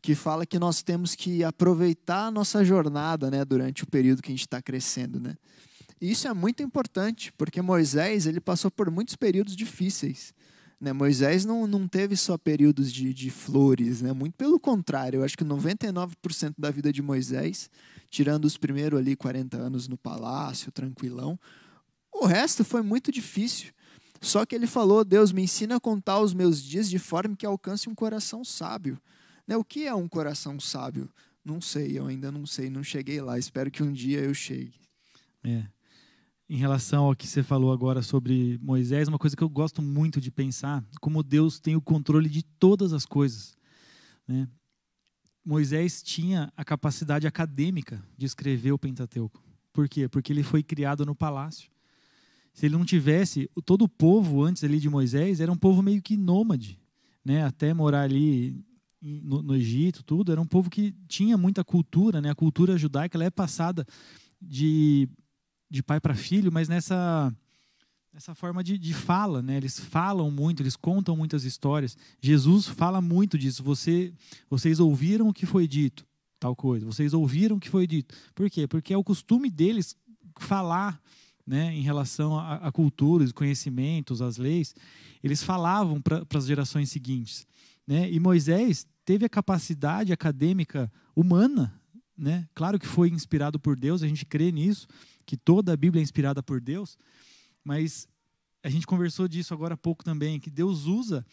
Que 0.00 0.14
fala 0.14 0.46
que 0.46 0.58
nós 0.58 0.82
temos 0.82 1.14
que 1.14 1.44
aproveitar 1.44 2.28
a 2.28 2.30
nossa 2.30 2.64
jornada, 2.64 3.30
né, 3.30 3.44
durante 3.44 3.84
o 3.84 3.86
período 3.86 4.22
que 4.22 4.30
a 4.30 4.34
gente 4.34 4.46
está 4.46 4.62
crescendo, 4.62 5.20
né? 5.20 5.34
E 6.00 6.10
isso 6.10 6.28
é 6.28 6.32
muito 6.32 6.62
importante, 6.62 7.32
porque 7.32 7.60
Moisés 7.60 8.26
ele 8.26 8.40
passou 8.40 8.70
por 8.70 8.90
muitos 8.90 9.16
períodos 9.16 9.56
difíceis. 9.56 10.32
Né? 10.80 10.92
Moisés 10.92 11.44
não, 11.44 11.66
não 11.66 11.88
teve 11.88 12.16
só 12.16 12.38
períodos 12.38 12.92
de, 12.92 13.12
de 13.12 13.30
flores, 13.30 14.00
né? 14.00 14.12
muito 14.12 14.34
pelo 14.34 14.60
contrário. 14.60 15.18
Eu 15.18 15.24
acho 15.24 15.36
que 15.36 15.44
99% 15.44 16.54
da 16.56 16.70
vida 16.70 16.92
de 16.92 17.02
Moisés, 17.02 17.68
tirando 18.08 18.44
os 18.44 18.56
primeiros 18.56 18.98
ali 18.98 19.16
40 19.16 19.56
anos 19.56 19.88
no 19.88 19.96
palácio, 19.96 20.70
tranquilão, 20.70 21.38
o 22.12 22.26
resto 22.26 22.64
foi 22.64 22.82
muito 22.82 23.10
difícil. 23.10 23.72
Só 24.20 24.46
que 24.46 24.54
ele 24.54 24.66
falou: 24.66 25.04
Deus 25.04 25.32
me 25.32 25.42
ensina 25.42 25.76
a 25.76 25.80
contar 25.80 26.20
os 26.20 26.32
meus 26.32 26.62
dias 26.62 26.88
de 26.88 26.98
forma 26.98 27.36
que 27.36 27.46
alcance 27.46 27.88
um 27.88 27.94
coração 27.94 28.44
sábio. 28.44 29.00
Né? 29.46 29.56
O 29.56 29.64
que 29.64 29.86
é 29.86 29.94
um 29.94 30.08
coração 30.08 30.58
sábio? 30.60 31.08
Não 31.44 31.60
sei, 31.60 31.98
eu 31.98 32.06
ainda 32.06 32.30
não 32.30 32.44
sei, 32.44 32.68
não 32.68 32.82
cheguei 32.82 33.20
lá. 33.20 33.38
Espero 33.38 33.70
que 33.70 33.82
um 33.82 33.92
dia 33.92 34.20
eu 34.20 34.34
chegue. 34.34 34.74
É 35.44 35.77
em 36.48 36.56
relação 36.56 37.04
ao 37.04 37.14
que 37.14 37.26
você 37.26 37.42
falou 37.42 37.72
agora 37.72 38.00
sobre 38.00 38.58
Moisés, 38.62 39.06
uma 39.06 39.18
coisa 39.18 39.36
que 39.36 39.42
eu 39.42 39.48
gosto 39.48 39.82
muito 39.82 40.20
de 40.20 40.30
pensar, 40.30 40.82
como 41.00 41.22
Deus 41.22 41.60
tem 41.60 41.76
o 41.76 41.80
controle 41.80 42.28
de 42.28 42.42
todas 42.42 42.92
as 42.92 43.04
coisas. 43.04 43.56
Né? 44.26 44.48
Moisés 45.44 46.02
tinha 46.02 46.50
a 46.56 46.64
capacidade 46.64 47.26
acadêmica 47.26 48.02
de 48.16 48.24
escrever 48.24 48.72
o 48.72 48.78
Pentateuco. 48.78 49.42
Por 49.72 49.88
quê? 49.88 50.08
Porque 50.08 50.32
ele 50.32 50.42
foi 50.42 50.62
criado 50.62 51.04
no 51.04 51.14
palácio. 51.14 51.70
Se 52.54 52.66
ele 52.66 52.76
não 52.76 52.84
tivesse, 52.84 53.48
todo 53.64 53.82
o 53.82 53.88
povo 53.88 54.42
antes 54.42 54.64
ali 54.64 54.80
de 54.80 54.88
Moisés 54.88 55.40
era 55.40 55.52
um 55.52 55.56
povo 55.56 55.82
meio 55.82 56.02
que 56.02 56.16
nômade, 56.16 56.80
né? 57.24 57.44
Até 57.44 57.72
morar 57.72 58.02
ali 58.02 58.64
no, 59.00 59.42
no 59.42 59.54
Egito, 59.54 60.02
tudo, 60.02 60.32
era 60.32 60.40
um 60.40 60.46
povo 60.46 60.68
que 60.68 60.92
tinha 61.06 61.38
muita 61.38 61.62
cultura, 61.62 62.20
né? 62.20 62.30
A 62.30 62.34
cultura 62.34 62.76
judaica 62.76 63.16
ela 63.16 63.24
é 63.24 63.30
passada 63.30 63.86
de 64.40 65.08
de 65.70 65.82
pai 65.82 66.00
para 66.00 66.14
filho, 66.14 66.50
mas 66.50 66.68
nessa 66.68 67.32
essa 68.14 68.34
forma 68.34 68.64
de, 68.64 68.76
de 68.76 68.92
fala, 68.92 69.40
né? 69.40 69.56
Eles 69.56 69.78
falam 69.78 70.30
muito, 70.30 70.60
eles 70.60 70.74
contam 70.74 71.16
muitas 71.16 71.44
histórias. 71.44 71.96
Jesus 72.20 72.66
fala 72.66 73.00
muito 73.00 73.38
disso. 73.38 73.62
Você, 73.62 74.12
vocês 74.50 74.80
ouviram 74.80 75.28
o 75.28 75.32
que 75.32 75.46
foi 75.46 75.68
dito, 75.68 76.04
tal 76.40 76.56
coisa. 76.56 76.84
Vocês 76.84 77.14
ouviram 77.14 77.56
o 77.56 77.60
que 77.60 77.68
foi 77.68 77.86
dito. 77.86 78.14
Por 78.34 78.50
quê? 78.50 78.66
Porque 78.66 78.92
é 78.92 78.96
o 78.96 79.04
costume 79.04 79.48
deles 79.48 79.94
falar, 80.40 81.00
né? 81.46 81.72
Em 81.72 81.82
relação 81.82 82.36
a, 82.36 82.54
a 82.56 82.72
culturas, 82.72 83.30
conhecimentos, 83.30 84.20
as 84.20 84.36
leis, 84.36 84.74
eles 85.22 85.42
falavam 85.42 86.00
para 86.00 86.26
as 86.34 86.46
gerações 86.46 86.90
seguintes, 86.90 87.46
né? 87.86 88.10
E 88.10 88.18
Moisés 88.18 88.84
teve 89.04 89.26
a 89.26 89.28
capacidade 89.28 90.12
acadêmica 90.12 90.90
humana, 91.14 91.72
né? 92.16 92.48
Claro 92.52 92.80
que 92.80 92.86
foi 92.86 93.10
inspirado 93.10 93.60
por 93.60 93.78
Deus, 93.78 94.02
a 94.02 94.08
gente 94.08 94.26
crê 94.26 94.50
nisso 94.50 94.88
que 95.28 95.36
toda 95.36 95.74
a 95.74 95.76
Bíblia 95.76 96.00
é 96.00 96.02
inspirada 96.02 96.42
por 96.42 96.58
Deus, 96.58 96.96
mas 97.62 98.08
a 98.62 98.70
gente 98.70 98.86
conversou 98.86 99.28
disso 99.28 99.52
agora 99.52 99.74
há 99.74 99.76
pouco 99.76 100.02
também, 100.02 100.40
que 100.40 100.48
Deus 100.48 100.86
usa 100.86 101.24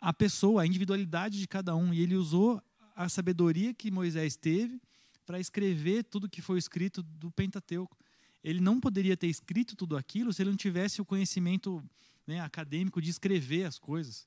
a 0.00 0.12
pessoa, 0.12 0.62
a 0.62 0.66
individualidade 0.66 1.38
de 1.38 1.46
cada 1.46 1.76
um, 1.76 1.94
e 1.94 2.00
ele 2.00 2.16
usou 2.16 2.60
a 2.96 3.08
sabedoria 3.08 3.72
que 3.72 3.88
Moisés 3.88 4.34
teve 4.34 4.82
para 5.24 5.38
escrever 5.38 6.02
tudo 6.02 6.28
que 6.28 6.42
foi 6.42 6.58
escrito 6.58 7.04
do 7.04 7.30
Pentateuco. 7.30 7.96
Ele 8.42 8.60
não 8.60 8.80
poderia 8.80 9.16
ter 9.16 9.28
escrito 9.28 9.76
tudo 9.76 9.96
aquilo 9.96 10.32
se 10.32 10.42
ele 10.42 10.50
não 10.50 10.56
tivesse 10.56 11.00
o 11.00 11.04
conhecimento 11.04 11.80
né, 12.26 12.40
acadêmico 12.40 13.00
de 13.00 13.10
escrever 13.10 13.62
as 13.62 13.78
coisas. 13.78 14.26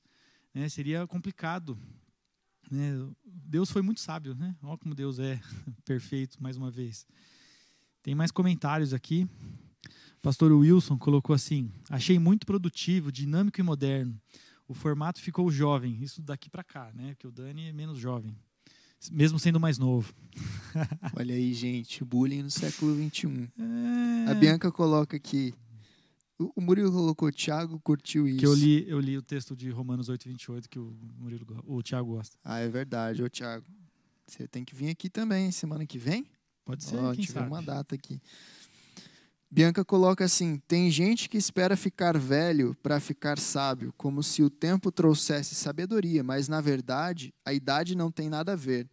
Né, 0.54 0.66
seria 0.70 1.06
complicado. 1.06 1.78
Né? 2.70 2.92
Deus 3.22 3.70
foi 3.70 3.82
muito 3.82 4.00
sábio, 4.00 4.34
né? 4.34 4.56
Olha 4.62 4.78
como 4.78 4.94
Deus 4.94 5.18
é 5.18 5.38
perfeito, 5.84 6.42
mais 6.42 6.56
uma 6.56 6.70
vez. 6.70 7.06
Tem 8.08 8.14
mais 8.14 8.30
comentários 8.30 8.94
aqui. 8.94 9.28
Pastor 10.22 10.50
Wilson 10.50 10.96
colocou 10.96 11.34
assim: 11.34 11.70
achei 11.90 12.18
muito 12.18 12.46
produtivo, 12.46 13.12
dinâmico 13.12 13.60
e 13.60 13.62
moderno. 13.62 14.18
O 14.66 14.72
formato 14.72 15.20
ficou 15.20 15.50
jovem, 15.50 16.02
isso 16.02 16.22
daqui 16.22 16.48
para 16.48 16.64
cá, 16.64 16.90
né? 16.94 17.08
Porque 17.08 17.26
o 17.26 17.30
Dani 17.30 17.66
é 17.68 17.72
menos 17.74 17.98
jovem, 17.98 18.34
mesmo 19.12 19.38
sendo 19.38 19.60
mais 19.60 19.76
novo. 19.76 20.14
Olha 21.14 21.34
aí, 21.34 21.52
gente, 21.52 22.02
bullying 22.02 22.44
no 22.44 22.50
século 22.50 22.94
XXI. 22.94 23.50
É... 23.58 24.30
A 24.30 24.34
Bianca 24.34 24.72
coloca 24.72 25.14
aqui. 25.14 25.52
O 26.38 26.62
Murilo 26.62 26.90
colocou, 26.90 27.30
Thiago 27.30 27.78
curtiu 27.78 28.26
isso. 28.26 28.38
Que 28.38 28.46
eu 28.46 28.54
li, 28.54 28.88
eu 28.88 29.00
li 29.00 29.18
o 29.18 29.22
texto 29.22 29.54
de 29.54 29.68
Romanos 29.68 30.08
8, 30.08 30.26
28, 30.26 30.70
que 30.70 30.78
o, 30.78 30.96
Murilo, 31.18 31.44
o 31.66 31.82
Thiago 31.82 32.14
gosta. 32.14 32.38
Ah, 32.42 32.58
é 32.58 32.70
verdade. 32.70 33.22
Ô, 33.22 33.28
Thiago, 33.28 33.66
você 34.26 34.48
tem 34.48 34.64
que 34.64 34.74
vir 34.74 34.88
aqui 34.88 35.10
também, 35.10 35.50
semana 35.50 35.84
que 35.84 35.98
vem? 35.98 36.26
Pode 36.68 36.84
ser, 36.84 36.96
Ó, 36.96 37.12
quem 37.14 37.22
tive 37.22 37.32
sabe. 37.32 37.46
uma 37.46 37.62
data 37.62 37.94
aqui. 37.94 38.20
Bianca 39.50 39.82
coloca 39.82 40.22
assim: 40.22 40.58
tem 40.68 40.90
gente 40.90 41.26
que 41.26 41.38
espera 41.38 41.78
ficar 41.78 42.18
velho 42.18 42.76
para 42.82 43.00
ficar 43.00 43.38
sábio, 43.38 43.90
como 43.96 44.22
se 44.22 44.42
o 44.42 44.50
tempo 44.50 44.92
trouxesse 44.92 45.54
sabedoria, 45.54 46.22
mas 46.22 46.46
na 46.46 46.60
verdade 46.60 47.32
a 47.42 47.54
idade 47.54 47.94
não 47.94 48.10
tem 48.10 48.28
nada 48.28 48.52
a 48.52 48.56
ver. 48.56 48.86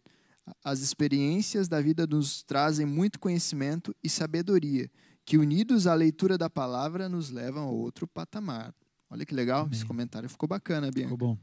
As 0.64 0.80
experiências 0.80 1.68
da 1.68 1.78
vida 1.82 2.06
nos 2.06 2.42
trazem 2.42 2.86
muito 2.86 3.20
conhecimento 3.20 3.94
e 4.02 4.08
sabedoria, 4.08 4.90
que 5.26 5.36
unidos 5.36 5.86
à 5.86 5.92
leitura 5.92 6.38
da 6.38 6.48
palavra 6.48 7.10
nos 7.10 7.28
levam 7.28 7.64
a 7.64 7.70
outro 7.70 8.06
patamar. 8.06 8.74
Olha 9.10 9.26
que 9.26 9.34
legal, 9.34 9.64
Amém. 9.66 9.72
esse 9.74 9.84
comentário 9.84 10.30
ficou 10.30 10.48
bacana, 10.48 10.90
Bianca. 10.90 11.10
Ficou 11.12 11.28
bom. 11.34 11.38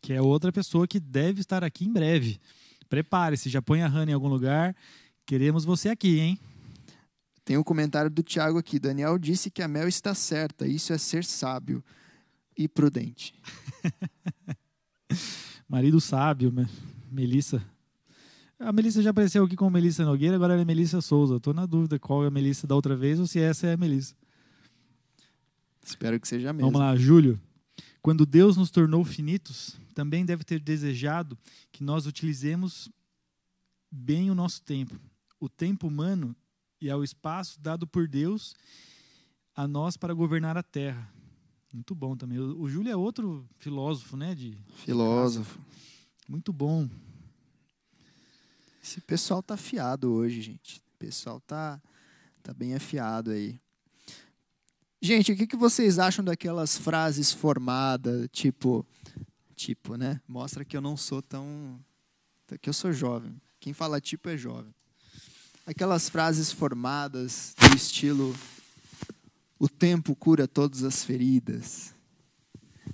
Que 0.00 0.14
é 0.14 0.22
outra 0.22 0.50
pessoa 0.50 0.88
que 0.88 0.98
deve 0.98 1.42
estar 1.42 1.62
aqui 1.62 1.84
em 1.84 1.92
breve. 1.92 2.40
Prepare-se, 2.88 3.50
já 3.50 3.60
põe 3.60 3.82
a 3.82 3.88
Hannah 3.88 4.12
em 4.12 4.14
algum 4.14 4.28
lugar. 4.28 4.74
Queremos 5.26 5.64
você 5.64 5.88
aqui, 5.88 6.20
hein? 6.20 6.38
Tem 7.44 7.56
um 7.58 7.62
comentário 7.62 8.10
do 8.10 8.22
Tiago 8.22 8.58
aqui. 8.58 8.78
Daniel 8.78 9.18
disse 9.18 9.50
que 9.50 9.60
a 9.62 9.68
Mel 9.68 9.88
está 9.88 10.14
certa. 10.14 10.66
Isso 10.66 10.92
é 10.92 10.98
ser 10.98 11.24
sábio 11.24 11.82
e 12.56 12.66
prudente. 12.68 13.34
Marido 15.68 16.00
sábio, 16.00 16.52
Me- 16.52 16.68
Melissa. 17.10 17.64
A 18.58 18.72
Melissa 18.72 19.02
já 19.02 19.10
apareceu 19.10 19.44
aqui 19.44 19.54
como 19.54 19.70
Melissa 19.70 20.04
Nogueira, 20.04 20.36
agora 20.36 20.54
ela 20.54 20.62
é 20.62 20.64
Melissa 20.64 21.00
Souza. 21.00 21.36
Estou 21.36 21.52
na 21.52 21.66
dúvida 21.66 21.98
qual 21.98 22.24
é 22.24 22.28
a 22.28 22.30
Melissa 22.30 22.66
da 22.66 22.74
outra 22.74 22.96
vez 22.96 23.20
ou 23.20 23.26
se 23.26 23.38
essa 23.38 23.66
é 23.66 23.72
a 23.74 23.76
Melissa. 23.76 24.14
Espero 25.84 26.18
que 26.18 26.26
seja 26.26 26.52
mesmo. 26.52 26.70
Vamos 26.70 26.80
lá, 26.80 26.96
Júlio. 26.96 27.38
Quando 28.00 28.24
Deus 28.24 28.56
nos 28.56 28.70
tornou 28.70 29.04
finitos, 29.04 29.76
também 29.94 30.24
deve 30.24 30.42
ter 30.44 30.58
desejado 30.60 31.36
que 31.70 31.84
nós 31.84 32.06
utilizemos 32.06 32.88
bem 33.90 34.30
o 34.30 34.34
nosso 34.34 34.62
tempo. 34.62 34.98
O 35.46 35.48
tempo 35.48 35.86
humano 35.86 36.34
e 36.80 36.90
ao 36.90 37.04
espaço 37.04 37.60
dado 37.60 37.86
por 37.86 38.08
Deus 38.08 38.52
a 39.54 39.68
nós 39.68 39.96
para 39.96 40.12
governar 40.12 40.56
a 40.56 40.62
terra. 40.62 41.08
Muito 41.72 41.94
bom 41.94 42.16
também. 42.16 42.36
O, 42.36 42.62
o 42.62 42.68
Júlio 42.68 42.90
é 42.90 42.96
outro 42.96 43.48
filósofo, 43.58 44.16
né? 44.16 44.34
De, 44.34 44.58
Filósofo. 44.84 45.56
muito 46.28 46.52
bom. 46.52 46.90
Esse 48.82 49.00
pessoal 49.00 49.40
tá 49.40 49.54
afiado 49.54 50.12
hoje, 50.12 50.42
gente. 50.42 50.78
O 50.78 50.98
pessoal 50.98 51.38
tá, 51.38 51.80
tá 52.42 52.52
bem 52.52 52.74
afiado 52.74 53.30
aí. 53.30 53.60
Gente, 55.00 55.30
o 55.30 55.36
que, 55.36 55.46
que 55.46 55.56
vocês 55.56 56.00
acham 56.00 56.24
daquelas 56.24 56.76
frases 56.76 57.32
formadas, 57.32 58.28
tipo, 58.32 58.84
tipo, 59.54 59.94
né? 59.96 60.20
Mostra 60.26 60.64
que 60.64 60.76
eu 60.76 60.80
não 60.80 60.96
sou 60.96 61.22
tão, 61.22 61.78
que 62.60 62.68
eu 62.68 62.74
sou 62.74 62.92
jovem. 62.92 63.40
Quem 63.60 63.72
fala 63.72 64.00
tipo 64.00 64.28
é 64.28 64.36
jovem. 64.36 64.74
Aquelas 65.66 66.08
frases 66.08 66.52
formadas 66.52 67.52
do 67.58 67.76
estilo 67.76 68.34
o 69.58 69.68
tempo 69.68 70.14
cura 70.14 70.46
todas 70.46 70.84
as 70.84 71.02
feridas. 71.02 71.92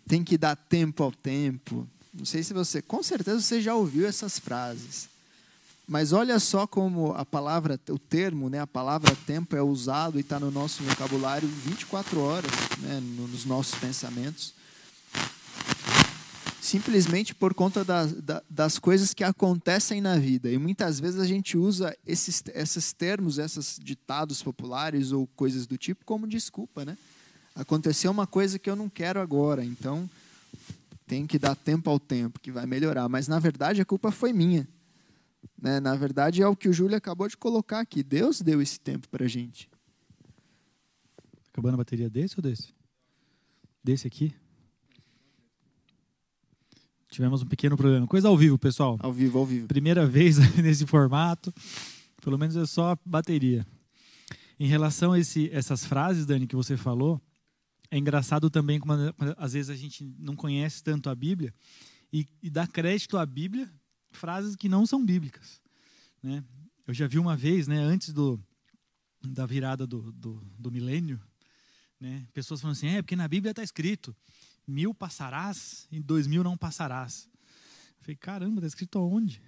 Tem 0.07 0.23
que 0.25 0.39
dar 0.39 0.57
tempo 0.57 1.03
ao 1.03 1.13
tempo. 1.13 1.87
Não 2.15 2.25
sei 2.25 2.43
se 2.43 2.55
você, 2.55 2.81
com 2.81 3.03
certeza 3.03 3.41
você 3.41 3.61
já 3.61 3.75
ouviu 3.75 4.07
essas 4.07 4.39
frases. 4.39 5.09
Mas 5.87 6.13
olha 6.13 6.39
só 6.39 6.67
como 6.67 7.13
a 7.13 7.25
palavra, 7.25 7.79
o 7.91 7.99
termo, 7.99 8.49
né, 8.49 8.61
a 8.61 8.67
palavra 8.67 9.17
tempo 9.27 9.57
é 9.57 9.63
usado 9.63 10.19
e 10.19 10.21
está 10.21 10.39
no 10.39 10.51
nosso 10.51 10.83
vocabulário 10.85 11.49
24 11.49 12.21
horas, 12.21 12.51
né, 12.79 13.01
nos 13.01 13.45
nossos 13.45 13.75
pensamentos. 13.79 14.55
Simplesmente 16.63 17.35
por 17.35 17.55
conta 17.55 17.85
das, 17.85 18.15
das 18.49 18.79
coisas 18.79 19.13
que 19.13 19.25
acontecem 19.25 20.01
na 20.01 20.17
vida. 20.17 20.49
E 20.49 20.57
muitas 20.57 21.01
vezes 21.01 21.19
a 21.19 21.27
gente 21.27 21.59
usa 21.59 21.93
esses, 22.07 22.41
esses 22.55 22.93
termos, 22.93 23.37
esses 23.39 23.81
ditados 23.83 24.45
populares 24.45 25.11
ou 25.11 25.27
coisas 25.27 25.67
do 25.67 25.77
tipo 25.77 26.05
como 26.05 26.25
desculpa. 26.25 26.85
Né? 26.85 26.97
Aconteceu 27.53 28.13
uma 28.13 28.29
coisa 28.29 28.61
que 28.61 28.71
eu 28.71 28.77
não 28.77 28.89
quero 28.89 29.19
agora, 29.19 29.65
então 29.65 30.09
tem 31.05 31.27
que 31.27 31.37
dar 31.37 31.57
tempo 31.57 31.91
ao 31.91 31.99
tempo, 31.99 32.39
que 32.39 32.53
vai 32.53 32.65
melhorar. 32.65 33.09
Mas 33.09 33.27
na 33.27 33.41
verdade 33.41 33.81
a 33.81 33.85
culpa 33.85 34.13
foi 34.13 34.33
minha. 34.33 34.69
Né? 35.61 35.81
Na 35.81 35.97
verdade, 35.97 36.43
é 36.43 36.47
o 36.47 36.55
que 36.55 36.69
o 36.69 36.73
Júlio 36.73 36.97
acabou 36.97 37.27
de 37.27 37.37
colocar 37.37 37.81
aqui. 37.81 38.05
Deus 38.05 38.41
deu 38.41 38.63
esse 38.63 38.79
tempo 38.79 39.09
para 39.09 39.27
gente. 39.27 39.69
Acabando 41.53 41.75
a 41.75 41.79
bateria 41.79 42.09
desse 42.09 42.37
ou 42.39 42.43
desse? 42.43 42.73
Desse 43.83 44.07
aqui? 44.07 44.33
Tivemos 47.13 47.43
um 47.43 47.47
pequeno 47.47 47.77
problema. 47.77 48.07
Coisa 48.07 48.29
ao 48.29 48.39
vivo, 48.39 48.59
pessoal. 48.59 48.99
Ao 48.99 49.13
vivo, 49.13 49.39
ao 49.39 49.45
vivo. 49.45 49.69
Primeira 49.69 50.07
vez 50.09 50.39
nesse 50.57 50.87
formato. 50.87 51.53
Pelo 52.23 52.39
menos 52.39 52.57
é 52.57 52.65
só 52.65 52.97
bateria. 53.05 53.67
Em 54.59 54.67
relação 54.67 55.13
a 55.13 55.19
esse, 55.19 55.51
essas 55.53 55.85
frases, 55.85 56.25
Dani, 56.25 56.47
que 56.47 56.57
você 56.57 56.75
falou, 56.75 57.21
é 57.91 57.99
engraçado 57.99 58.49
também 58.49 58.81
como 58.81 58.95
às 59.37 59.53
vezes 59.53 59.69
a 59.69 59.77
gente 59.77 60.11
não 60.19 60.35
conhece 60.35 60.83
tanto 60.83 61.11
a 61.11 61.15
Bíblia 61.15 61.53
e, 62.11 62.27
e 62.43 62.49
dá 62.49 62.67
crédito 62.67 63.19
à 63.19 63.27
Bíblia 63.27 63.71
frases 64.11 64.57
que 64.57 64.67
não 64.67 64.87
são 64.87 65.05
bíblicas. 65.05 65.61
Né? 66.23 66.43
Eu 66.87 66.95
já 66.95 67.07
vi 67.07 67.19
uma 67.19 67.37
vez, 67.37 67.69
né, 67.69 67.79
antes 67.79 68.11
do, 68.13 68.41
da 69.23 69.45
virada 69.45 69.87
do, 69.87 70.11
do, 70.13 70.43
do 70.59 70.71
milênio, 70.71 71.21
né, 72.01 72.27
pessoas 72.33 72.61
falando 72.61 72.77
assim, 72.77 72.89
é 72.89 73.03
porque 73.03 73.17
na 73.17 73.29
Bíblia 73.29 73.51
está 73.51 73.63
escrito, 73.63 74.17
mil 74.67 74.95
passarás 74.95 75.87
e 75.91 76.01
dois 76.01 76.27
mil 76.27 76.43
não 76.43 76.57
passarás. 76.57 77.29
Eu 77.99 78.05
falei, 78.05 78.17
caramba, 78.17 78.57
está 78.57 78.67
escrito 78.67 78.99
aonde? 78.99 79.41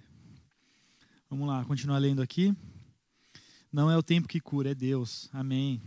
Vamos 1.29 1.47
lá, 1.47 1.65
continuar 1.65 1.97
lendo 1.97 2.21
aqui. 2.21 2.55
Não 3.71 3.91
é 3.91 3.97
o 3.97 4.03
tempo 4.03 4.27
que 4.27 4.39
cura, 4.39 4.71
é 4.71 4.75
Deus. 4.75 5.29
Amém. 5.33 5.81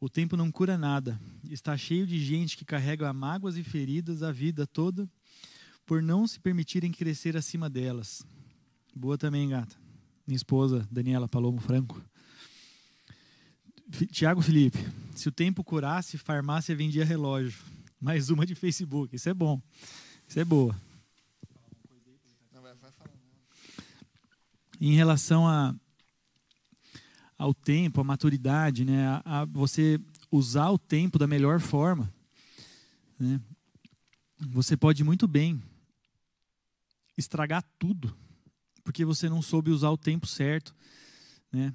O 0.00 0.08
tempo 0.08 0.36
não 0.36 0.50
cura 0.50 0.78
nada. 0.78 1.20
Está 1.44 1.76
cheio 1.76 2.06
de 2.06 2.18
gente 2.18 2.56
que 2.56 2.64
carrega 2.64 3.12
mágoas 3.12 3.56
e 3.56 3.62
feridas 3.62 4.22
a 4.22 4.32
vida 4.32 4.66
toda 4.66 5.08
por 5.84 6.02
não 6.02 6.26
se 6.26 6.40
permitirem 6.40 6.90
crescer 6.90 7.36
acima 7.36 7.70
delas. 7.70 8.26
Boa 8.94 9.18
também, 9.18 9.48
gata. 9.48 9.76
Minha 10.26 10.36
esposa, 10.36 10.86
Daniela 10.90 11.28
Palomo 11.28 11.60
Franco. 11.60 12.02
Tiago 14.10 14.42
Felipe, 14.42 14.78
se 15.14 15.28
o 15.28 15.32
tempo 15.32 15.62
curasse, 15.62 16.18
farmácia 16.18 16.74
vendia 16.74 17.04
relógio. 17.04 17.62
Mais 18.00 18.28
uma 18.28 18.44
de 18.44 18.54
Facebook. 18.54 19.16
Isso 19.16 19.28
é 19.28 19.34
bom. 19.34 19.60
Isso 20.28 20.38
é 20.38 20.44
boa. 20.44 20.78
Em 24.78 24.94
relação 24.94 25.48
a, 25.48 25.74
ao 27.38 27.54
tempo, 27.54 28.00
a 28.00 28.04
maturidade, 28.04 28.84
né? 28.84 29.06
A, 29.08 29.40
a 29.40 29.44
você 29.46 29.98
usar 30.30 30.70
o 30.70 30.78
tempo 30.78 31.18
da 31.18 31.26
melhor 31.26 31.58
forma. 31.60 32.12
Né? 33.18 33.40
Você 34.40 34.76
pode 34.76 35.02
muito 35.02 35.26
bem 35.26 35.62
estragar 37.16 37.64
tudo, 37.78 38.14
porque 38.84 39.06
você 39.06 39.28
não 39.28 39.40
soube 39.40 39.70
usar 39.70 39.88
o 39.90 39.96
tempo 39.96 40.26
certo, 40.26 40.74
né? 41.50 41.74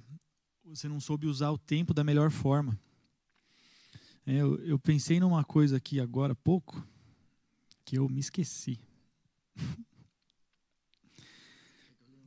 Você 0.66 0.88
não 0.88 1.00
soube 1.00 1.26
usar 1.26 1.50
o 1.50 1.58
tempo 1.58 1.94
da 1.96 2.04
melhor 2.04 2.30
forma. 2.30 2.80
É, 4.32 4.36
eu, 4.36 4.56
eu, 4.64 4.80
pensei 4.80 5.20
numa 5.20 5.44
coisa 5.44 5.76
aqui 5.76 6.00
agora 6.00 6.32
há 6.32 6.36
pouco 6.36 6.82
que 7.84 7.98
eu 7.98 8.08
me 8.08 8.22
esqueci. 8.22 8.80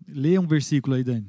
Leia 0.07 0.39
um 0.39 0.47
versículo 0.47 0.97
aí, 0.97 1.03
Dani. 1.03 1.27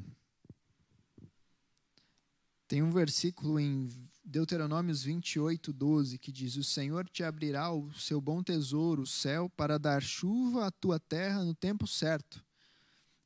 Tem 2.67 2.83
um 2.83 2.91
versículo 2.91 3.57
em 3.57 3.87
Deuteronômios 4.21 5.01
28, 5.01 5.71
12, 5.71 6.17
que 6.17 6.29
diz: 6.29 6.57
O 6.57 6.63
Senhor 6.63 7.07
te 7.07 7.23
abrirá 7.23 7.71
o 7.71 7.93
seu 7.93 8.19
bom 8.19 8.43
tesouro, 8.43 9.03
o 9.03 9.07
céu, 9.07 9.49
para 9.49 9.79
dar 9.79 10.03
chuva 10.03 10.67
à 10.67 10.71
tua 10.71 10.99
terra 10.99 11.41
no 11.45 11.55
tempo 11.55 11.87
certo, 11.87 12.43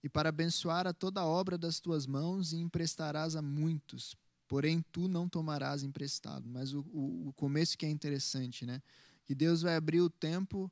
e 0.03 0.09
para 0.09 0.29
abençoar 0.29 0.85
a 0.85 0.93
toda 0.93 1.21
a 1.21 1.25
obra 1.25 1.57
das 1.57 1.79
tuas 1.79 2.05
mãos, 2.05 2.53
e 2.53 2.57
emprestarás 2.57 3.35
a 3.35 3.41
muitos. 3.41 4.15
Porém, 4.49 4.83
tu 4.91 5.07
não 5.07 5.29
tomarás 5.29 5.83
emprestado. 5.83 6.49
Mas 6.49 6.73
o, 6.73 6.81
o, 6.91 7.29
o 7.29 7.33
começo 7.33 7.77
que 7.77 7.85
é 7.85 7.89
interessante, 7.89 8.65
né? 8.65 8.81
Que 9.23 9.33
Deus 9.33 9.61
vai 9.61 9.75
abrir 9.75 10.01
o 10.01 10.09
tempo, 10.09 10.69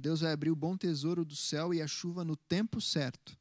Deus 0.00 0.20
vai 0.20 0.32
abrir 0.32 0.50
o 0.50 0.56
bom 0.56 0.76
tesouro 0.76 1.24
do 1.24 1.34
céu 1.34 1.72
e 1.72 1.80
a 1.80 1.86
chuva 1.86 2.22
no 2.22 2.36
tempo 2.36 2.80
certo. 2.80 3.36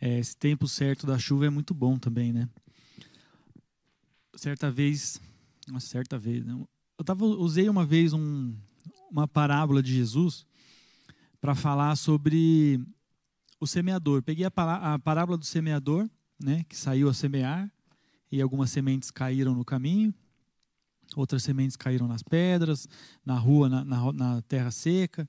É, 0.00 0.18
esse 0.18 0.34
tempo 0.34 0.66
certo 0.66 1.06
da 1.06 1.18
chuva 1.18 1.46
é 1.46 1.50
muito 1.50 1.74
bom 1.74 1.98
também, 1.98 2.32
né? 2.32 2.48
certa 4.36 4.70
vez, 4.70 5.20
uma 5.68 5.80
certa 5.80 6.18
vez, 6.18 6.44
né? 6.44 6.52
eu 6.98 7.04
tava, 7.04 7.24
usei 7.24 7.68
uma 7.68 7.84
vez 7.84 8.12
um, 8.12 8.54
uma 9.10 9.26
parábola 9.26 9.82
de 9.82 9.94
Jesus 9.94 10.46
para 11.40 11.54
falar 11.54 11.96
sobre 11.96 12.80
o 13.60 13.66
semeador. 13.66 14.22
Peguei 14.22 14.44
a, 14.44 14.94
a 14.94 14.98
parábola 14.98 15.38
do 15.38 15.44
semeador, 15.44 16.08
né, 16.38 16.64
que 16.68 16.76
saiu 16.76 17.08
a 17.08 17.14
semear, 17.14 17.70
e 18.30 18.40
algumas 18.40 18.70
sementes 18.70 19.10
caíram 19.10 19.54
no 19.54 19.64
caminho, 19.64 20.14
outras 21.14 21.42
sementes 21.42 21.76
caíram 21.76 22.08
nas 22.08 22.22
pedras, 22.22 22.88
na 23.24 23.38
rua, 23.38 23.68
na, 23.68 23.84
na, 23.84 24.12
na 24.12 24.42
terra 24.42 24.70
seca, 24.70 25.28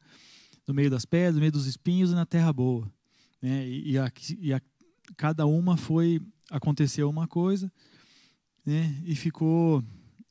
no 0.65 0.73
meio 0.73 0.89
das 0.89 1.05
pedras, 1.05 1.35
no 1.35 1.39
meio 1.39 1.51
dos 1.51 1.67
espinhos 1.67 2.11
e 2.11 2.15
na 2.15 2.25
terra 2.25 2.51
boa. 2.51 2.91
Né? 3.41 3.67
E, 3.67 3.91
e, 3.91 3.99
a, 3.99 4.11
e 4.39 4.53
a, 4.53 4.61
cada 5.15 5.45
uma 5.45 5.77
foi 5.77 6.21
aconteceu 6.49 7.09
uma 7.09 7.27
coisa, 7.27 7.71
né? 8.65 9.01
E 9.05 9.15
ficou 9.15 9.83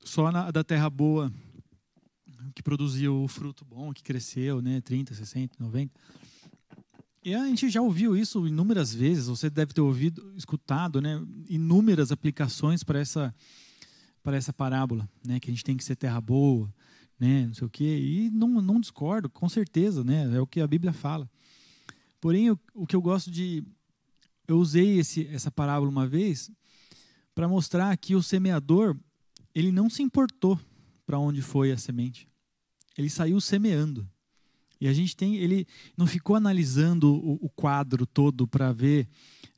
só 0.04 0.30
na 0.30 0.50
da 0.50 0.64
terra 0.64 0.88
boa 0.90 1.32
que 2.54 2.62
produziu 2.62 3.22
o 3.22 3.28
fruto 3.28 3.64
bom, 3.64 3.92
que 3.92 4.02
cresceu, 4.02 4.62
né? 4.62 4.80
30, 4.80 5.14
60, 5.14 5.56
90. 5.58 5.92
E 7.26 7.34
a 7.34 7.44
gente 7.44 7.68
já 7.68 7.82
ouviu 7.82 8.16
isso 8.16 8.46
inúmeras 8.46 8.94
vezes, 8.94 9.26
você 9.26 9.50
deve 9.50 9.74
ter 9.74 9.80
ouvido, 9.80 10.32
escutado, 10.36 11.00
né? 11.00 11.20
Inúmeras 11.48 12.12
aplicações 12.12 12.84
para 12.84 13.00
essa 13.00 13.34
para 14.22 14.36
essa 14.36 14.52
parábola, 14.52 15.10
né? 15.26 15.40
Que 15.40 15.50
a 15.50 15.52
gente 15.52 15.64
tem 15.64 15.76
que 15.76 15.82
ser 15.82 15.96
terra 15.96 16.20
boa, 16.20 16.72
né? 17.18 17.48
Não 17.48 17.54
sei 17.54 17.66
o 17.66 17.70
quê. 17.70 17.98
E 18.00 18.30
não, 18.30 18.62
não 18.62 18.80
discordo, 18.80 19.28
com 19.28 19.48
certeza, 19.48 20.04
né? 20.04 20.36
É 20.36 20.40
o 20.40 20.46
que 20.46 20.60
a 20.60 20.68
Bíblia 20.68 20.92
fala. 20.92 21.28
Porém, 22.20 22.48
o, 22.72 22.86
que 22.86 22.94
eu 22.94 23.02
gosto 23.02 23.28
de 23.28 23.64
eu 24.46 24.58
usei 24.58 25.00
esse, 25.00 25.26
essa 25.26 25.50
parábola 25.50 25.90
uma 25.90 26.06
vez 26.06 26.48
para 27.34 27.48
mostrar 27.48 27.96
que 27.96 28.14
o 28.14 28.22
semeador 28.22 28.96
ele 29.52 29.72
não 29.72 29.90
se 29.90 30.00
importou 30.00 30.60
para 31.04 31.18
onde 31.18 31.42
foi 31.42 31.72
a 31.72 31.76
semente. 31.76 32.28
Ele 32.96 33.10
saiu 33.10 33.40
semeando. 33.40 34.08
E 34.80 34.88
a 34.88 34.92
gente 34.92 35.16
tem, 35.16 35.36
ele 35.36 35.66
não 35.96 36.06
ficou 36.06 36.36
analisando 36.36 37.14
o, 37.14 37.38
o 37.40 37.48
quadro 37.48 38.06
todo 38.06 38.46
para 38.46 38.72
ver, 38.72 39.08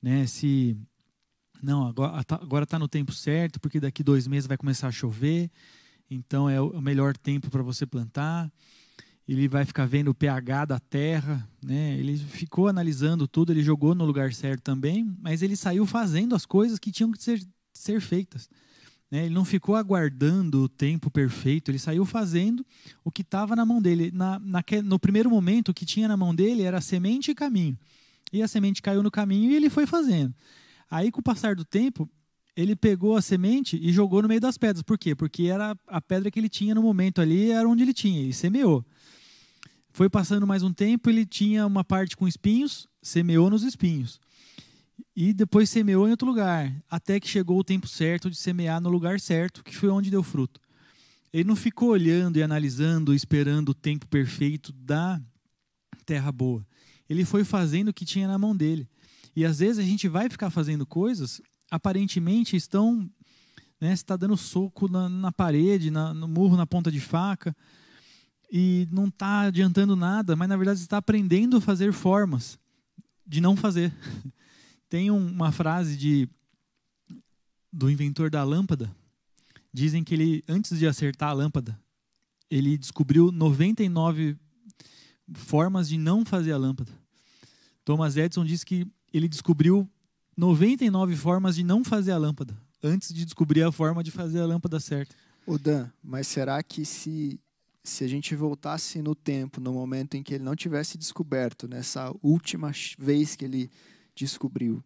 né, 0.03 0.27
se 0.27 0.77
não 1.62 1.87
agora 1.87 2.21
está 2.23 2.66
tá 2.66 2.79
no 2.79 2.87
tempo 2.87 3.12
certo, 3.12 3.59
porque 3.59 3.81
daqui 3.81 4.03
dois 4.03 4.27
meses 4.29 4.47
vai 4.47 4.57
começar 4.57 4.89
a 4.89 4.93
chover, 4.93 5.51
então 6.11 6.49
é 6.49 6.61
o 6.61 6.81
melhor 6.81 7.16
tempo 7.16 7.51
para 7.51 7.62
você 7.62 7.85
plantar 7.85 8.51
ele 9.29 9.47
vai 9.47 9.64
ficar 9.66 9.85
vendo 9.85 10.09
o 10.09 10.14
pH 10.14 10.64
da 10.64 10.79
terra, 10.81 11.47
né? 11.62 11.99
Ele 11.99 12.16
ficou 12.16 12.66
analisando 12.66 13.29
tudo, 13.29 13.53
ele 13.53 13.62
jogou 13.62 13.95
no 13.95 14.07
lugar 14.07 14.33
certo 14.33 14.62
também, 14.62 15.14
mas 15.21 15.43
ele 15.43 15.55
saiu 15.55 15.85
fazendo 15.85 16.35
as 16.35 16.47
coisas 16.47 16.79
que 16.79 16.91
tinham 16.91 17.12
que 17.12 17.23
ser, 17.23 17.47
ser 17.75 18.01
feitas. 18.01 18.49
Né? 19.11 19.27
Ele 19.27 19.35
não 19.35 19.45
ficou 19.45 19.75
aguardando 19.75 20.63
o 20.63 20.69
tempo 20.69 21.11
perfeito, 21.11 21.71
ele 21.71 21.79
saiu 21.79 22.05
fazendo 22.05 22.65
o 23.05 23.11
que 23.11 23.23
estava 23.23 23.57
na 23.57 23.65
mão 23.65 23.81
dele. 23.81 24.11
Na, 24.13 24.41
no 24.85 24.99
primeiro 24.99 25.31
momento, 25.31 25.71
o 25.71 25.75
que 25.75 25.87
tinha 25.87 26.09
na 26.09 26.17
mão 26.17 26.35
dele 26.35 26.63
era 26.63 26.81
semente 26.81 27.31
e 27.31 27.35
caminho. 27.35 27.79
E 28.33 28.43
a 28.43 28.49
semente 28.49 28.83
caiu 28.83 29.03
no 29.03 29.11
caminho 29.11 29.51
e 29.51 29.57
ele 29.57 29.71
foi 29.71 29.87
fazendo. 29.87 30.35
Aí, 30.91 31.11
com 31.11 31.21
o 31.21 31.23
passar 31.23 31.55
do 31.55 31.65
tempo, 31.65 32.09
ele 32.57 32.75
pegou 32.75 33.17
a 33.17 33.23
semente 33.23 33.79
e 33.81 33.93
jogou 33.93 34.21
no 34.21 34.29
meio 34.29 34.41
das 34.41 34.59
pedras. 34.59 34.83
Por 34.83 34.99
quê? 34.99 35.15
Porque 35.15 35.45
era 35.45 35.77
a 35.87 36.01
pedra 36.01 36.31
que 36.31 36.39
ele 36.39 36.49
tinha 36.49 36.75
no 36.75 36.83
momento 36.83 37.21
ali, 37.21 37.51
era 37.51 37.69
onde 37.69 37.83
ele 37.83 37.95
tinha, 37.95 38.23
e 38.23 38.33
semeou. 38.33 38.85
Foi 39.91 40.11
passando 40.11 40.47
mais 40.47 40.63
um 40.63 40.73
tempo, 40.73 41.09
ele 41.09 41.25
tinha 41.25 41.67
uma 41.67 41.85
parte 41.85 42.17
com 42.17 42.29
espinhos, 42.29 42.87
semeou 43.03 43.49
nos 43.49 43.63
espinhos. 43.63 44.21
E 45.14 45.32
depois 45.32 45.68
semeou 45.68 46.07
em 46.07 46.11
outro 46.11 46.26
lugar, 46.26 46.74
até 46.88 47.18
que 47.18 47.28
chegou 47.28 47.59
o 47.59 47.64
tempo 47.64 47.86
certo 47.86 48.30
de 48.30 48.36
semear 48.36 48.80
no 48.80 48.88
lugar 48.88 49.20
certo, 49.20 49.64
que 49.64 49.76
foi 49.76 49.88
onde 49.88 50.11
deu 50.11 50.22
fruto. 50.22 50.61
Ele 51.32 51.44
não 51.44 51.57
ficou 51.57 51.90
olhando 51.90 52.38
e 52.38 52.42
analisando, 52.42 53.14
esperando 53.14 53.70
o 53.70 53.74
tempo 53.74 54.07
perfeito 54.07 54.72
da 54.72 55.20
terra 56.07 56.32
boa. 56.32 56.66
Ele 57.09 57.24
foi 57.24 57.44
fazendo 57.44 57.88
o 57.88 57.94
que 57.94 58.05
tinha 58.05 58.28
na 58.28 58.38
mão 58.38 58.57
dele. 58.57 58.88
E 59.34 59.44
às 59.44 59.59
vezes 59.59 59.78
a 59.78 59.82
gente 59.82 60.09
vai 60.09 60.28
ficar 60.28 60.51
fazendo 60.51 60.86
coisas, 60.86 61.40
aparentemente 61.70 62.57
estão. 62.57 63.09
Né, 63.80 63.92
está 63.92 64.16
dando 64.16 64.36
soco 64.36 64.88
na, 64.88 65.09
na 65.09 65.30
parede, 65.30 65.88
na, 65.88 66.12
no 66.12 66.26
murro, 66.26 66.57
na 66.57 66.66
ponta 66.66 66.90
de 66.90 66.99
faca 66.99 67.55
e 68.51 68.88
não 68.90 69.07
está 69.07 69.42
adiantando 69.42 69.94
nada, 69.94 70.34
mas 70.34 70.49
na 70.49 70.57
verdade 70.57 70.80
está 70.80 70.96
aprendendo 70.96 71.59
a 71.59 71.61
fazer 71.61 71.92
formas 71.92 72.59
de 73.26 73.40
não 73.40 73.57
fazer. 73.57 73.92
Tem 74.89 75.11
uma 75.11 75.53
frase 75.53 75.97
de 75.97 76.28
do 77.72 77.91
inventor 77.91 78.30
da 78.30 78.43
lâmpada. 78.43 78.95
Dizem 79.72 80.03
que 80.03 80.14
ele 80.14 80.45
antes 80.49 80.78
de 80.78 80.86
acertar 80.86 81.30
a 81.30 81.34
lâmpada, 81.34 81.78
ele 82.51 82.78
descobriu 82.78 83.30
99 83.30 84.36
formas 85.34 85.89
de 85.89 85.99
não 85.99 86.24
fazer 86.24 86.53
a 86.53 86.57
lâmpada. 86.57 86.93
Thomas 87.84 88.16
Edison 88.16 88.45
diz 88.45 88.64
que 88.64 88.86
ele 89.12 89.28
descobriu 89.28 89.89
99 90.36 91.16
formas 91.16 91.57
de 91.57 91.62
não 91.62 91.84
fazer 91.84 92.12
a 92.12 92.18
lâmpada 92.18 92.57
antes 92.82 93.12
de 93.12 93.24
descobrir 93.24 93.62
a 93.62 93.72
forma 93.72 94.03
de 94.03 94.11
fazer 94.11 94.41
a 94.41 94.47
lâmpada 94.47 94.78
certa. 94.80 95.14
O 95.47 95.59
Dan, 95.59 95.91
mas 96.03 96.26
será 96.28 96.62
que 96.62 96.84
se 96.84 97.41
se 97.82 98.05
a 98.05 98.09
gente 98.09 98.34
voltasse 98.34 99.01
no 99.01 99.14
tempo, 99.14 99.62
no 99.62 99.72
momento 99.72 100.14
em 100.14 100.22
que 100.22 100.34
ele 100.34 100.45
não 100.45 100.55
tivesse 100.55 100.99
descoberto, 100.99 101.66
nessa 101.66 102.14
última 102.22 102.70
vez 102.99 103.34
que 103.34 103.47
ele 103.47 103.70
descobriu, 104.25 104.83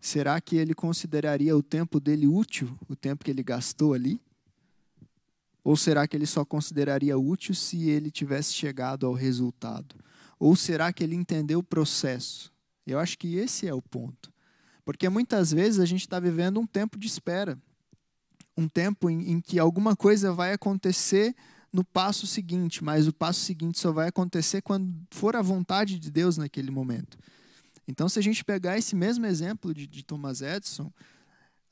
será 0.00 0.40
que 0.40 0.56
ele 0.56 0.74
consideraria 0.74 1.56
o 1.56 1.62
tempo 1.62 2.00
dele 2.00 2.26
útil, 2.26 2.70
o 2.88 2.96
tempo 2.96 3.24
que 3.24 3.30
ele 3.30 3.42
gastou 3.42 3.94
ali? 3.94 4.20
Ou 5.62 5.76
será 5.76 6.06
que 6.06 6.16
ele 6.16 6.26
só 6.26 6.44
consideraria 6.44 7.18
útil 7.18 7.54
se 7.54 7.90
ele 7.90 8.10
tivesse 8.10 8.54
chegado 8.54 9.06
ao 9.06 9.12
resultado? 9.12 9.96
Ou 10.38 10.56
será 10.56 10.92
que 10.92 11.02
ele 11.02 11.14
entendeu 11.14 11.58
o 11.58 11.62
processo? 11.62 12.52
Eu 12.86 12.98
acho 12.98 13.18
que 13.18 13.36
esse 13.36 13.66
é 13.66 13.74
o 13.74 13.82
ponto. 13.82 14.32
Porque 14.84 15.08
muitas 15.08 15.52
vezes 15.52 15.78
a 15.78 15.84
gente 15.84 16.00
está 16.00 16.18
vivendo 16.18 16.58
um 16.58 16.66
tempo 16.66 16.98
de 16.98 17.06
espera. 17.06 17.58
Um 18.56 18.66
tempo 18.66 19.10
em, 19.10 19.32
em 19.32 19.40
que 19.40 19.58
alguma 19.58 19.94
coisa 19.94 20.32
vai 20.32 20.52
acontecer 20.52 21.34
no 21.72 21.84
passo 21.84 22.26
seguinte, 22.26 22.82
mas 22.82 23.06
o 23.06 23.12
passo 23.12 23.40
seguinte 23.40 23.78
só 23.78 23.92
vai 23.92 24.08
acontecer 24.08 24.62
quando 24.62 24.90
for 25.10 25.36
a 25.36 25.42
vontade 25.42 25.98
de 25.98 26.10
Deus 26.10 26.38
naquele 26.38 26.70
momento. 26.70 27.18
Então, 27.88 28.08
se 28.08 28.18
a 28.18 28.22
gente 28.22 28.44
pegar 28.44 28.76
esse 28.76 28.94
mesmo 28.94 29.24
exemplo 29.24 29.72
de, 29.72 29.86
de 29.86 30.04
Thomas 30.04 30.42
Edison, 30.42 30.92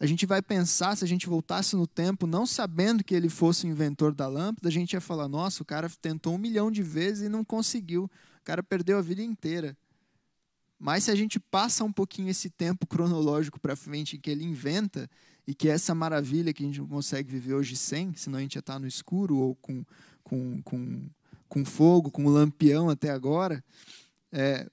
a 0.00 0.06
gente 0.06 0.24
vai 0.24 0.40
pensar, 0.40 0.96
se 0.96 1.04
a 1.04 1.06
gente 1.06 1.26
voltasse 1.26 1.76
no 1.76 1.86
tempo, 1.86 2.26
não 2.26 2.46
sabendo 2.46 3.04
que 3.04 3.14
ele 3.14 3.28
fosse 3.28 3.66
o 3.66 3.68
inventor 3.68 4.14
da 4.14 4.26
lâmpada, 4.26 4.66
a 4.68 4.72
gente 4.72 4.94
ia 4.94 5.00
falar: 5.00 5.28
nossa, 5.28 5.62
o 5.62 5.66
cara 5.66 5.90
tentou 6.00 6.34
um 6.34 6.38
milhão 6.38 6.70
de 6.70 6.82
vezes 6.82 7.26
e 7.26 7.28
não 7.28 7.44
conseguiu. 7.44 8.04
O 8.04 8.44
cara 8.44 8.62
perdeu 8.62 8.98
a 8.98 9.02
vida 9.02 9.22
inteira. 9.22 9.76
Mas 10.78 11.04
se 11.04 11.10
a 11.10 11.14
gente 11.14 11.38
passa 11.38 11.84
um 11.84 11.92
pouquinho 11.92 12.30
esse 12.30 12.50
tempo 12.50 12.86
cronológico 12.86 13.60
para 13.60 13.76
frente 13.76 14.16
em 14.16 14.20
que 14.20 14.30
ele 14.30 14.44
inventa, 14.44 15.08
e 15.46 15.54
que 15.54 15.68
essa 15.68 15.94
maravilha 15.94 16.52
que 16.52 16.62
a 16.62 16.66
gente 16.66 16.80
não 16.80 16.88
consegue 16.88 17.30
viver 17.30 17.54
hoje 17.54 17.76
sem, 17.76 18.12
senão 18.14 18.38
a 18.38 18.42
gente 18.42 18.54
já 18.54 18.60
está 18.60 18.78
no 18.78 18.86
escuro 18.86 19.36
ou 19.36 19.54
com, 19.54 19.84
com, 20.24 20.60
com, 20.62 21.08
com 21.48 21.64
fogo, 21.64 22.10
com 22.10 22.28
lampião 22.28 22.90
até 22.90 23.10
agora, 23.10 23.62
é, 24.32 24.68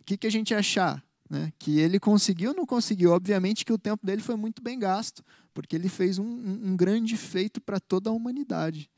o 0.00 0.04
que, 0.04 0.16
que 0.16 0.26
a 0.26 0.30
gente 0.30 0.54
achar? 0.54 1.02
Né? 1.28 1.52
Que 1.58 1.78
ele 1.78 2.00
conseguiu 2.00 2.50
ou 2.50 2.56
não 2.56 2.66
conseguiu? 2.66 3.12
Obviamente 3.12 3.64
que 3.64 3.72
o 3.72 3.78
tempo 3.78 4.04
dele 4.04 4.22
foi 4.22 4.36
muito 4.36 4.62
bem 4.62 4.78
gasto, 4.78 5.24
porque 5.54 5.76
ele 5.76 5.88
fez 5.88 6.18
um, 6.18 6.24
um, 6.24 6.76
grande 6.76 7.16
feito 7.16 7.60
para 7.60 7.78
toda 7.78 8.10
a 8.10 8.12
humanidade. 8.12 8.90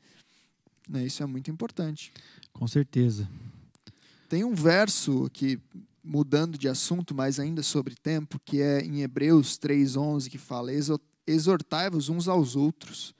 Né? 0.89 1.05
Isso 1.05 1.21
é 1.21 1.25
muito 1.25 1.51
importante. 1.51 2.11
Com 2.51 2.67
certeza. 2.67 3.29
Tem 4.27 4.43
um 4.43 4.55
verso 4.55 5.29
que 5.31 5.59
mudando 6.03 6.57
de 6.57 6.67
assunto, 6.67 7.13
mas 7.13 7.39
ainda 7.39 7.61
sobre 7.63 7.95
tempo, 7.95 8.39
que 8.43 8.61
é 8.61 8.81
em 8.81 9.01
Hebreus 9.01 9.57
3:11 9.57 10.29
que 10.29 10.37
fala: 10.37 10.71
"Exortai-vos 11.25 12.09
uns 12.09 12.27
aos 12.27 12.55
outros". 12.55 13.13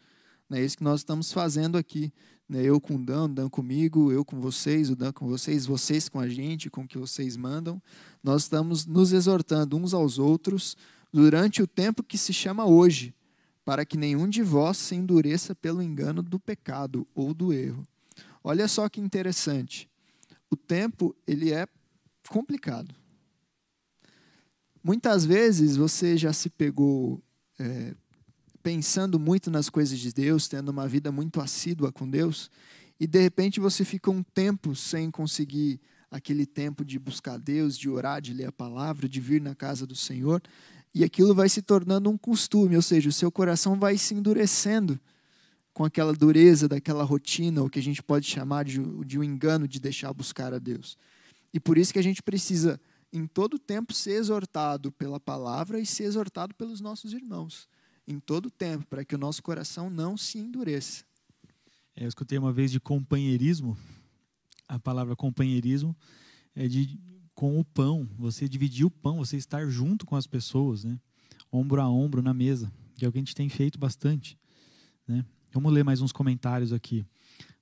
É 0.51 0.63
isso 0.63 0.77
que 0.77 0.83
nós 0.83 0.99
estamos 0.99 1.31
fazendo 1.31 1.77
aqui. 1.77 2.11
Né? 2.47 2.63
Eu 2.63 2.79
com 2.79 2.95
o 2.95 3.03
Dan, 3.03 3.25
o 3.25 3.27
Dan 3.27 3.49
comigo, 3.49 4.11
eu 4.11 4.23
com 4.23 4.39
vocês, 4.39 4.89
o 4.89 4.95
Dan 4.95 5.11
com 5.11 5.27
vocês, 5.27 5.65
vocês 5.65 6.09
com 6.09 6.19
a 6.19 6.27
gente, 6.27 6.69
com 6.69 6.81
o 6.81 6.87
que 6.87 6.97
vocês 6.97 7.37
mandam. 7.37 7.81
Nós 8.23 8.43
estamos 8.43 8.85
nos 8.85 9.11
exortando 9.13 9.77
uns 9.77 9.93
aos 9.93 10.19
outros 10.19 10.77
durante 11.11 11.61
o 11.61 11.67
tempo 11.67 12.03
que 12.03 12.17
se 12.17 12.33
chama 12.33 12.65
hoje, 12.65 13.13
para 13.63 13.85
que 13.85 13.97
nenhum 13.97 14.27
de 14.27 14.41
vós 14.41 14.77
se 14.77 14.95
endureça 14.95 15.55
pelo 15.55 15.81
engano 15.81 16.21
do 16.21 16.39
pecado 16.39 17.07
ou 17.13 17.33
do 17.33 17.53
erro. 17.53 17.83
Olha 18.43 18.67
só 18.67 18.89
que 18.89 18.99
interessante. 18.99 19.89
O 20.49 20.55
tempo, 20.55 21.15
ele 21.25 21.53
é 21.53 21.67
complicado. 22.27 22.93
Muitas 24.83 25.25
vezes 25.25 25.77
você 25.77 26.17
já 26.17 26.33
se 26.33 26.49
pegou 26.49 27.21
é, 27.57 27.95
pensando 28.63 29.19
muito 29.19 29.51
nas 29.51 29.69
coisas 29.69 29.99
de 29.99 30.11
Deus, 30.11 30.47
tendo 30.47 30.69
uma 30.69 30.87
vida 30.87 31.11
muito 31.11 31.39
assídua 31.41 31.91
com 31.91 32.09
Deus, 32.09 32.49
e 32.99 33.05
de 33.05 33.21
repente 33.21 33.59
você 33.59 33.83
fica 33.83 34.09
um 34.09 34.23
tempo 34.23 34.73
sem 34.73 35.11
conseguir 35.11 35.79
aquele 36.09 36.45
tempo 36.45 36.85
de 36.85 36.97
buscar 36.97 37.37
Deus, 37.37 37.77
de 37.77 37.89
orar, 37.89 38.21
de 38.21 38.33
ler 38.33 38.45
a 38.45 38.51
palavra, 38.51 39.09
de 39.09 39.19
vir 39.19 39.41
na 39.41 39.53
casa 39.53 39.85
do 39.85 39.95
Senhor, 39.95 40.41
E 40.93 41.03
aquilo 41.03 41.33
vai 41.33 41.49
se 41.49 41.61
tornando 41.61 42.09
um 42.09 42.17
costume, 42.17 42.75
ou 42.75 42.81
seja, 42.81 43.09
o 43.09 43.13
seu 43.13 43.31
coração 43.31 43.79
vai 43.79 43.97
se 43.97 44.13
endurecendo 44.13 44.99
com 45.73 45.83
aquela 45.83 46.13
dureza 46.13 46.67
daquela 46.67 47.03
rotina, 47.03 47.63
o 47.63 47.69
que 47.69 47.79
a 47.79 47.83
gente 47.83 48.03
pode 48.03 48.27
chamar 48.27 48.63
de, 48.63 48.79
de 49.03 49.17
um 49.17 49.23
engano 49.23 49.67
de 49.67 49.79
deixar 49.79 50.13
buscar 50.13 50.53
a 50.53 50.59
Deus. 50.59 50.95
E 51.51 51.59
por 51.59 51.79
isso 51.79 51.91
que 51.91 51.97
a 51.97 52.03
gente 52.03 52.21
precisa, 52.21 52.79
em 53.11 53.25
todo 53.25 53.57
tempo, 53.57 53.91
ser 53.91 54.11
exortado 54.11 54.91
pela 54.91 55.19
palavra 55.19 55.79
e 55.79 55.85
ser 55.85 56.03
exortado 56.03 56.53
pelos 56.53 56.79
nossos 56.79 57.11
irmãos. 57.11 57.67
Em 58.07 58.19
todo 58.19 58.49
tempo, 58.49 58.85
para 58.87 59.05
que 59.05 59.15
o 59.15 59.17
nosso 59.17 59.41
coração 59.41 59.89
não 59.89 60.17
se 60.17 60.37
endureça. 60.37 61.05
É, 61.95 62.03
eu 62.03 62.07
escutei 62.07 62.37
uma 62.37 62.51
vez 62.51 62.71
de 62.71 62.79
companheirismo. 62.79 63.77
A 64.67 64.79
palavra 64.79 65.15
companheirismo 65.15 65.95
é 66.55 66.67
de 66.67 66.99
com 67.33 67.59
o 67.59 67.65
pão, 67.65 68.07
você 68.17 68.47
dividir 68.47 68.85
o 68.85 68.91
pão, 68.91 69.17
você 69.17 69.37
estar 69.37 69.67
junto 69.67 70.05
com 70.05 70.15
as 70.15 70.27
pessoas, 70.27 70.83
né? 70.83 70.99
ombro 71.51 71.81
a 71.81 71.89
ombro 71.89 72.21
na 72.21 72.33
mesa, 72.33 72.71
que 72.95 73.05
é 73.05 73.07
o 73.07 73.11
que 73.11 73.17
a 73.17 73.21
gente 73.21 73.35
tem 73.35 73.49
feito 73.49 73.79
bastante. 73.79 74.37
Né? 75.07 75.25
Vamos 75.51 75.71
ler 75.71 75.83
mais 75.83 76.01
uns 76.01 76.11
comentários 76.11 76.71
aqui. 76.71 77.05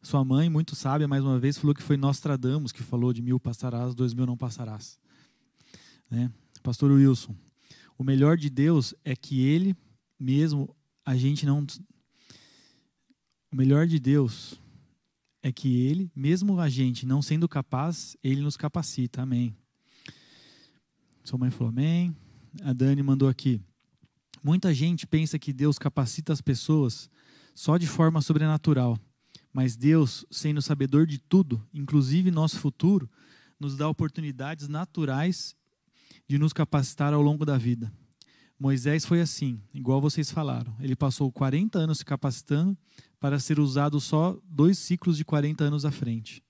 Sua 0.02 0.24
mãe, 0.26 0.50
muito 0.50 0.76
sábia, 0.76 1.08
mais 1.08 1.24
uma 1.24 1.39
vez, 1.39 1.58
falou 1.58 1.76
que 1.76 1.84
foi 1.84 1.98
Nostradamus 1.98 2.72
que 2.72 2.84
falou 2.84 3.14
de 3.14 3.22
mil 3.22 3.39
passarás, 3.39 3.94
dois 3.94 4.14
mil 4.14 4.26
não 4.26 4.38
passarás. 4.38 5.00
Né? 6.10 6.32
Pastor 6.64 6.92
Wilson, 6.92 7.36
o 7.98 8.04
melhor 8.04 8.38
de 8.38 8.50
Deus 8.50 8.94
é 9.06 9.16
que 9.16 9.42
Ele 9.42 9.76
mesmo, 10.22 10.76
a 11.03 11.15
gente 11.15 11.45
não. 11.45 11.65
O 13.51 13.55
melhor 13.55 13.88
de 13.88 13.99
Deus 13.99 14.61
é 15.41 15.51
que 15.51 15.82
Ele, 15.82 16.11
mesmo 16.15 16.59
a 16.59 16.69
gente 16.69 17.05
não 17.05 17.22
sendo 17.22 17.49
capaz, 17.49 18.15
Ele 18.24 18.41
nos 18.41 18.55
capacita. 18.55 19.24
Amém. 19.24 19.55
Sua 21.24 21.39
mãe 21.39 21.49
falou 21.49 21.69
amém. 21.69 22.15
A 22.63 22.72
Dani 22.72 23.01
mandou 23.01 23.28
aqui. 23.28 23.59
Muita 24.43 24.74
gente 24.74 25.07
pensa 25.07 25.39
que 25.39 25.51
Deus 25.51 25.80
capacita 25.80 26.32
as 26.32 26.41
pessoas 26.41 27.09
só 27.53 27.78
de 27.78 27.88
forma 27.88 28.22
sobrenatural. 28.22 28.97
Mas 29.51 29.76
Deus, 29.76 30.26
sendo 30.32 30.61
sabedor 30.61 31.05
de 31.05 31.17
tudo, 31.17 31.65
inclusive 31.74 32.32
nosso 32.32 32.59
futuro, 32.59 33.09
nos 33.59 33.76
dá 33.76 33.88
oportunidades 33.89 34.67
naturais 34.67 35.55
de 36.28 36.38
nos 36.38 36.53
capacitar 36.53 37.13
ao 37.13 37.22
longo 37.22 37.45
da 37.45 37.57
vida. 37.57 37.91
Moisés 38.62 39.05
foi 39.05 39.20
assim, 39.20 39.59
igual 39.74 39.99
vocês 39.99 40.30
falaram. 40.30 40.72
Ele 40.80 40.95
passou 40.95 41.32
40 41.32 41.80
anos 41.80 41.97
se 41.97 42.05
capacitando 42.05 42.78
para 43.20 43.39
ser 43.39 43.59
usado 43.59 43.99
só 43.99 44.39
dois 44.45 44.78
ciclos 44.78 45.18
de 45.18 45.26
40 45.26 45.64
anos 45.64 45.84
à 45.84 45.89
frente. 45.89 46.43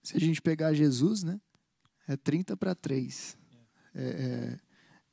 Se 0.00 0.16
a 0.16 0.20
gente 0.20 0.40
pegar 0.40 0.72
Jesus, 0.74 1.24
né? 1.24 1.40
É 2.06 2.16
30 2.16 2.56
para 2.56 2.72
3. 2.72 3.36
É, 3.96 4.58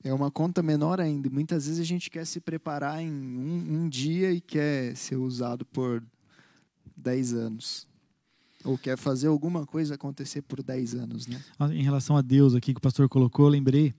é, 0.03 0.09
é 0.09 0.13
uma 0.13 0.29
conta 0.29 0.61
menor 0.61 1.01
ainda. 1.01 1.27
Muitas 1.27 1.65
vezes 1.65 1.79
a 1.79 1.83
gente 1.83 2.07
quer 2.07 2.27
se 2.27 2.39
preparar 2.39 3.01
em 3.01 3.11
um, 3.11 3.81
um 3.81 3.89
dia 3.89 4.31
e 4.31 4.39
quer 4.39 4.95
ser 4.95 5.15
usado 5.15 5.65
por 5.65 6.03
10 6.95 7.33
anos. 7.33 7.87
Ou 8.63 8.77
quer 8.77 8.95
fazer 8.95 9.25
alguma 9.25 9.65
coisa 9.65 9.95
acontecer 9.95 10.43
por 10.43 10.61
10 10.61 10.93
anos, 10.93 11.25
né? 11.25 11.43
Ah, 11.57 11.73
em 11.73 11.81
relação 11.81 12.15
a 12.15 12.21
Deus 12.21 12.53
aqui 12.53 12.75
que 12.75 12.77
o 12.77 12.81
pastor 12.81 13.09
colocou, 13.09 13.47
lembrei 13.47 13.91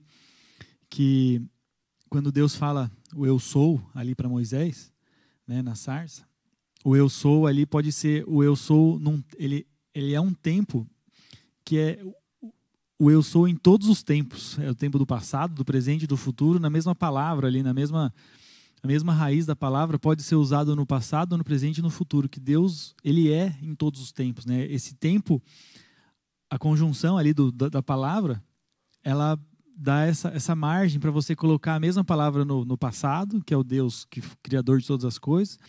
que 0.89 1.41
quando 2.13 2.31
Deus 2.31 2.55
fala 2.55 2.91
o 3.15 3.25
eu 3.25 3.39
sou 3.39 3.81
ali 3.91 4.13
para 4.13 4.29
Moisés, 4.29 4.93
né, 5.47 5.63
na 5.63 5.73
sarça, 5.73 6.23
o 6.85 6.95
eu 6.95 7.09
sou 7.09 7.47
ali 7.47 7.65
pode 7.65 7.91
ser 7.91 8.23
o 8.27 8.43
eu 8.43 8.55
sou 8.55 8.99
num, 8.99 9.23
ele 9.35 9.65
ele 9.95 10.13
é 10.13 10.21
um 10.21 10.31
tempo 10.31 10.87
que 11.65 11.79
é 11.79 11.99
o 12.99 13.09
eu 13.09 13.23
sou 13.23 13.47
em 13.47 13.55
todos 13.55 13.89
os 13.89 14.03
tempos. 14.03 14.59
É 14.59 14.69
o 14.69 14.75
tempo 14.75 14.99
do 14.99 15.07
passado, 15.07 15.55
do 15.55 15.65
presente 15.65 16.05
do 16.05 16.15
futuro, 16.15 16.59
na 16.59 16.69
mesma 16.69 16.93
palavra 16.93 17.47
ali, 17.47 17.63
na 17.63 17.73
mesma 17.73 18.13
a 18.83 18.85
mesma 18.85 19.11
raiz 19.11 19.47
da 19.47 19.55
palavra 19.55 19.97
pode 19.97 20.21
ser 20.21 20.35
usado 20.35 20.75
no 20.75 20.85
passado, 20.85 21.35
no 21.35 21.43
presente 21.43 21.79
e 21.79 21.81
no 21.81 21.89
futuro, 21.89 22.29
que 22.29 22.39
Deus, 22.39 22.93
ele 23.03 23.31
é 23.31 23.57
em 23.59 23.73
todos 23.73 23.99
os 23.99 24.11
tempos, 24.11 24.45
né? 24.45 24.67
Esse 24.71 24.93
tempo 24.93 25.41
a 26.47 26.59
conjunção 26.59 27.17
ali 27.17 27.33
do, 27.33 27.51
da, 27.51 27.69
da 27.69 27.81
palavra, 27.81 28.39
ela 29.03 29.35
dá 29.75 30.05
essa, 30.05 30.29
essa 30.29 30.55
margem 30.55 30.99
para 30.99 31.11
você 31.11 31.35
colocar 31.35 31.75
a 31.75 31.79
mesma 31.79 32.03
palavra 32.03 32.45
no, 32.45 32.63
no 32.63 32.77
passado, 32.77 33.43
que 33.43 33.53
é 33.53 33.57
o 33.57 33.63
Deus 33.63 34.05
que 34.05 34.21
criador 34.41 34.79
de 34.79 34.87
todas 34.87 35.05
as 35.05 35.17
coisas, 35.17 35.59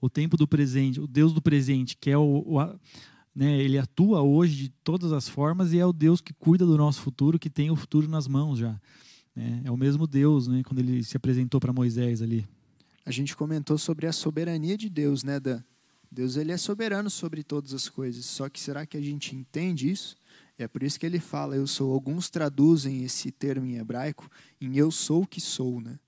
o 0.00 0.08
tempo 0.08 0.36
do 0.36 0.48
presente, 0.48 1.00
o 1.00 1.06
Deus 1.06 1.32
do 1.32 1.42
presente, 1.42 1.96
que 1.96 2.10
é 2.10 2.16
o, 2.16 2.42
o 2.46 2.78
né, 3.34 3.58
ele 3.60 3.78
atua 3.78 4.22
hoje 4.22 4.56
de 4.56 4.68
todas 4.82 5.12
as 5.12 5.28
formas 5.28 5.72
e 5.72 5.78
é 5.78 5.86
o 5.86 5.92
Deus 5.92 6.20
que 6.20 6.32
cuida 6.32 6.66
do 6.66 6.76
nosso 6.76 7.00
futuro, 7.00 7.38
que 7.38 7.50
tem 7.50 7.70
o 7.70 7.76
futuro 7.76 8.08
nas 8.08 8.26
mãos 8.26 8.58
já. 8.58 8.80
Né? 9.34 9.62
É 9.64 9.70
o 9.70 9.76
mesmo 9.76 10.06
Deus, 10.06 10.48
né, 10.48 10.62
quando 10.64 10.80
ele 10.80 11.04
se 11.04 11.16
apresentou 11.16 11.60
para 11.60 11.72
Moisés 11.72 12.22
ali. 12.22 12.46
A 13.04 13.10
gente 13.10 13.36
comentou 13.36 13.78
sobre 13.78 14.06
a 14.06 14.12
soberania 14.12 14.76
de 14.76 14.88
Deus, 14.88 15.22
né, 15.22 15.38
Dan? 15.38 15.62
Deus 16.10 16.36
ele 16.36 16.50
é 16.50 16.56
soberano 16.56 17.08
sobre 17.08 17.44
todas 17.44 17.72
as 17.72 17.88
coisas. 17.88 18.24
Só 18.24 18.48
que 18.48 18.58
será 18.58 18.84
que 18.84 18.96
a 18.96 19.00
gente 19.00 19.34
entende 19.36 19.90
isso? 19.90 20.16
É 20.60 20.68
por 20.68 20.82
isso 20.82 21.00
que 21.00 21.06
ele 21.06 21.18
fala 21.18 21.56
eu 21.56 21.66
sou. 21.66 21.90
Alguns 21.90 22.28
traduzem 22.28 23.02
esse 23.02 23.30
termo 23.30 23.64
em 23.64 23.76
hebraico 23.76 24.30
em 24.60 24.76
eu 24.76 24.90
sou 24.90 25.22
o 25.22 25.26
que 25.26 25.40
sou, 25.40 25.80
né? 25.80 25.98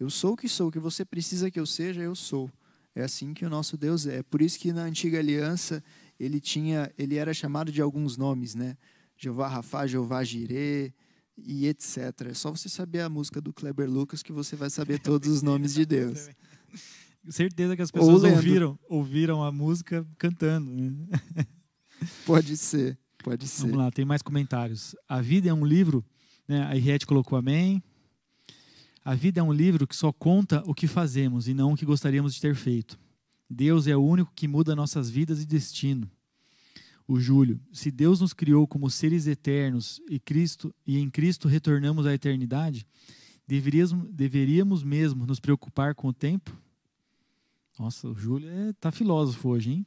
Eu 0.00 0.08
sou 0.08 0.32
o 0.32 0.36
que 0.36 0.48
sou, 0.48 0.68
o 0.68 0.72
que 0.72 0.78
você 0.78 1.04
precisa 1.04 1.50
que 1.50 1.60
eu 1.60 1.66
seja, 1.66 2.00
eu 2.00 2.14
sou. 2.14 2.50
É 2.94 3.02
assim 3.02 3.34
que 3.34 3.44
o 3.44 3.50
nosso 3.50 3.76
Deus 3.76 4.06
é. 4.06 4.22
Por 4.22 4.40
isso 4.40 4.58
que 4.58 4.72
na 4.72 4.84
antiga 4.84 5.18
aliança 5.18 5.84
ele 6.18 6.40
tinha, 6.40 6.90
ele 6.96 7.16
era 7.16 7.34
chamado 7.34 7.70
de 7.70 7.82
alguns 7.82 8.16
nomes, 8.16 8.54
né? 8.54 8.78
Jeová 9.14 9.46
Rafá, 9.46 9.86
Jeová 9.86 10.24
Jirê 10.24 10.90
e 11.36 11.66
etc. 11.66 11.98
É 12.30 12.34
só 12.34 12.50
você 12.50 12.68
saber 12.68 13.00
a 13.00 13.10
música 13.10 13.42
do 13.42 13.52
Kleber 13.52 13.90
Lucas 13.90 14.22
que 14.22 14.32
você 14.32 14.56
vai 14.56 14.70
saber 14.70 15.00
todos 15.00 15.28
os 15.28 15.42
nomes 15.42 15.74
de 15.74 15.84
Deus. 15.84 16.30
Certeza 17.28 17.76
que 17.76 17.82
as 17.82 17.90
pessoas 17.90 18.24
ouviram, 18.24 18.78
ouviram 18.88 19.44
a 19.44 19.52
música 19.52 20.06
cantando. 20.16 20.72
Né? 20.72 21.06
Pode 22.24 22.56
ser, 22.56 22.98
pode 23.22 23.46
ser. 23.46 23.62
Vamos 23.62 23.78
lá, 23.78 23.90
tem 23.90 24.04
mais 24.04 24.22
comentários. 24.22 24.94
A 25.08 25.20
vida 25.20 25.48
é 25.48 25.54
um 25.54 25.64
livro, 25.64 26.04
né? 26.46 26.64
A 26.66 26.76
Henriette 26.76 27.06
colocou 27.06 27.38
amém. 27.38 27.82
A 29.04 29.14
vida 29.14 29.40
é 29.40 29.42
um 29.42 29.52
livro 29.52 29.86
que 29.86 29.96
só 29.96 30.12
conta 30.12 30.62
o 30.66 30.74
que 30.74 30.86
fazemos 30.86 31.48
e 31.48 31.54
não 31.54 31.72
o 31.72 31.76
que 31.76 31.86
gostaríamos 31.86 32.34
de 32.34 32.40
ter 32.40 32.54
feito. 32.54 32.98
Deus 33.48 33.86
é 33.86 33.96
o 33.96 34.04
único 34.04 34.32
que 34.34 34.46
muda 34.46 34.76
nossas 34.76 35.08
vidas 35.08 35.42
e 35.42 35.46
destino. 35.46 36.10
O 37.06 37.18
Júlio, 37.18 37.58
se 37.72 37.90
Deus 37.90 38.20
nos 38.20 38.34
criou 38.34 38.66
como 38.66 38.90
seres 38.90 39.26
eternos 39.26 39.98
e 40.10 40.20
Cristo 40.20 40.74
e 40.86 40.98
em 40.98 41.08
Cristo 41.08 41.48
retornamos 41.48 42.04
à 42.04 42.12
eternidade, 42.12 42.86
deveríamos, 43.46 44.10
deveríamos 44.10 44.82
mesmo 44.82 45.24
nos 45.24 45.40
preocupar 45.40 45.94
com 45.94 46.08
o 46.08 46.12
tempo? 46.12 46.54
Nossa, 47.78 48.08
o 48.08 48.14
Júlio 48.14 48.50
é, 48.50 48.74
tá 48.74 48.92
filósofo 48.92 49.48
hoje, 49.48 49.70
hein? 49.70 49.86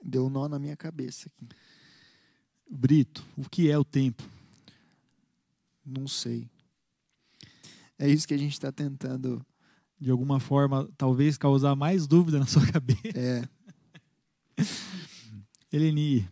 Deu 0.00 0.26
um 0.26 0.30
nó 0.30 0.48
na 0.48 0.60
minha 0.60 0.76
cabeça 0.76 1.28
aqui. 1.28 1.48
Brito, 2.70 3.26
o 3.36 3.48
que 3.48 3.68
é 3.68 3.76
o 3.76 3.84
tempo? 3.84 4.22
Não 5.84 6.06
sei. 6.06 6.48
É 7.98 8.08
isso 8.08 8.28
que 8.28 8.34
a 8.34 8.38
gente 8.38 8.52
está 8.52 8.70
tentando 8.70 9.44
de 10.00 10.10
alguma 10.10 10.40
forma, 10.40 10.88
talvez 10.96 11.36
causar 11.36 11.76
mais 11.76 12.06
dúvida 12.06 12.38
na 12.38 12.46
sua 12.46 12.64
cabeça. 12.72 13.00
É. 13.14 13.46
Eleni, 15.70 16.28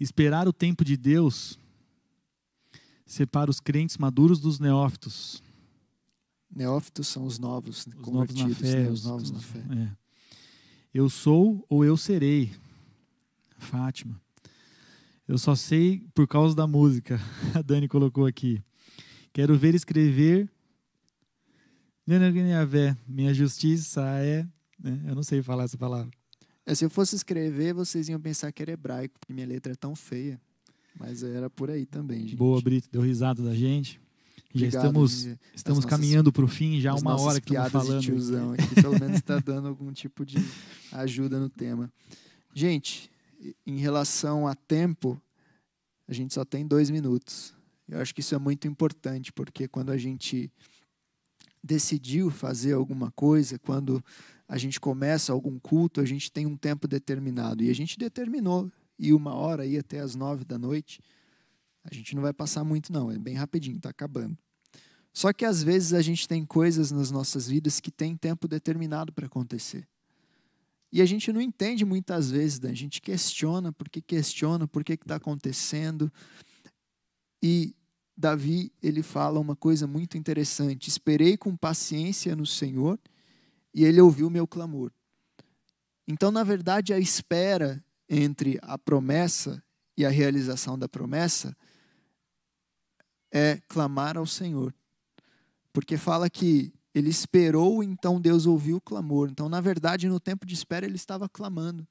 esperar 0.00 0.48
o 0.48 0.52
tempo 0.52 0.84
de 0.84 0.96
Deus 0.96 1.58
separa 3.04 3.50
os 3.50 3.60
crentes 3.60 3.98
maduros 3.98 4.40
dos 4.40 4.58
neófitos. 4.58 5.42
Neófitos 6.50 7.08
são 7.08 7.24
os 7.24 7.38
novos, 7.38 7.86
os 7.86 8.06
novos 8.06 8.34
na 8.34 8.48
fé, 8.54 8.84
né? 8.84 8.90
os 8.90 9.04
novos 9.04 9.30
na 9.30 9.40
fé. 9.40 9.58
É. 9.58 9.96
Eu 10.92 11.10
sou 11.10 11.64
ou 11.68 11.84
eu 11.84 11.96
serei. 11.96 12.52
Fátima. 13.58 14.20
Eu 15.26 15.38
só 15.38 15.54
sei 15.54 16.06
por 16.14 16.26
causa 16.26 16.54
da 16.54 16.66
música. 16.66 17.18
A 17.54 17.62
Dani 17.62 17.88
colocou 17.88 18.26
aqui. 18.26 18.62
Quero 19.32 19.56
ver 19.56 19.74
escrever 19.74 20.48
minha 23.08 23.32
justiça 23.32 24.02
é. 24.18 24.46
Né? 24.78 25.00
Eu 25.06 25.14
não 25.14 25.22
sei 25.22 25.42
falar 25.42 25.64
essa 25.64 25.78
palavra. 25.78 26.10
É, 26.66 26.74
se 26.74 26.84
eu 26.84 26.90
fosse 26.90 27.16
escrever, 27.16 27.74
vocês 27.74 28.08
iam 28.08 28.20
pensar 28.20 28.52
que 28.52 28.62
era 28.62 28.72
hebraico, 28.72 29.18
porque 29.18 29.32
minha 29.32 29.46
letra 29.46 29.72
é 29.72 29.76
tão 29.76 29.94
feia. 29.94 30.40
Mas 30.98 31.22
era 31.22 31.50
por 31.50 31.70
aí 31.70 31.84
também, 31.84 32.20
gente. 32.20 32.36
Boa, 32.36 32.60
Brito, 32.60 32.88
deu 32.90 33.02
risada 33.02 33.42
da 33.42 33.54
gente. 33.54 34.00
já 34.54 34.68
estamos, 34.68 35.28
estamos 35.54 35.84
caminhando 35.84 36.32
para 36.32 36.44
o 36.44 36.48
fim, 36.48 36.80
já 36.80 36.94
uma 36.94 37.20
hora 37.20 37.40
que 37.40 37.54
estamos 37.54 37.72
falando. 37.72 38.00
De 38.00 38.06
tiozão 38.06 38.52
aqui, 38.52 38.74
pelo 38.76 38.98
menos 39.00 39.16
está 39.16 39.38
dando 39.40 39.68
algum 39.68 39.92
tipo 39.92 40.24
de 40.24 40.36
ajuda 40.92 41.40
no 41.40 41.48
tema. 41.48 41.92
Gente, 42.54 43.10
em 43.66 43.78
relação 43.78 44.46
a 44.46 44.54
tempo, 44.54 45.20
a 46.06 46.12
gente 46.12 46.34
só 46.34 46.44
tem 46.44 46.66
dois 46.66 46.90
minutos. 46.90 47.54
Eu 47.88 48.00
acho 48.00 48.14
que 48.14 48.20
isso 48.20 48.34
é 48.34 48.38
muito 48.38 48.66
importante, 48.66 49.32
porque 49.32 49.68
quando 49.68 49.90
a 49.90 49.98
gente 49.98 50.50
decidiu 51.62 52.30
fazer 52.30 52.72
alguma 52.72 53.10
coisa, 53.10 53.58
quando 53.58 54.04
a 54.46 54.58
gente 54.58 54.78
começa 54.78 55.32
algum 55.32 55.58
culto, 55.58 56.00
a 56.00 56.04
gente 56.04 56.30
tem 56.30 56.46
um 56.46 56.56
tempo 56.56 56.86
determinado. 56.86 57.62
E 57.62 57.70
a 57.70 57.74
gente 57.74 57.98
determinou 57.98 58.70
e 58.98 59.12
uma 59.12 59.34
hora 59.34 59.66
ir 59.66 59.78
até 59.78 60.00
as 60.00 60.14
nove 60.14 60.44
da 60.44 60.58
noite. 60.58 61.00
A 61.82 61.94
gente 61.94 62.14
não 62.14 62.22
vai 62.22 62.32
passar 62.32 62.64
muito, 62.64 62.92
não, 62.92 63.10
é 63.10 63.18
bem 63.18 63.34
rapidinho, 63.34 63.76
está 63.76 63.90
acabando. 63.90 64.36
Só 65.12 65.32
que 65.32 65.44
às 65.44 65.62
vezes 65.62 65.92
a 65.92 66.02
gente 66.02 66.26
tem 66.26 66.44
coisas 66.44 66.90
nas 66.90 67.10
nossas 67.10 67.46
vidas 67.48 67.80
que 67.80 67.90
tem 67.90 68.16
tempo 68.16 68.48
determinado 68.48 69.12
para 69.12 69.26
acontecer. 69.26 69.86
E 70.94 71.02
a 71.02 71.04
gente 71.04 71.32
não 71.32 71.40
entende 71.40 71.84
muitas 71.84 72.30
vezes, 72.30 72.60
né? 72.60 72.70
a 72.70 72.74
gente 72.74 73.02
questiona 73.02 73.72
por 73.72 73.88
que 73.88 74.00
questiona, 74.00 74.68
por 74.68 74.84
que 74.84 74.92
está 74.92 75.16
acontecendo. 75.16 76.08
E 77.42 77.74
Davi, 78.16 78.72
ele 78.80 79.02
fala 79.02 79.40
uma 79.40 79.56
coisa 79.56 79.88
muito 79.88 80.16
interessante: 80.16 80.88
Esperei 80.88 81.36
com 81.36 81.56
paciência 81.56 82.36
no 82.36 82.46
Senhor 82.46 82.96
e 83.74 83.84
ele 83.84 84.00
ouviu 84.00 84.30
meu 84.30 84.46
clamor. 84.46 84.92
Então, 86.06 86.30
na 86.30 86.44
verdade, 86.44 86.94
a 86.94 86.98
espera 87.00 87.84
entre 88.08 88.56
a 88.62 88.78
promessa 88.78 89.60
e 89.96 90.06
a 90.06 90.10
realização 90.10 90.78
da 90.78 90.88
promessa 90.88 91.56
é 93.32 93.60
clamar 93.66 94.16
ao 94.16 94.26
Senhor. 94.26 94.72
Porque 95.72 95.96
fala 95.96 96.30
que 96.30 96.72
ele 96.94 97.10
esperou, 97.10 97.82
então 97.82 98.20
Deus 98.20 98.46
ouviu 98.46 98.76
o 98.76 98.80
clamor. 98.80 99.28
Então, 99.30 99.48
na 99.48 99.60
verdade, 99.60 100.08
no 100.08 100.20
tempo 100.20 100.46
de 100.46 100.54
espera, 100.54 100.86
ele 100.86 100.96
estava 100.96 101.28
clamando 101.28 101.86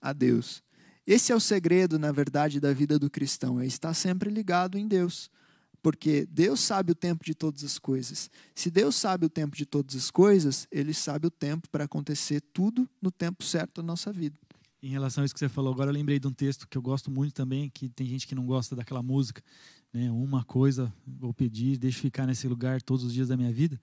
a 0.00 0.12
Deus. 0.12 0.62
Esse 1.06 1.32
é 1.32 1.34
o 1.34 1.40
segredo, 1.40 1.98
na 1.98 2.12
verdade, 2.12 2.60
da 2.60 2.72
vida 2.72 2.98
do 2.98 3.10
cristão, 3.10 3.58
é 3.58 3.66
estar 3.66 3.92
sempre 3.92 4.30
ligado 4.30 4.78
em 4.78 4.86
Deus. 4.86 5.28
Porque 5.82 6.24
Deus 6.26 6.60
sabe 6.60 6.92
o 6.92 6.94
tempo 6.94 7.24
de 7.24 7.34
todas 7.34 7.64
as 7.64 7.76
coisas. 7.76 8.30
Se 8.54 8.70
Deus 8.70 8.94
sabe 8.94 9.26
o 9.26 9.28
tempo 9.28 9.56
de 9.56 9.66
todas 9.66 9.96
as 9.96 10.12
coisas, 10.12 10.68
Ele 10.70 10.94
sabe 10.94 11.26
o 11.26 11.30
tempo 11.30 11.68
para 11.68 11.84
acontecer 11.84 12.40
tudo 12.52 12.88
no 13.00 13.10
tempo 13.10 13.42
certo 13.42 13.82
da 13.82 13.82
nossa 13.82 14.12
vida. 14.12 14.38
Em 14.82 14.88
relação 14.88 15.22
a 15.22 15.24
isso 15.24 15.32
que 15.32 15.38
você 15.38 15.48
falou, 15.48 15.72
agora 15.72 15.90
eu 15.90 15.94
lembrei 15.94 16.18
de 16.18 16.26
um 16.26 16.32
texto 16.32 16.66
que 16.66 16.76
eu 16.76 16.82
gosto 16.82 17.08
muito 17.08 17.32
também, 17.32 17.70
que 17.70 17.88
tem 17.88 18.04
gente 18.04 18.26
que 18.26 18.34
não 18.34 18.44
gosta 18.44 18.74
daquela 18.74 19.00
música, 19.00 19.40
né? 19.92 20.10
Uma 20.10 20.42
coisa 20.42 20.92
vou 21.06 21.32
pedir, 21.32 21.78
deixa 21.78 22.00
ficar 22.00 22.26
nesse 22.26 22.48
lugar 22.48 22.82
todos 22.82 23.04
os 23.04 23.14
dias 23.14 23.28
da 23.28 23.36
minha 23.36 23.52
vida. 23.52 23.80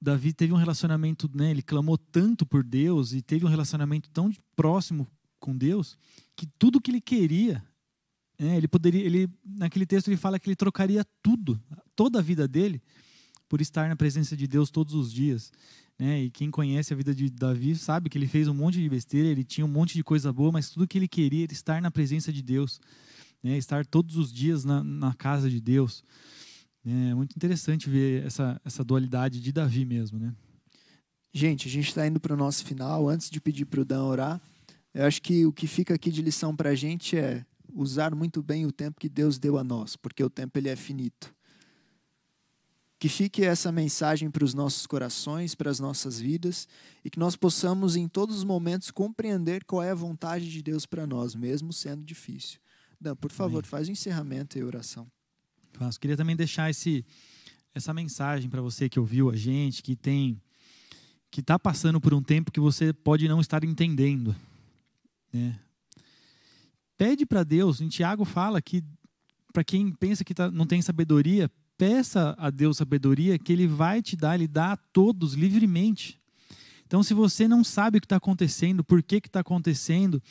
Davi 0.00 0.32
teve 0.32 0.54
um 0.54 0.56
relacionamento, 0.56 1.30
né? 1.34 1.50
Ele 1.50 1.60
clamou 1.60 1.98
tanto 1.98 2.46
por 2.46 2.64
Deus 2.64 3.12
e 3.12 3.20
teve 3.20 3.44
um 3.44 3.48
relacionamento 3.48 4.08
tão 4.08 4.32
próximo 4.56 5.06
com 5.38 5.54
Deus 5.54 5.98
que 6.34 6.46
tudo 6.58 6.80
que 6.80 6.90
ele 6.90 7.00
queria, 7.02 7.62
né? 8.38 8.56
Ele 8.56 8.66
poderia, 8.66 9.04
ele 9.04 9.28
naquele 9.44 9.84
texto 9.84 10.08
ele 10.08 10.16
fala 10.16 10.38
que 10.38 10.48
ele 10.48 10.56
trocaria 10.56 11.04
tudo, 11.22 11.62
toda 11.94 12.20
a 12.20 12.22
vida 12.22 12.48
dele, 12.48 12.82
por 13.50 13.60
estar 13.60 13.86
na 13.86 13.96
presença 13.96 14.34
de 14.34 14.46
Deus 14.46 14.70
todos 14.70 14.94
os 14.94 15.12
dias. 15.12 15.52
Né? 16.02 16.24
E 16.24 16.30
quem 16.30 16.50
conhece 16.50 16.92
a 16.92 16.96
vida 16.96 17.14
de 17.14 17.30
Davi 17.30 17.76
sabe 17.76 18.10
que 18.10 18.18
ele 18.18 18.26
fez 18.26 18.48
um 18.48 18.54
monte 18.54 18.80
de 18.82 18.88
besteira, 18.88 19.28
ele 19.28 19.44
tinha 19.44 19.64
um 19.64 19.68
monte 19.68 19.94
de 19.94 20.02
coisa 20.02 20.32
boa, 20.32 20.50
mas 20.50 20.68
tudo 20.68 20.88
que 20.88 20.98
ele 20.98 21.06
queria 21.06 21.44
era 21.44 21.52
estar 21.52 21.80
na 21.80 21.92
presença 21.92 22.32
de 22.32 22.42
Deus 22.42 22.80
né, 23.40 23.56
estar 23.56 23.86
todos 23.86 24.16
os 24.16 24.32
dias 24.32 24.64
na, 24.64 24.82
na 24.82 25.14
casa 25.14 25.48
de 25.48 25.60
Deus. 25.60 26.02
É 26.84 27.14
muito 27.14 27.36
interessante 27.36 27.88
ver 27.88 28.26
essa, 28.26 28.60
essa 28.64 28.82
dualidade 28.82 29.40
de 29.40 29.52
Davi 29.52 29.84
mesmo. 29.84 30.18
Né? 30.18 30.34
Gente, 31.32 31.68
a 31.68 31.70
gente 31.70 31.86
está 31.86 32.04
indo 32.04 32.18
para 32.18 32.34
o 32.34 32.36
nosso 32.36 32.64
final. 32.64 33.08
Antes 33.08 33.30
de 33.30 33.40
pedir 33.40 33.66
para 33.66 33.80
o 33.80 33.84
Dan 33.84 34.02
orar, 34.02 34.40
eu 34.92 35.04
acho 35.04 35.22
que 35.22 35.46
o 35.46 35.52
que 35.52 35.68
fica 35.68 35.94
aqui 35.94 36.10
de 36.10 36.20
lição 36.20 36.56
para 36.56 36.70
a 36.70 36.74
gente 36.74 37.16
é 37.16 37.46
usar 37.72 38.12
muito 38.12 38.42
bem 38.42 38.66
o 38.66 38.72
tempo 38.72 38.98
que 38.98 39.08
Deus 39.08 39.38
deu 39.38 39.56
a 39.56 39.62
nós, 39.62 39.94
porque 39.94 40.24
o 40.24 40.28
tempo 40.28 40.58
ele 40.58 40.68
é 40.68 40.74
finito. 40.74 41.32
Que 43.02 43.08
fique 43.08 43.42
essa 43.42 43.72
mensagem 43.72 44.30
para 44.30 44.44
os 44.44 44.54
nossos 44.54 44.86
corações, 44.86 45.56
para 45.56 45.68
as 45.68 45.80
nossas 45.80 46.20
vidas, 46.20 46.68
e 47.04 47.10
que 47.10 47.18
nós 47.18 47.34
possamos, 47.34 47.96
em 47.96 48.06
todos 48.06 48.36
os 48.36 48.44
momentos, 48.44 48.92
compreender 48.92 49.64
qual 49.64 49.82
é 49.82 49.90
a 49.90 49.94
vontade 49.94 50.48
de 50.48 50.62
Deus 50.62 50.86
para 50.86 51.04
nós, 51.04 51.34
mesmo 51.34 51.72
sendo 51.72 52.04
difícil. 52.04 52.60
Dan, 53.00 53.16
por 53.16 53.32
favor, 53.32 53.58
Amém. 53.58 53.68
faz 53.68 53.88
o 53.88 53.90
encerramento 53.90 54.56
e 54.56 54.62
oração. 54.62 55.10
Faço. 55.72 55.98
Queria 55.98 56.16
também 56.16 56.36
deixar 56.36 56.70
esse, 56.70 57.04
essa 57.74 57.92
mensagem 57.92 58.48
para 58.48 58.62
você 58.62 58.88
que 58.88 59.00
ouviu 59.00 59.30
a 59.30 59.34
gente, 59.34 59.82
que 59.82 59.96
tem 59.96 60.40
que 61.28 61.40
está 61.40 61.58
passando 61.58 62.00
por 62.00 62.14
um 62.14 62.22
tempo 62.22 62.52
que 62.52 62.60
você 62.60 62.92
pode 62.92 63.26
não 63.26 63.40
estar 63.40 63.64
entendendo. 63.64 64.32
Né? 65.32 65.58
Pede 66.96 67.26
para 67.26 67.42
Deus, 67.42 67.80
em 67.80 67.88
Tiago 67.88 68.24
fala 68.24 68.62
que 68.62 68.80
para 69.52 69.64
quem 69.64 69.92
pensa 69.92 70.22
que 70.22 70.32
tá, 70.32 70.52
não 70.52 70.66
tem 70.66 70.80
sabedoria, 70.80 71.50
peça 71.82 72.32
a 72.38 72.48
Deus 72.48 72.76
sabedoria 72.76 73.36
que 73.36 73.52
Ele 73.52 73.66
vai 73.66 74.00
te 74.00 74.14
dar, 74.14 74.36
Ele 74.36 74.46
dá 74.46 74.74
a 74.74 74.76
todos 74.76 75.34
livremente. 75.34 76.16
Então, 76.86 77.02
se 77.02 77.12
você 77.12 77.48
não 77.48 77.64
sabe 77.64 77.98
o 77.98 78.00
que 78.00 78.04
está 78.04 78.18
acontecendo, 78.18 78.84
por 78.84 79.02
que 79.02 79.16
está 79.16 79.40
acontecendo, 79.40 80.22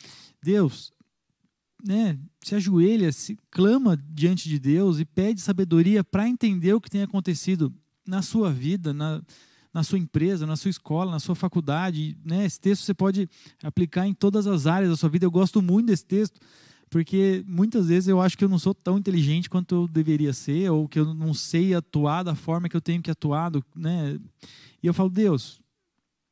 Deus, 0.42 0.94
né, 1.86 2.18
se 2.42 2.56
ajoelha, 2.56 3.12
se 3.12 3.38
clama 3.50 4.02
diante 4.14 4.48
de 4.48 4.58
Deus 4.58 4.98
e 4.98 5.04
pede 5.04 5.42
sabedoria 5.42 6.06
para 6.06 6.26
entender 6.26 6.74
o 6.74 6.80
que 6.80 6.90
tem 6.90 7.04
acontecido 7.04 7.74
na 8.08 8.22
sua 8.22 8.50
vida, 8.50 8.94
na, 8.94 9.22
na 9.74 9.84
sua 9.84 10.00
empresa, 10.00 10.48
na 10.48 10.56
sua 10.56 10.70
escola, 10.70 11.12
na 11.12 11.20
sua 11.20 11.36
faculdade. 11.36 12.18
Né? 12.24 12.46
Esse 12.46 12.62
texto 12.62 12.84
você 12.84 12.94
pode 12.94 13.28
aplicar 13.62 14.08
em 14.08 14.14
todas 14.14 14.48
as 14.48 14.68
áreas 14.68 14.90
da 14.90 14.96
sua 14.96 15.10
vida. 15.10 15.26
Eu 15.26 15.32
gosto 15.32 15.62
muito 15.62 15.88
desse 15.88 16.06
texto, 16.06 16.40
porque 16.92 17.42
muitas 17.48 17.88
vezes 17.88 18.10
eu 18.10 18.20
acho 18.22 18.38
que 18.38 18.44
eu 18.44 18.50
não 18.50 18.60
sou 18.60 18.76
tão 18.76 18.98
inteligente 18.98 19.50
quanto 19.50 19.74
eu 19.74 19.88
deveria 19.88 20.34
ser, 20.34 20.70
ou 20.70 20.90
que 20.90 21.00
eu 21.00 21.16
não 21.16 21.34
sei 21.34 21.74
atuar 21.74 22.22
da 22.22 22.36
forma 22.36 22.68
que 22.68 22.76
eu 22.76 22.82
tenho 22.82 23.02
que 23.02 23.10
atuar. 23.10 23.50
Né? 23.74 24.20
E 24.84 24.88
eu 24.88 24.94
falo, 24.94 25.10
Deus, 25.10 25.62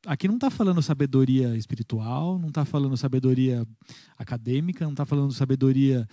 aqui 0.06 0.28
não 0.28 0.34
está 0.34 0.50
falando 0.50 0.82
sabedoria 0.82 1.56
espiritual, 1.56 2.38
não 2.38 2.48
está 2.48 2.66
falando 2.66 2.94
sabedoria 2.94 3.66
acadêmica, 4.18 4.84
não 4.84 4.92
está 4.92 5.06
falando 5.06 5.32
sabedoria 5.32 6.06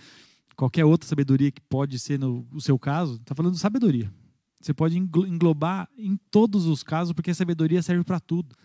qualquer 0.56 0.86
outra 0.86 1.06
sabedoria 1.06 1.52
que 1.52 1.60
pode 1.60 1.98
ser 1.98 2.18
no, 2.18 2.48
no 2.50 2.60
seu 2.60 2.78
caso, 2.78 3.16
está 3.16 3.34
falando 3.34 3.54
sabedoria. 3.58 4.10
Você 4.58 4.72
pode 4.72 4.96
englobar 4.96 5.90
em 5.94 6.18
todos 6.30 6.64
os 6.64 6.82
casos, 6.82 7.12
porque 7.12 7.32
a 7.32 7.34
sabedoria 7.34 7.82
serve 7.82 8.02
para 8.02 8.18
tudo. 8.18 8.56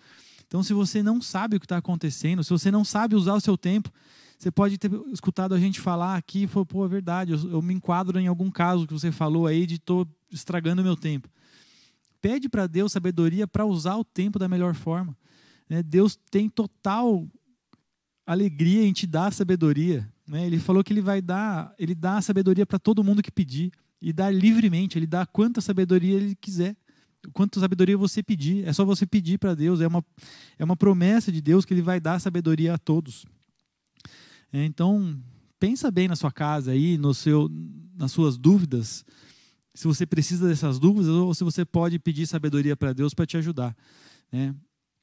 Então, 0.48 0.64
se 0.64 0.74
você 0.74 1.04
não 1.04 1.22
sabe 1.22 1.58
o 1.58 1.60
que 1.60 1.66
está 1.66 1.78
acontecendo, 1.78 2.42
se 2.42 2.52
você 2.52 2.72
não 2.72 2.86
sabe 2.86 3.16
usar 3.16 3.34
o 3.34 3.42
seu 3.42 3.58
tempo, 3.58 3.92
você 4.38 4.52
pode 4.52 4.78
ter 4.78 4.92
escutado 5.12 5.54
a 5.56 5.60
gente 5.60 5.80
falar 5.80 6.16
aqui 6.16 6.44
e 6.44 6.48
falou, 6.48 6.66
pô, 6.66 6.86
é 6.86 6.88
verdade, 6.88 7.32
eu, 7.32 7.52
eu 7.52 7.62
me 7.62 7.74
enquadro 7.74 8.20
em 8.20 8.28
algum 8.28 8.52
caso 8.52 8.86
que 8.86 8.94
você 8.94 9.12
falou 9.12 9.48
aí 9.48 9.66
de 9.66 9.76
estou 9.76 10.08
estragando 10.32 10.84
meu 10.84 10.96
tempo 10.96 11.30
pede 12.24 12.48
para 12.48 12.68
Deus 12.68 12.94
sabedoria 12.94 13.46
para 13.46 13.66
usar 13.66 13.98
o 13.98 14.04
tempo 14.06 14.40
da 14.40 14.48
melhor 14.48 14.74
forma. 14.74 15.16
Né? 15.70 15.84
Deus 15.84 16.18
tem 16.32 16.48
total 16.48 17.28
alegria 18.26 18.88
em 18.88 18.94
te 18.94 19.06
dar 19.06 19.34
sabedoria. 19.34 20.10
Né? 20.26 20.48
Ele 20.48 20.58
falou 20.58 20.82
que 20.86 20.94
ele 20.94 21.02
vai 21.02 21.22
dar, 21.22 21.76
ele 21.78 21.94
dá 21.94 22.22
sabedoria 22.22 22.66
para 22.66 22.80
todo 22.80 23.04
mundo 23.04 23.22
que 23.22 23.30
pedir 23.30 23.74
e 24.02 24.14
dá 24.14 24.32
livremente. 24.32 24.98
Ele 24.98 25.06
dá 25.06 25.26
quanta 25.26 25.60
sabedoria 25.60 26.16
ele 26.16 26.34
quiser, 26.34 26.78
quanta 27.34 27.60
sabedoria 27.60 27.98
você 27.98 28.24
pedir. 28.24 28.66
É 28.66 28.72
só 28.72 28.86
você 28.86 29.06
pedir 29.06 29.38
para 29.38 29.54
Deus. 29.54 29.82
É 29.82 29.88
uma 29.88 30.04
é 30.58 30.64
uma 30.64 30.78
promessa 30.78 31.30
de 31.30 31.42
Deus 31.42 31.66
que 31.66 31.74
ele 31.74 31.82
vai 31.82 32.00
dar 32.00 32.20
sabedoria 32.20 32.74
a 32.74 32.78
todos. 32.78 33.26
É, 34.54 34.64
então 34.64 35.20
pensa 35.60 35.92
bem 35.92 36.08
na 36.08 36.16
sua 36.16 36.32
casa 36.32 36.72
aí, 36.72 36.98
no 36.98 37.14
seu, 37.14 37.50
nas 37.98 38.12
suas 38.12 38.38
dúvidas 38.38 39.04
se 39.74 39.88
você 39.88 40.06
precisa 40.06 40.48
dessas 40.48 40.80
dúvidas 40.80 41.10
ou 41.10 41.34
se 41.34 41.44
você 41.44 41.66
pode 41.66 41.98
pedir 41.98 42.28
sabedoria 42.28 42.76
para 42.76 42.94
Deus 42.94 43.14
para 43.14 43.26
te 43.26 43.38
ajudar. 43.38 43.76
Né? 44.32 44.54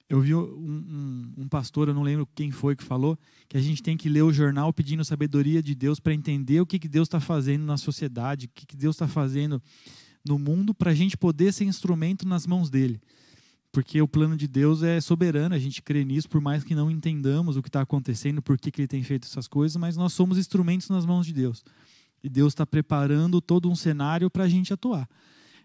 Eu 0.09 0.20
vi 0.20 0.34
um, 0.34 0.40
um, 0.40 1.32
um, 1.38 1.48
pastor, 1.48 1.88
eu 1.88 1.94
não 1.94 2.03
lembro 2.03 2.28
quem 2.34 2.51
foi 2.51 2.76
que 2.76 2.82
falou, 2.82 3.18
que 3.48 3.57
a 3.57 3.61
gente 3.61 3.82
tem 3.82 3.96
que 3.96 4.09
ler 4.09 4.22
o 4.22 4.32
jornal 4.32 4.72
pedindo 4.72 5.05
sabedoria 5.05 5.62
de 5.62 5.74
Deus 5.74 6.01
para 6.01 6.14
entender 6.14 6.61
o 6.61 6.66
que, 6.66 6.78
que 6.78 6.88
Deus 6.88 7.07
está 7.07 7.20
fazendo 7.20 7.64
na 7.64 7.76
sociedade, 7.76 8.46
o 8.46 8.51
que, 8.55 8.66
que 8.66 8.76
Deus 8.76 8.94
está 8.96 9.09
fazendo 9.09 9.62
no 10.24 10.38
mundo, 10.38 10.74
para 10.74 10.90
a 10.90 10.94
gente 10.94 11.16
poder 11.16 11.53
ser 11.53 11.64
instrumento 11.64 12.26
nas 12.26 12.46
mãos 12.46 12.70
dele. 12.70 13.01
Porque 13.72 14.02
o 14.02 14.08
plano 14.08 14.36
de 14.36 14.48
Deus 14.48 14.82
é 14.82 15.00
soberano, 15.00 15.54
a 15.54 15.58
gente 15.58 15.80
crê 15.80 16.04
nisso, 16.04 16.28
por 16.28 16.40
mais 16.40 16.64
que 16.64 16.74
não 16.74 16.90
entendamos 16.90 17.56
o 17.56 17.62
que 17.62 17.68
está 17.68 17.80
acontecendo, 17.80 18.42
por 18.42 18.58
que, 18.58 18.70
que 18.70 18.80
ele 18.80 18.88
tem 18.88 19.02
feito 19.02 19.26
essas 19.26 19.46
coisas, 19.46 19.76
mas 19.76 19.96
nós 19.96 20.12
somos 20.12 20.38
instrumentos 20.38 20.88
nas 20.88 21.06
mãos 21.06 21.24
de 21.24 21.32
Deus. 21.32 21.62
E 22.22 22.28
Deus 22.28 22.52
está 22.52 22.66
preparando 22.66 23.40
todo 23.40 23.70
um 23.70 23.76
cenário 23.76 24.28
para 24.28 24.44
a 24.44 24.48
gente 24.48 24.72
atuar. 24.72 25.08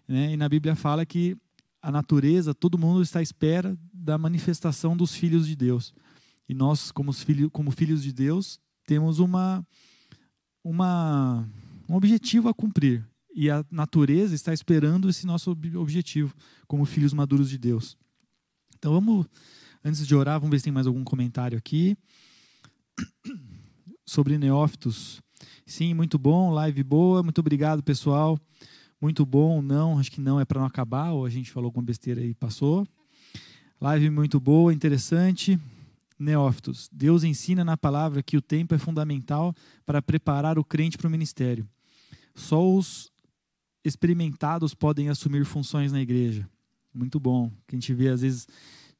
Né? 0.06 0.32
E 0.32 0.36
na 0.36 0.48
Bíblia 0.48 0.76
fala 0.76 1.04
que 1.04 1.36
a 1.82 1.90
natureza, 1.90 2.54
todo 2.54 2.78
mundo 2.78 3.02
está 3.02 3.18
à 3.18 3.22
espera 3.22 3.76
da 3.92 4.16
manifestação 4.16 4.96
dos 4.96 5.14
filhos 5.14 5.46
de 5.46 5.56
Deus. 5.56 5.92
E 6.48 6.54
nós, 6.54 6.92
como 6.92 7.12
filhos, 7.12 7.50
como 7.52 7.70
filhos 7.70 8.02
de 8.02 8.12
Deus, 8.12 8.60
temos 8.86 9.18
uma, 9.18 9.66
uma, 10.62 11.46
um 11.88 11.94
objetivo 11.94 12.48
a 12.48 12.54
cumprir. 12.54 13.04
E 13.38 13.50
a 13.50 13.62
natureza 13.70 14.34
está 14.34 14.54
esperando 14.54 15.10
esse 15.10 15.26
nosso 15.26 15.50
objetivo, 15.50 16.34
como 16.66 16.86
filhos 16.86 17.12
maduros 17.12 17.50
de 17.50 17.58
Deus. 17.58 17.94
Então 18.78 18.94
vamos, 18.94 19.26
antes 19.84 20.06
de 20.06 20.14
orar, 20.14 20.40
vamos 20.40 20.50
ver 20.50 20.58
se 20.58 20.64
tem 20.64 20.72
mais 20.72 20.86
algum 20.86 21.04
comentário 21.04 21.58
aqui. 21.58 21.98
Sobre 24.06 24.38
neófitos. 24.38 25.20
Sim, 25.66 25.92
muito 25.92 26.18
bom, 26.18 26.50
live 26.50 26.82
boa, 26.82 27.22
muito 27.22 27.38
obrigado, 27.38 27.82
pessoal. 27.82 28.40
Muito 28.98 29.26
bom, 29.26 29.60
não, 29.60 29.98
acho 29.98 30.10
que 30.10 30.20
não 30.20 30.40
é 30.40 30.44
para 30.46 30.58
não 30.58 30.66
acabar, 30.66 31.10
ou 31.10 31.26
a 31.26 31.28
gente 31.28 31.50
falou 31.50 31.68
alguma 31.68 31.84
besteira 31.84 32.24
e 32.24 32.32
passou. 32.32 32.88
Live 33.78 34.08
muito 34.08 34.40
boa, 34.40 34.72
interessante. 34.72 35.60
Neófitos, 36.18 36.88
Deus 36.90 37.22
ensina 37.22 37.62
na 37.62 37.76
palavra 37.76 38.22
que 38.22 38.38
o 38.38 38.40
tempo 38.40 38.74
é 38.74 38.78
fundamental 38.78 39.54
para 39.84 40.00
preparar 40.00 40.58
o 40.58 40.64
crente 40.64 40.96
para 40.96 41.08
o 41.08 41.10
ministério. 41.10 41.68
Só 42.34 42.66
os 42.66 43.10
experimentados 43.86 44.74
podem 44.74 45.08
assumir 45.08 45.44
funções 45.44 45.92
na 45.92 46.00
igreja. 46.00 46.48
Muito 46.92 47.20
bom. 47.20 47.50
Que 47.66 47.76
a 47.76 47.78
gente 47.78 47.94
vê, 47.94 48.08
às 48.08 48.22
vezes, 48.22 48.48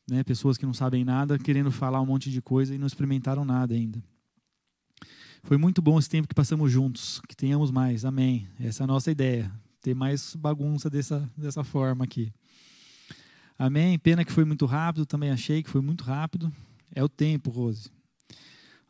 né, 0.08 0.22
pessoas 0.22 0.56
que 0.56 0.64
não 0.64 0.72
sabem 0.72 1.04
nada 1.04 1.38
querendo 1.38 1.72
falar 1.72 2.00
um 2.00 2.06
monte 2.06 2.30
de 2.30 2.40
coisa 2.40 2.74
e 2.74 2.78
não 2.78 2.86
experimentaram 2.86 3.44
nada 3.44 3.74
ainda. 3.74 4.02
Foi 5.42 5.56
muito 5.56 5.82
bom 5.82 5.98
esse 5.98 6.08
tempo 6.08 6.28
que 6.28 6.34
passamos 6.34 6.70
juntos. 6.70 7.20
Que 7.28 7.36
tenhamos 7.36 7.70
mais. 7.70 8.04
Amém. 8.04 8.48
Essa 8.60 8.82
é 8.82 8.84
a 8.84 8.86
nossa 8.86 9.10
ideia. 9.10 9.50
Ter 9.80 9.94
mais 9.94 10.34
bagunça 10.36 10.88
dessa, 10.88 11.28
dessa 11.36 11.64
forma 11.64 12.04
aqui. 12.04 12.32
Amém. 13.58 13.98
Pena 13.98 14.24
que 14.24 14.32
foi 14.32 14.44
muito 14.44 14.66
rápido. 14.66 15.06
Também 15.06 15.30
achei 15.30 15.62
que 15.62 15.70
foi 15.70 15.80
muito 15.80 16.04
rápido. 16.04 16.52
É 16.94 17.02
o 17.02 17.08
tempo, 17.08 17.50
Rose. 17.50 17.90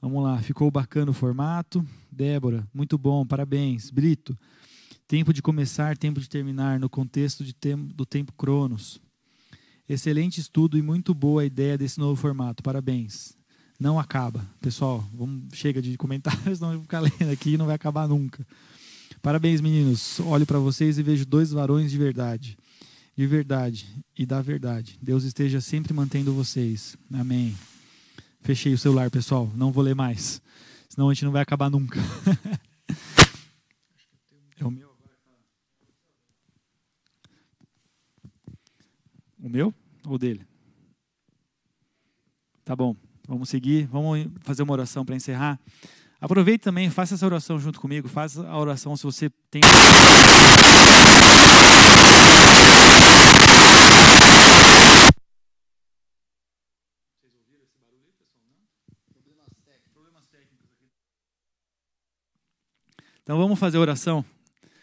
Vamos 0.01 0.22
lá. 0.22 0.38
Ficou 0.38 0.70
bacana 0.70 1.11
o 1.11 1.14
formato. 1.14 1.86
Débora, 2.11 2.66
muito 2.72 2.99
bom. 2.99 3.24
Parabéns. 3.24 3.90
Brito. 3.90 4.36
Tempo 5.09 5.32
de 5.32 5.40
começar, 5.40 5.96
tempo 5.96 6.20
de 6.20 6.28
terminar, 6.28 6.80
no 6.80 6.90
contexto 6.90 7.44
tem, 7.54 7.76
do 7.76 8.04
tempo 8.04 8.32
Cronos. 8.32 9.00
Excelente 9.88 10.40
estudo 10.40 10.76
e 10.76 10.82
muito 10.82 11.14
boa 11.14 11.42
a 11.42 11.46
ideia 11.46 11.78
desse 11.78 11.98
novo 11.98 12.20
formato. 12.20 12.62
Parabéns 12.62 13.36
não 13.78 13.98
acaba. 13.98 14.44
Pessoal, 14.61 15.04
vamos, 15.14 15.44
chega 15.54 15.80
de 15.80 15.96
comentários, 15.96 16.59
não 16.61 16.72
vou 16.72 16.82
ficar 16.82 17.00
lendo 17.00 17.30
aqui 17.30 17.54
e 17.54 17.57
não 17.57 17.66
vai 17.66 17.74
acabar 17.74 18.09
nunca. 18.09 18.46
Parabéns, 19.22 19.61
meninos. 19.61 20.20
Olho 20.20 20.46
para 20.46 20.59
vocês 20.59 20.98
e 20.98 21.02
vejo 21.02 21.26
dois 21.26 21.50
varões 21.50 21.90
de 21.90 21.98
verdade. 21.98 22.57
De 23.16 23.26
verdade 23.26 23.86
e 24.16 24.26
da 24.26 24.42
verdade. 24.42 24.98
Deus 25.00 25.24
esteja 25.24 25.61
sempre 25.61 25.92
mantendo 25.92 26.34
vocês. 26.34 26.96
Amém. 27.12 27.57
Fechei 28.40 28.72
o 28.72 28.78
celular, 28.78 29.11
pessoal. 29.11 29.50
Não 29.54 29.72
vou 29.72 29.82
ler 29.82 29.94
mais. 29.94 30.40
Senão 30.88 31.09
a 31.09 31.14
gente 31.14 31.24
não 31.24 31.32
vai 31.32 31.42
acabar 31.42 31.70
nunca. 31.70 32.00
é 34.59 34.64
o 34.64 34.70
meu 34.70 34.90
agora. 34.90 34.96
O 39.47 39.49
meu 39.49 39.72
ou 40.05 40.18
dele? 40.18 40.44
Tá 42.64 42.74
bom. 42.74 42.97
Vamos 43.28 43.49
seguir, 43.49 43.86
vamos 43.86 44.26
fazer 44.40 44.64
uma 44.64 44.72
oração 44.72 45.05
para 45.05 45.14
encerrar. 45.14 45.61
Aproveite 46.20 46.64
também, 46.64 46.90
faça 46.90 47.14
essa 47.14 47.24
oração 47.24 47.57
junto 47.57 47.80
comigo. 47.80 48.09
Faça 48.09 48.44
a 48.44 48.59
oração 48.59 48.97
se 48.97 49.05
você 49.05 49.30
tem. 49.49 49.62
Então 63.22 63.38
vamos 63.38 63.61
fazer 63.61 63.78
oração. 63.78 64.24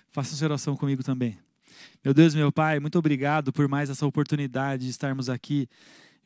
Faça 0.09 0.34
essa 0.34 0.45
oração 0.45 0.78
comigo 0.78 1.03
também. 1.03 1.38
Meu 2.03 2.13
Deus, 2.13 2.36
meu 2.36 2.51
Pai, 2.51 2.79
muito 2.79 2.97
obrigado 2.99 3.51
por 3.51 3.67
mais 3.67 3.89
essa 3.89 4.05
oportunidade 4.05 4.84
de 4.86 4.89
estarmos 4.89 5.29
aqui 5.29 5.67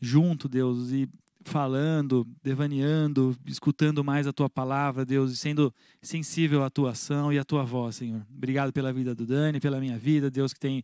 junto, 0.02 0.48
Deus, 0.48 0.92
e 0.92 1.08
falando, 1.44 2.28
devaneando, 2.44 3.36
escutando 3.46 4.04
mais 4.04 4.28
a 4.28 4.34
tua 4.34 4.50
palavra, 4.50 5.06
Deus, 5.06 5.32
e 5.32 5.38
sendo 5.38 5.74
sensível 6.02 6.64
à 6.64 6.70
tua 6.70 6.92
ação 6.92 7.32
e 7.32 7.40
à 7.40 7.44
tua 7.44 7.64
voz, 7.64 7.96
Senhor. 7.96 8.26
Obrigado 8.36 8.74
pela 8.74 8.92
vida 8.92 9.16
do 9.16 9.26
Dani, 9.26 9.60
pela 9.60 9.80
minha 9.80 9.98
vida, 9.98 10.30
Deus 10.30 10.54
que 10.54 10.60
tem 10.60 10.84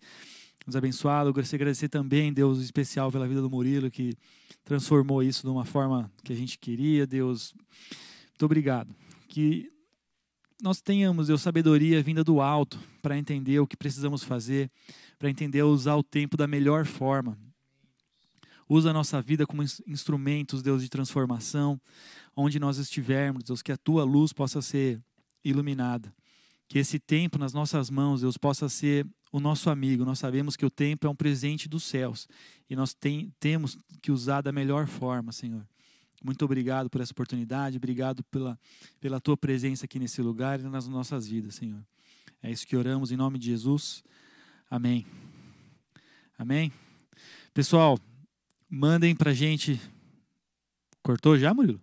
nos 0.65 0.75
abençoado. 0.75 1.29
Eu 1.29 1.33
gostaria 1.33 1.49
de 1.49 1.55
agradecer 1.63 1.89
também, 1.89 2.31
Deus, 2.31 2.59
especial 2.59 3.11
pela 3.11 3.27
vida 3.27 3.41
do 3.41 3.49
Murilo, 3.49 3.91
que 3.91 4.15
transformou 4.63 5.21
isso 5.21 5.43
de 5.43 5.49
uma 5.49 5.65
forma 5.65 6.09
que 6.23 6.31
a 6.31 6.35
gente 6.35 6.57
queria, 6.57 7.05
Deus. 7.05 7.53
Muito 8.29 8.45
obrigado. 8.45 8.95
Que 9.27 9.72
nós 10.63 10.79
tenhamos, 10.79 11.27
Deus, 11.27 11.41
sabedoria 11.41 12.01
vinda 12.01 12.23
do 12.23 12.39
alto 12.39 12.79
para 13.01 13.17
entender 13.17 13.59
o 13.59 13.67
que 13.67 13.75
precisamos 13.75 14.23
fazer, 14.23 14.71
para 15.19 15.29
entender 15.29 15.61
usar 15.61 15.97
o 15.97 16.01
tempo 16.01 16.37
da 16.37 16.47
melhor 16.47 16.85
forma. 16.85 17.37
Usa 18.69 18.91
a 18.91 18.93
nossa 18.93 19.21
vida 19.21 19.45
como 19.45 19.61
instrumentos, 19.85 20.61
Deus, 20.63 20.81
de 20.81 20.87
transformação. 20.87 21.77
Onde 22.33 22.59
nós 22.59 22.77
estivermos, 22.77 23.43
Deus, 23.43 23.61
que 23.61 23.73
a 23.73 23.77
tua 23.77 24.05
luz 24.05 24.31
possa 24.31 24.61
ser 24.61 25.01
iluminada. 25.43 26.15
Que 26.69 26.79
esse 26.79 26.97
tempo 26.97 27.37
nas 27.37 27.51
nossas 27.51 27.89
mãos, 27.89 28.21
Deus, 28.21 28.37
possa 28.37 28.69
ser 28.69 29.05
o 29.33 29.41
nosso 29.41 29.69
amigo. 29.69 30.05
Nós 30.05 30.19
sabemos 30.19 30.55
que 30.55 30.65
o 30.65 30.71
tempo 30.71 31.05
é 31.05 31.09
um 31.09 31.15
presente 31.15 31.67
dos 31.67 31.83
céus 31.83 32.25
e 32.69 32.75
nós 32.75 32.93
tem, 32.93 33.33
temos 33.37 33.77
que 34.01 34.13
usar 34.13 34.39
da 34.39 34.53
melhor 34.53 34.87
forma, 34.87 35.33
Senhor. 35.33 35.67
Muito 36.23 36.45
obrigado 36.45 36.89
por 36.89 37.01
essa 37.01 37.11
oportunidade, 37.11 37.77
obrigado 37.77 38.23
pela, 38.23 38.57
pela 38.99 39.19
tua 39.19 39.35
presença 39.35 39.85
aqui 39.85 39.99
nesse 39.99 40.21
lugar 40.21 40.59
e 40.59 40.63
nas 40.63 40.87
nossas 40.87 41.27
vidas, 41.27 41.55
Senhor. 41.55 41.85
É 42.41 42.49
isso 42.49 42.65
que 42.65 42.75
oramos 42.75 43.11
em 43.11 43.17
nome 43.17 43.37
de 43.37 43.47
Jesus. 43.47 44.03
Amém. 44.69 45.05
Amém. 46.37 46.71
Pessoal, 47.53 47.99
Mandem 48.75 49.15
pra 49.15 49.35
gente. 49.35 49.79
Cortou 51.03 51.37
já, 51.37 51.53
Murilo? 51.53 51.79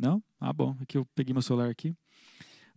Não? 0.00 0.24
Ah, 0.40 0.50
bom. 0.50 0.74
Aqui 0.80 0.96
eu 0.96 1.04
peguei 1.14 1.34
meu 1.34 1.42
celular 1.42 1.68
aqui. 1.68 1.94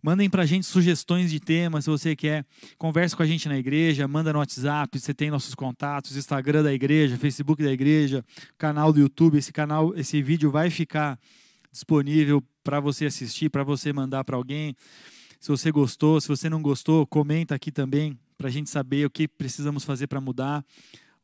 Mandem 0.06 0.30
pra 0.30 0.46
gente 0.46 0.64
sugestões 0.64 1.32
de 1.32 1.40
temas, 1.40 1.82
se 1.82 1.90
você 1.90 2.14
quer. 2.14 2.46
Converse 2.78 3.16
com 3.16 3.24
a 3.24 3.26
gente 3.26 3.48
na 3.48 3.58
igreja, 3.58 4.06
manda 4.06 4.32
no 4.32 4.38
WhatsApp, 4.38 4.96
você 5.00 5.12
tem 5.12 5.32
nossos 5.32 5.52
contatos, 5.52 6.16
Instagram 6.16 6.62
da 6.62 6.72
igreja, 6.72 7.16
Facebook 7.16 7.60
da 7.60 7.72
igreja, 7.72 8.24
canal 8.56 8.92
do 8.92 9.00
YouTube. 9.00 9.36
Esse 9.36 9.52
canal, 9.52 9.92
esse 9.96 10.22
vídeo 10.22 10.48
vai 10.48 10.70
ficar 10.70 11.18
disponível 11.72 12.40
para 12.62 12.78
você 12.78 13.06
assistir, 13.06 13.50
para 13.50 13.64
você 13.64 13.92
mandar 13.92 14.22
para 14.22 14.36
alguém. 14.36 14.76
Se 15.40 15.48
você 15.48 15.72
gostou, 15.72 16.20
se 16.20 16.28
você 16.28 16.48
não 16.48 16.62
gostou, 16.62 17.04
comenta 17.04 17.56
aqui 17.56 17.72
também 17.72 18.16
para 18.38 18.46
a 18.46 18.52
gente 18.52 18.70
saber 18.70 19.06
o 19.06 19.10
que 19.10 19.26
precisamos 19.26 19.82
fazer 19.82 20.06
para 20.06 20.20
mudar 20.20 20.64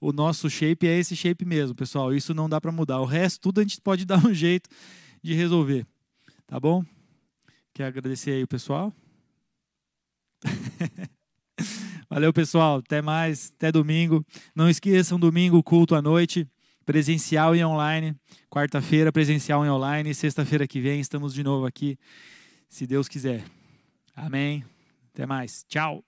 o 0.00 0.12
nosso 0.12 0.50
shape 0.50 0.88
é 0.88 0.98
esse 0.98 1.14
shape 1.14 1.44
mesmo, 1.44 1.76
pessoal. 1.76 2.12
Isso 2.12 2.34
não 2.34 2.48
dá 2.48 2.60
para 2.60 2.72
mudar. 2.72 2.98
O 2.98 3.04
resto, 3.04 3.42
tudo 3.42 3.60
a 3.60 3.62
gente 3.62 3.80
pode 3.80 4.02
dar 4.06 4.18
um 4.26 4.34
jeito 4.34 4.68
de 5.22 5.34
resolver. 5.34 5.86
Tá 6.48 6.58
bom? 6.58 6.84
Quer 7.82 7.88
agradecer 7.88 8.30
aí 8.30 8.44
o 8.44 8.46
pessoal? 8.46 8.94
Valeu, 12.08 12.32
pessoal. 12.32 12.76
Até 12.76 13.02
mais. 13.02 13.52
Até 13.56 13.72
domingo. 13.72 14.24
Não 14.54 14.70
esqueçam, 14.70 15.18
domingo, 15.18 15.60
culto 15.64 15.96
à 15.96 16.00
noite, 16.00 16.48
presencial 16.86 17.56
e 17.56 17.64
online. 17.64 18.14
Quarta-feira, 18.48 19.10
presencial 19.10 19.66
e 19.66 19.68
online. 19.68 20.14
Sexta-feira 20.14 20.64
que 20.64 20.80
vem, 20.80 21.00
estamos 21.00 21.34
de 21.34 21.42
novo 21.42 21.66
aqui, 21.66 21.98
se 22.68 22.86
Deus 22.86 23.08
quiser. 23.08 23.42
Amém. 24.14 24.64
Até 25.12 25.26
mais. 25.26 25.64
Tchau. 25.64 26.04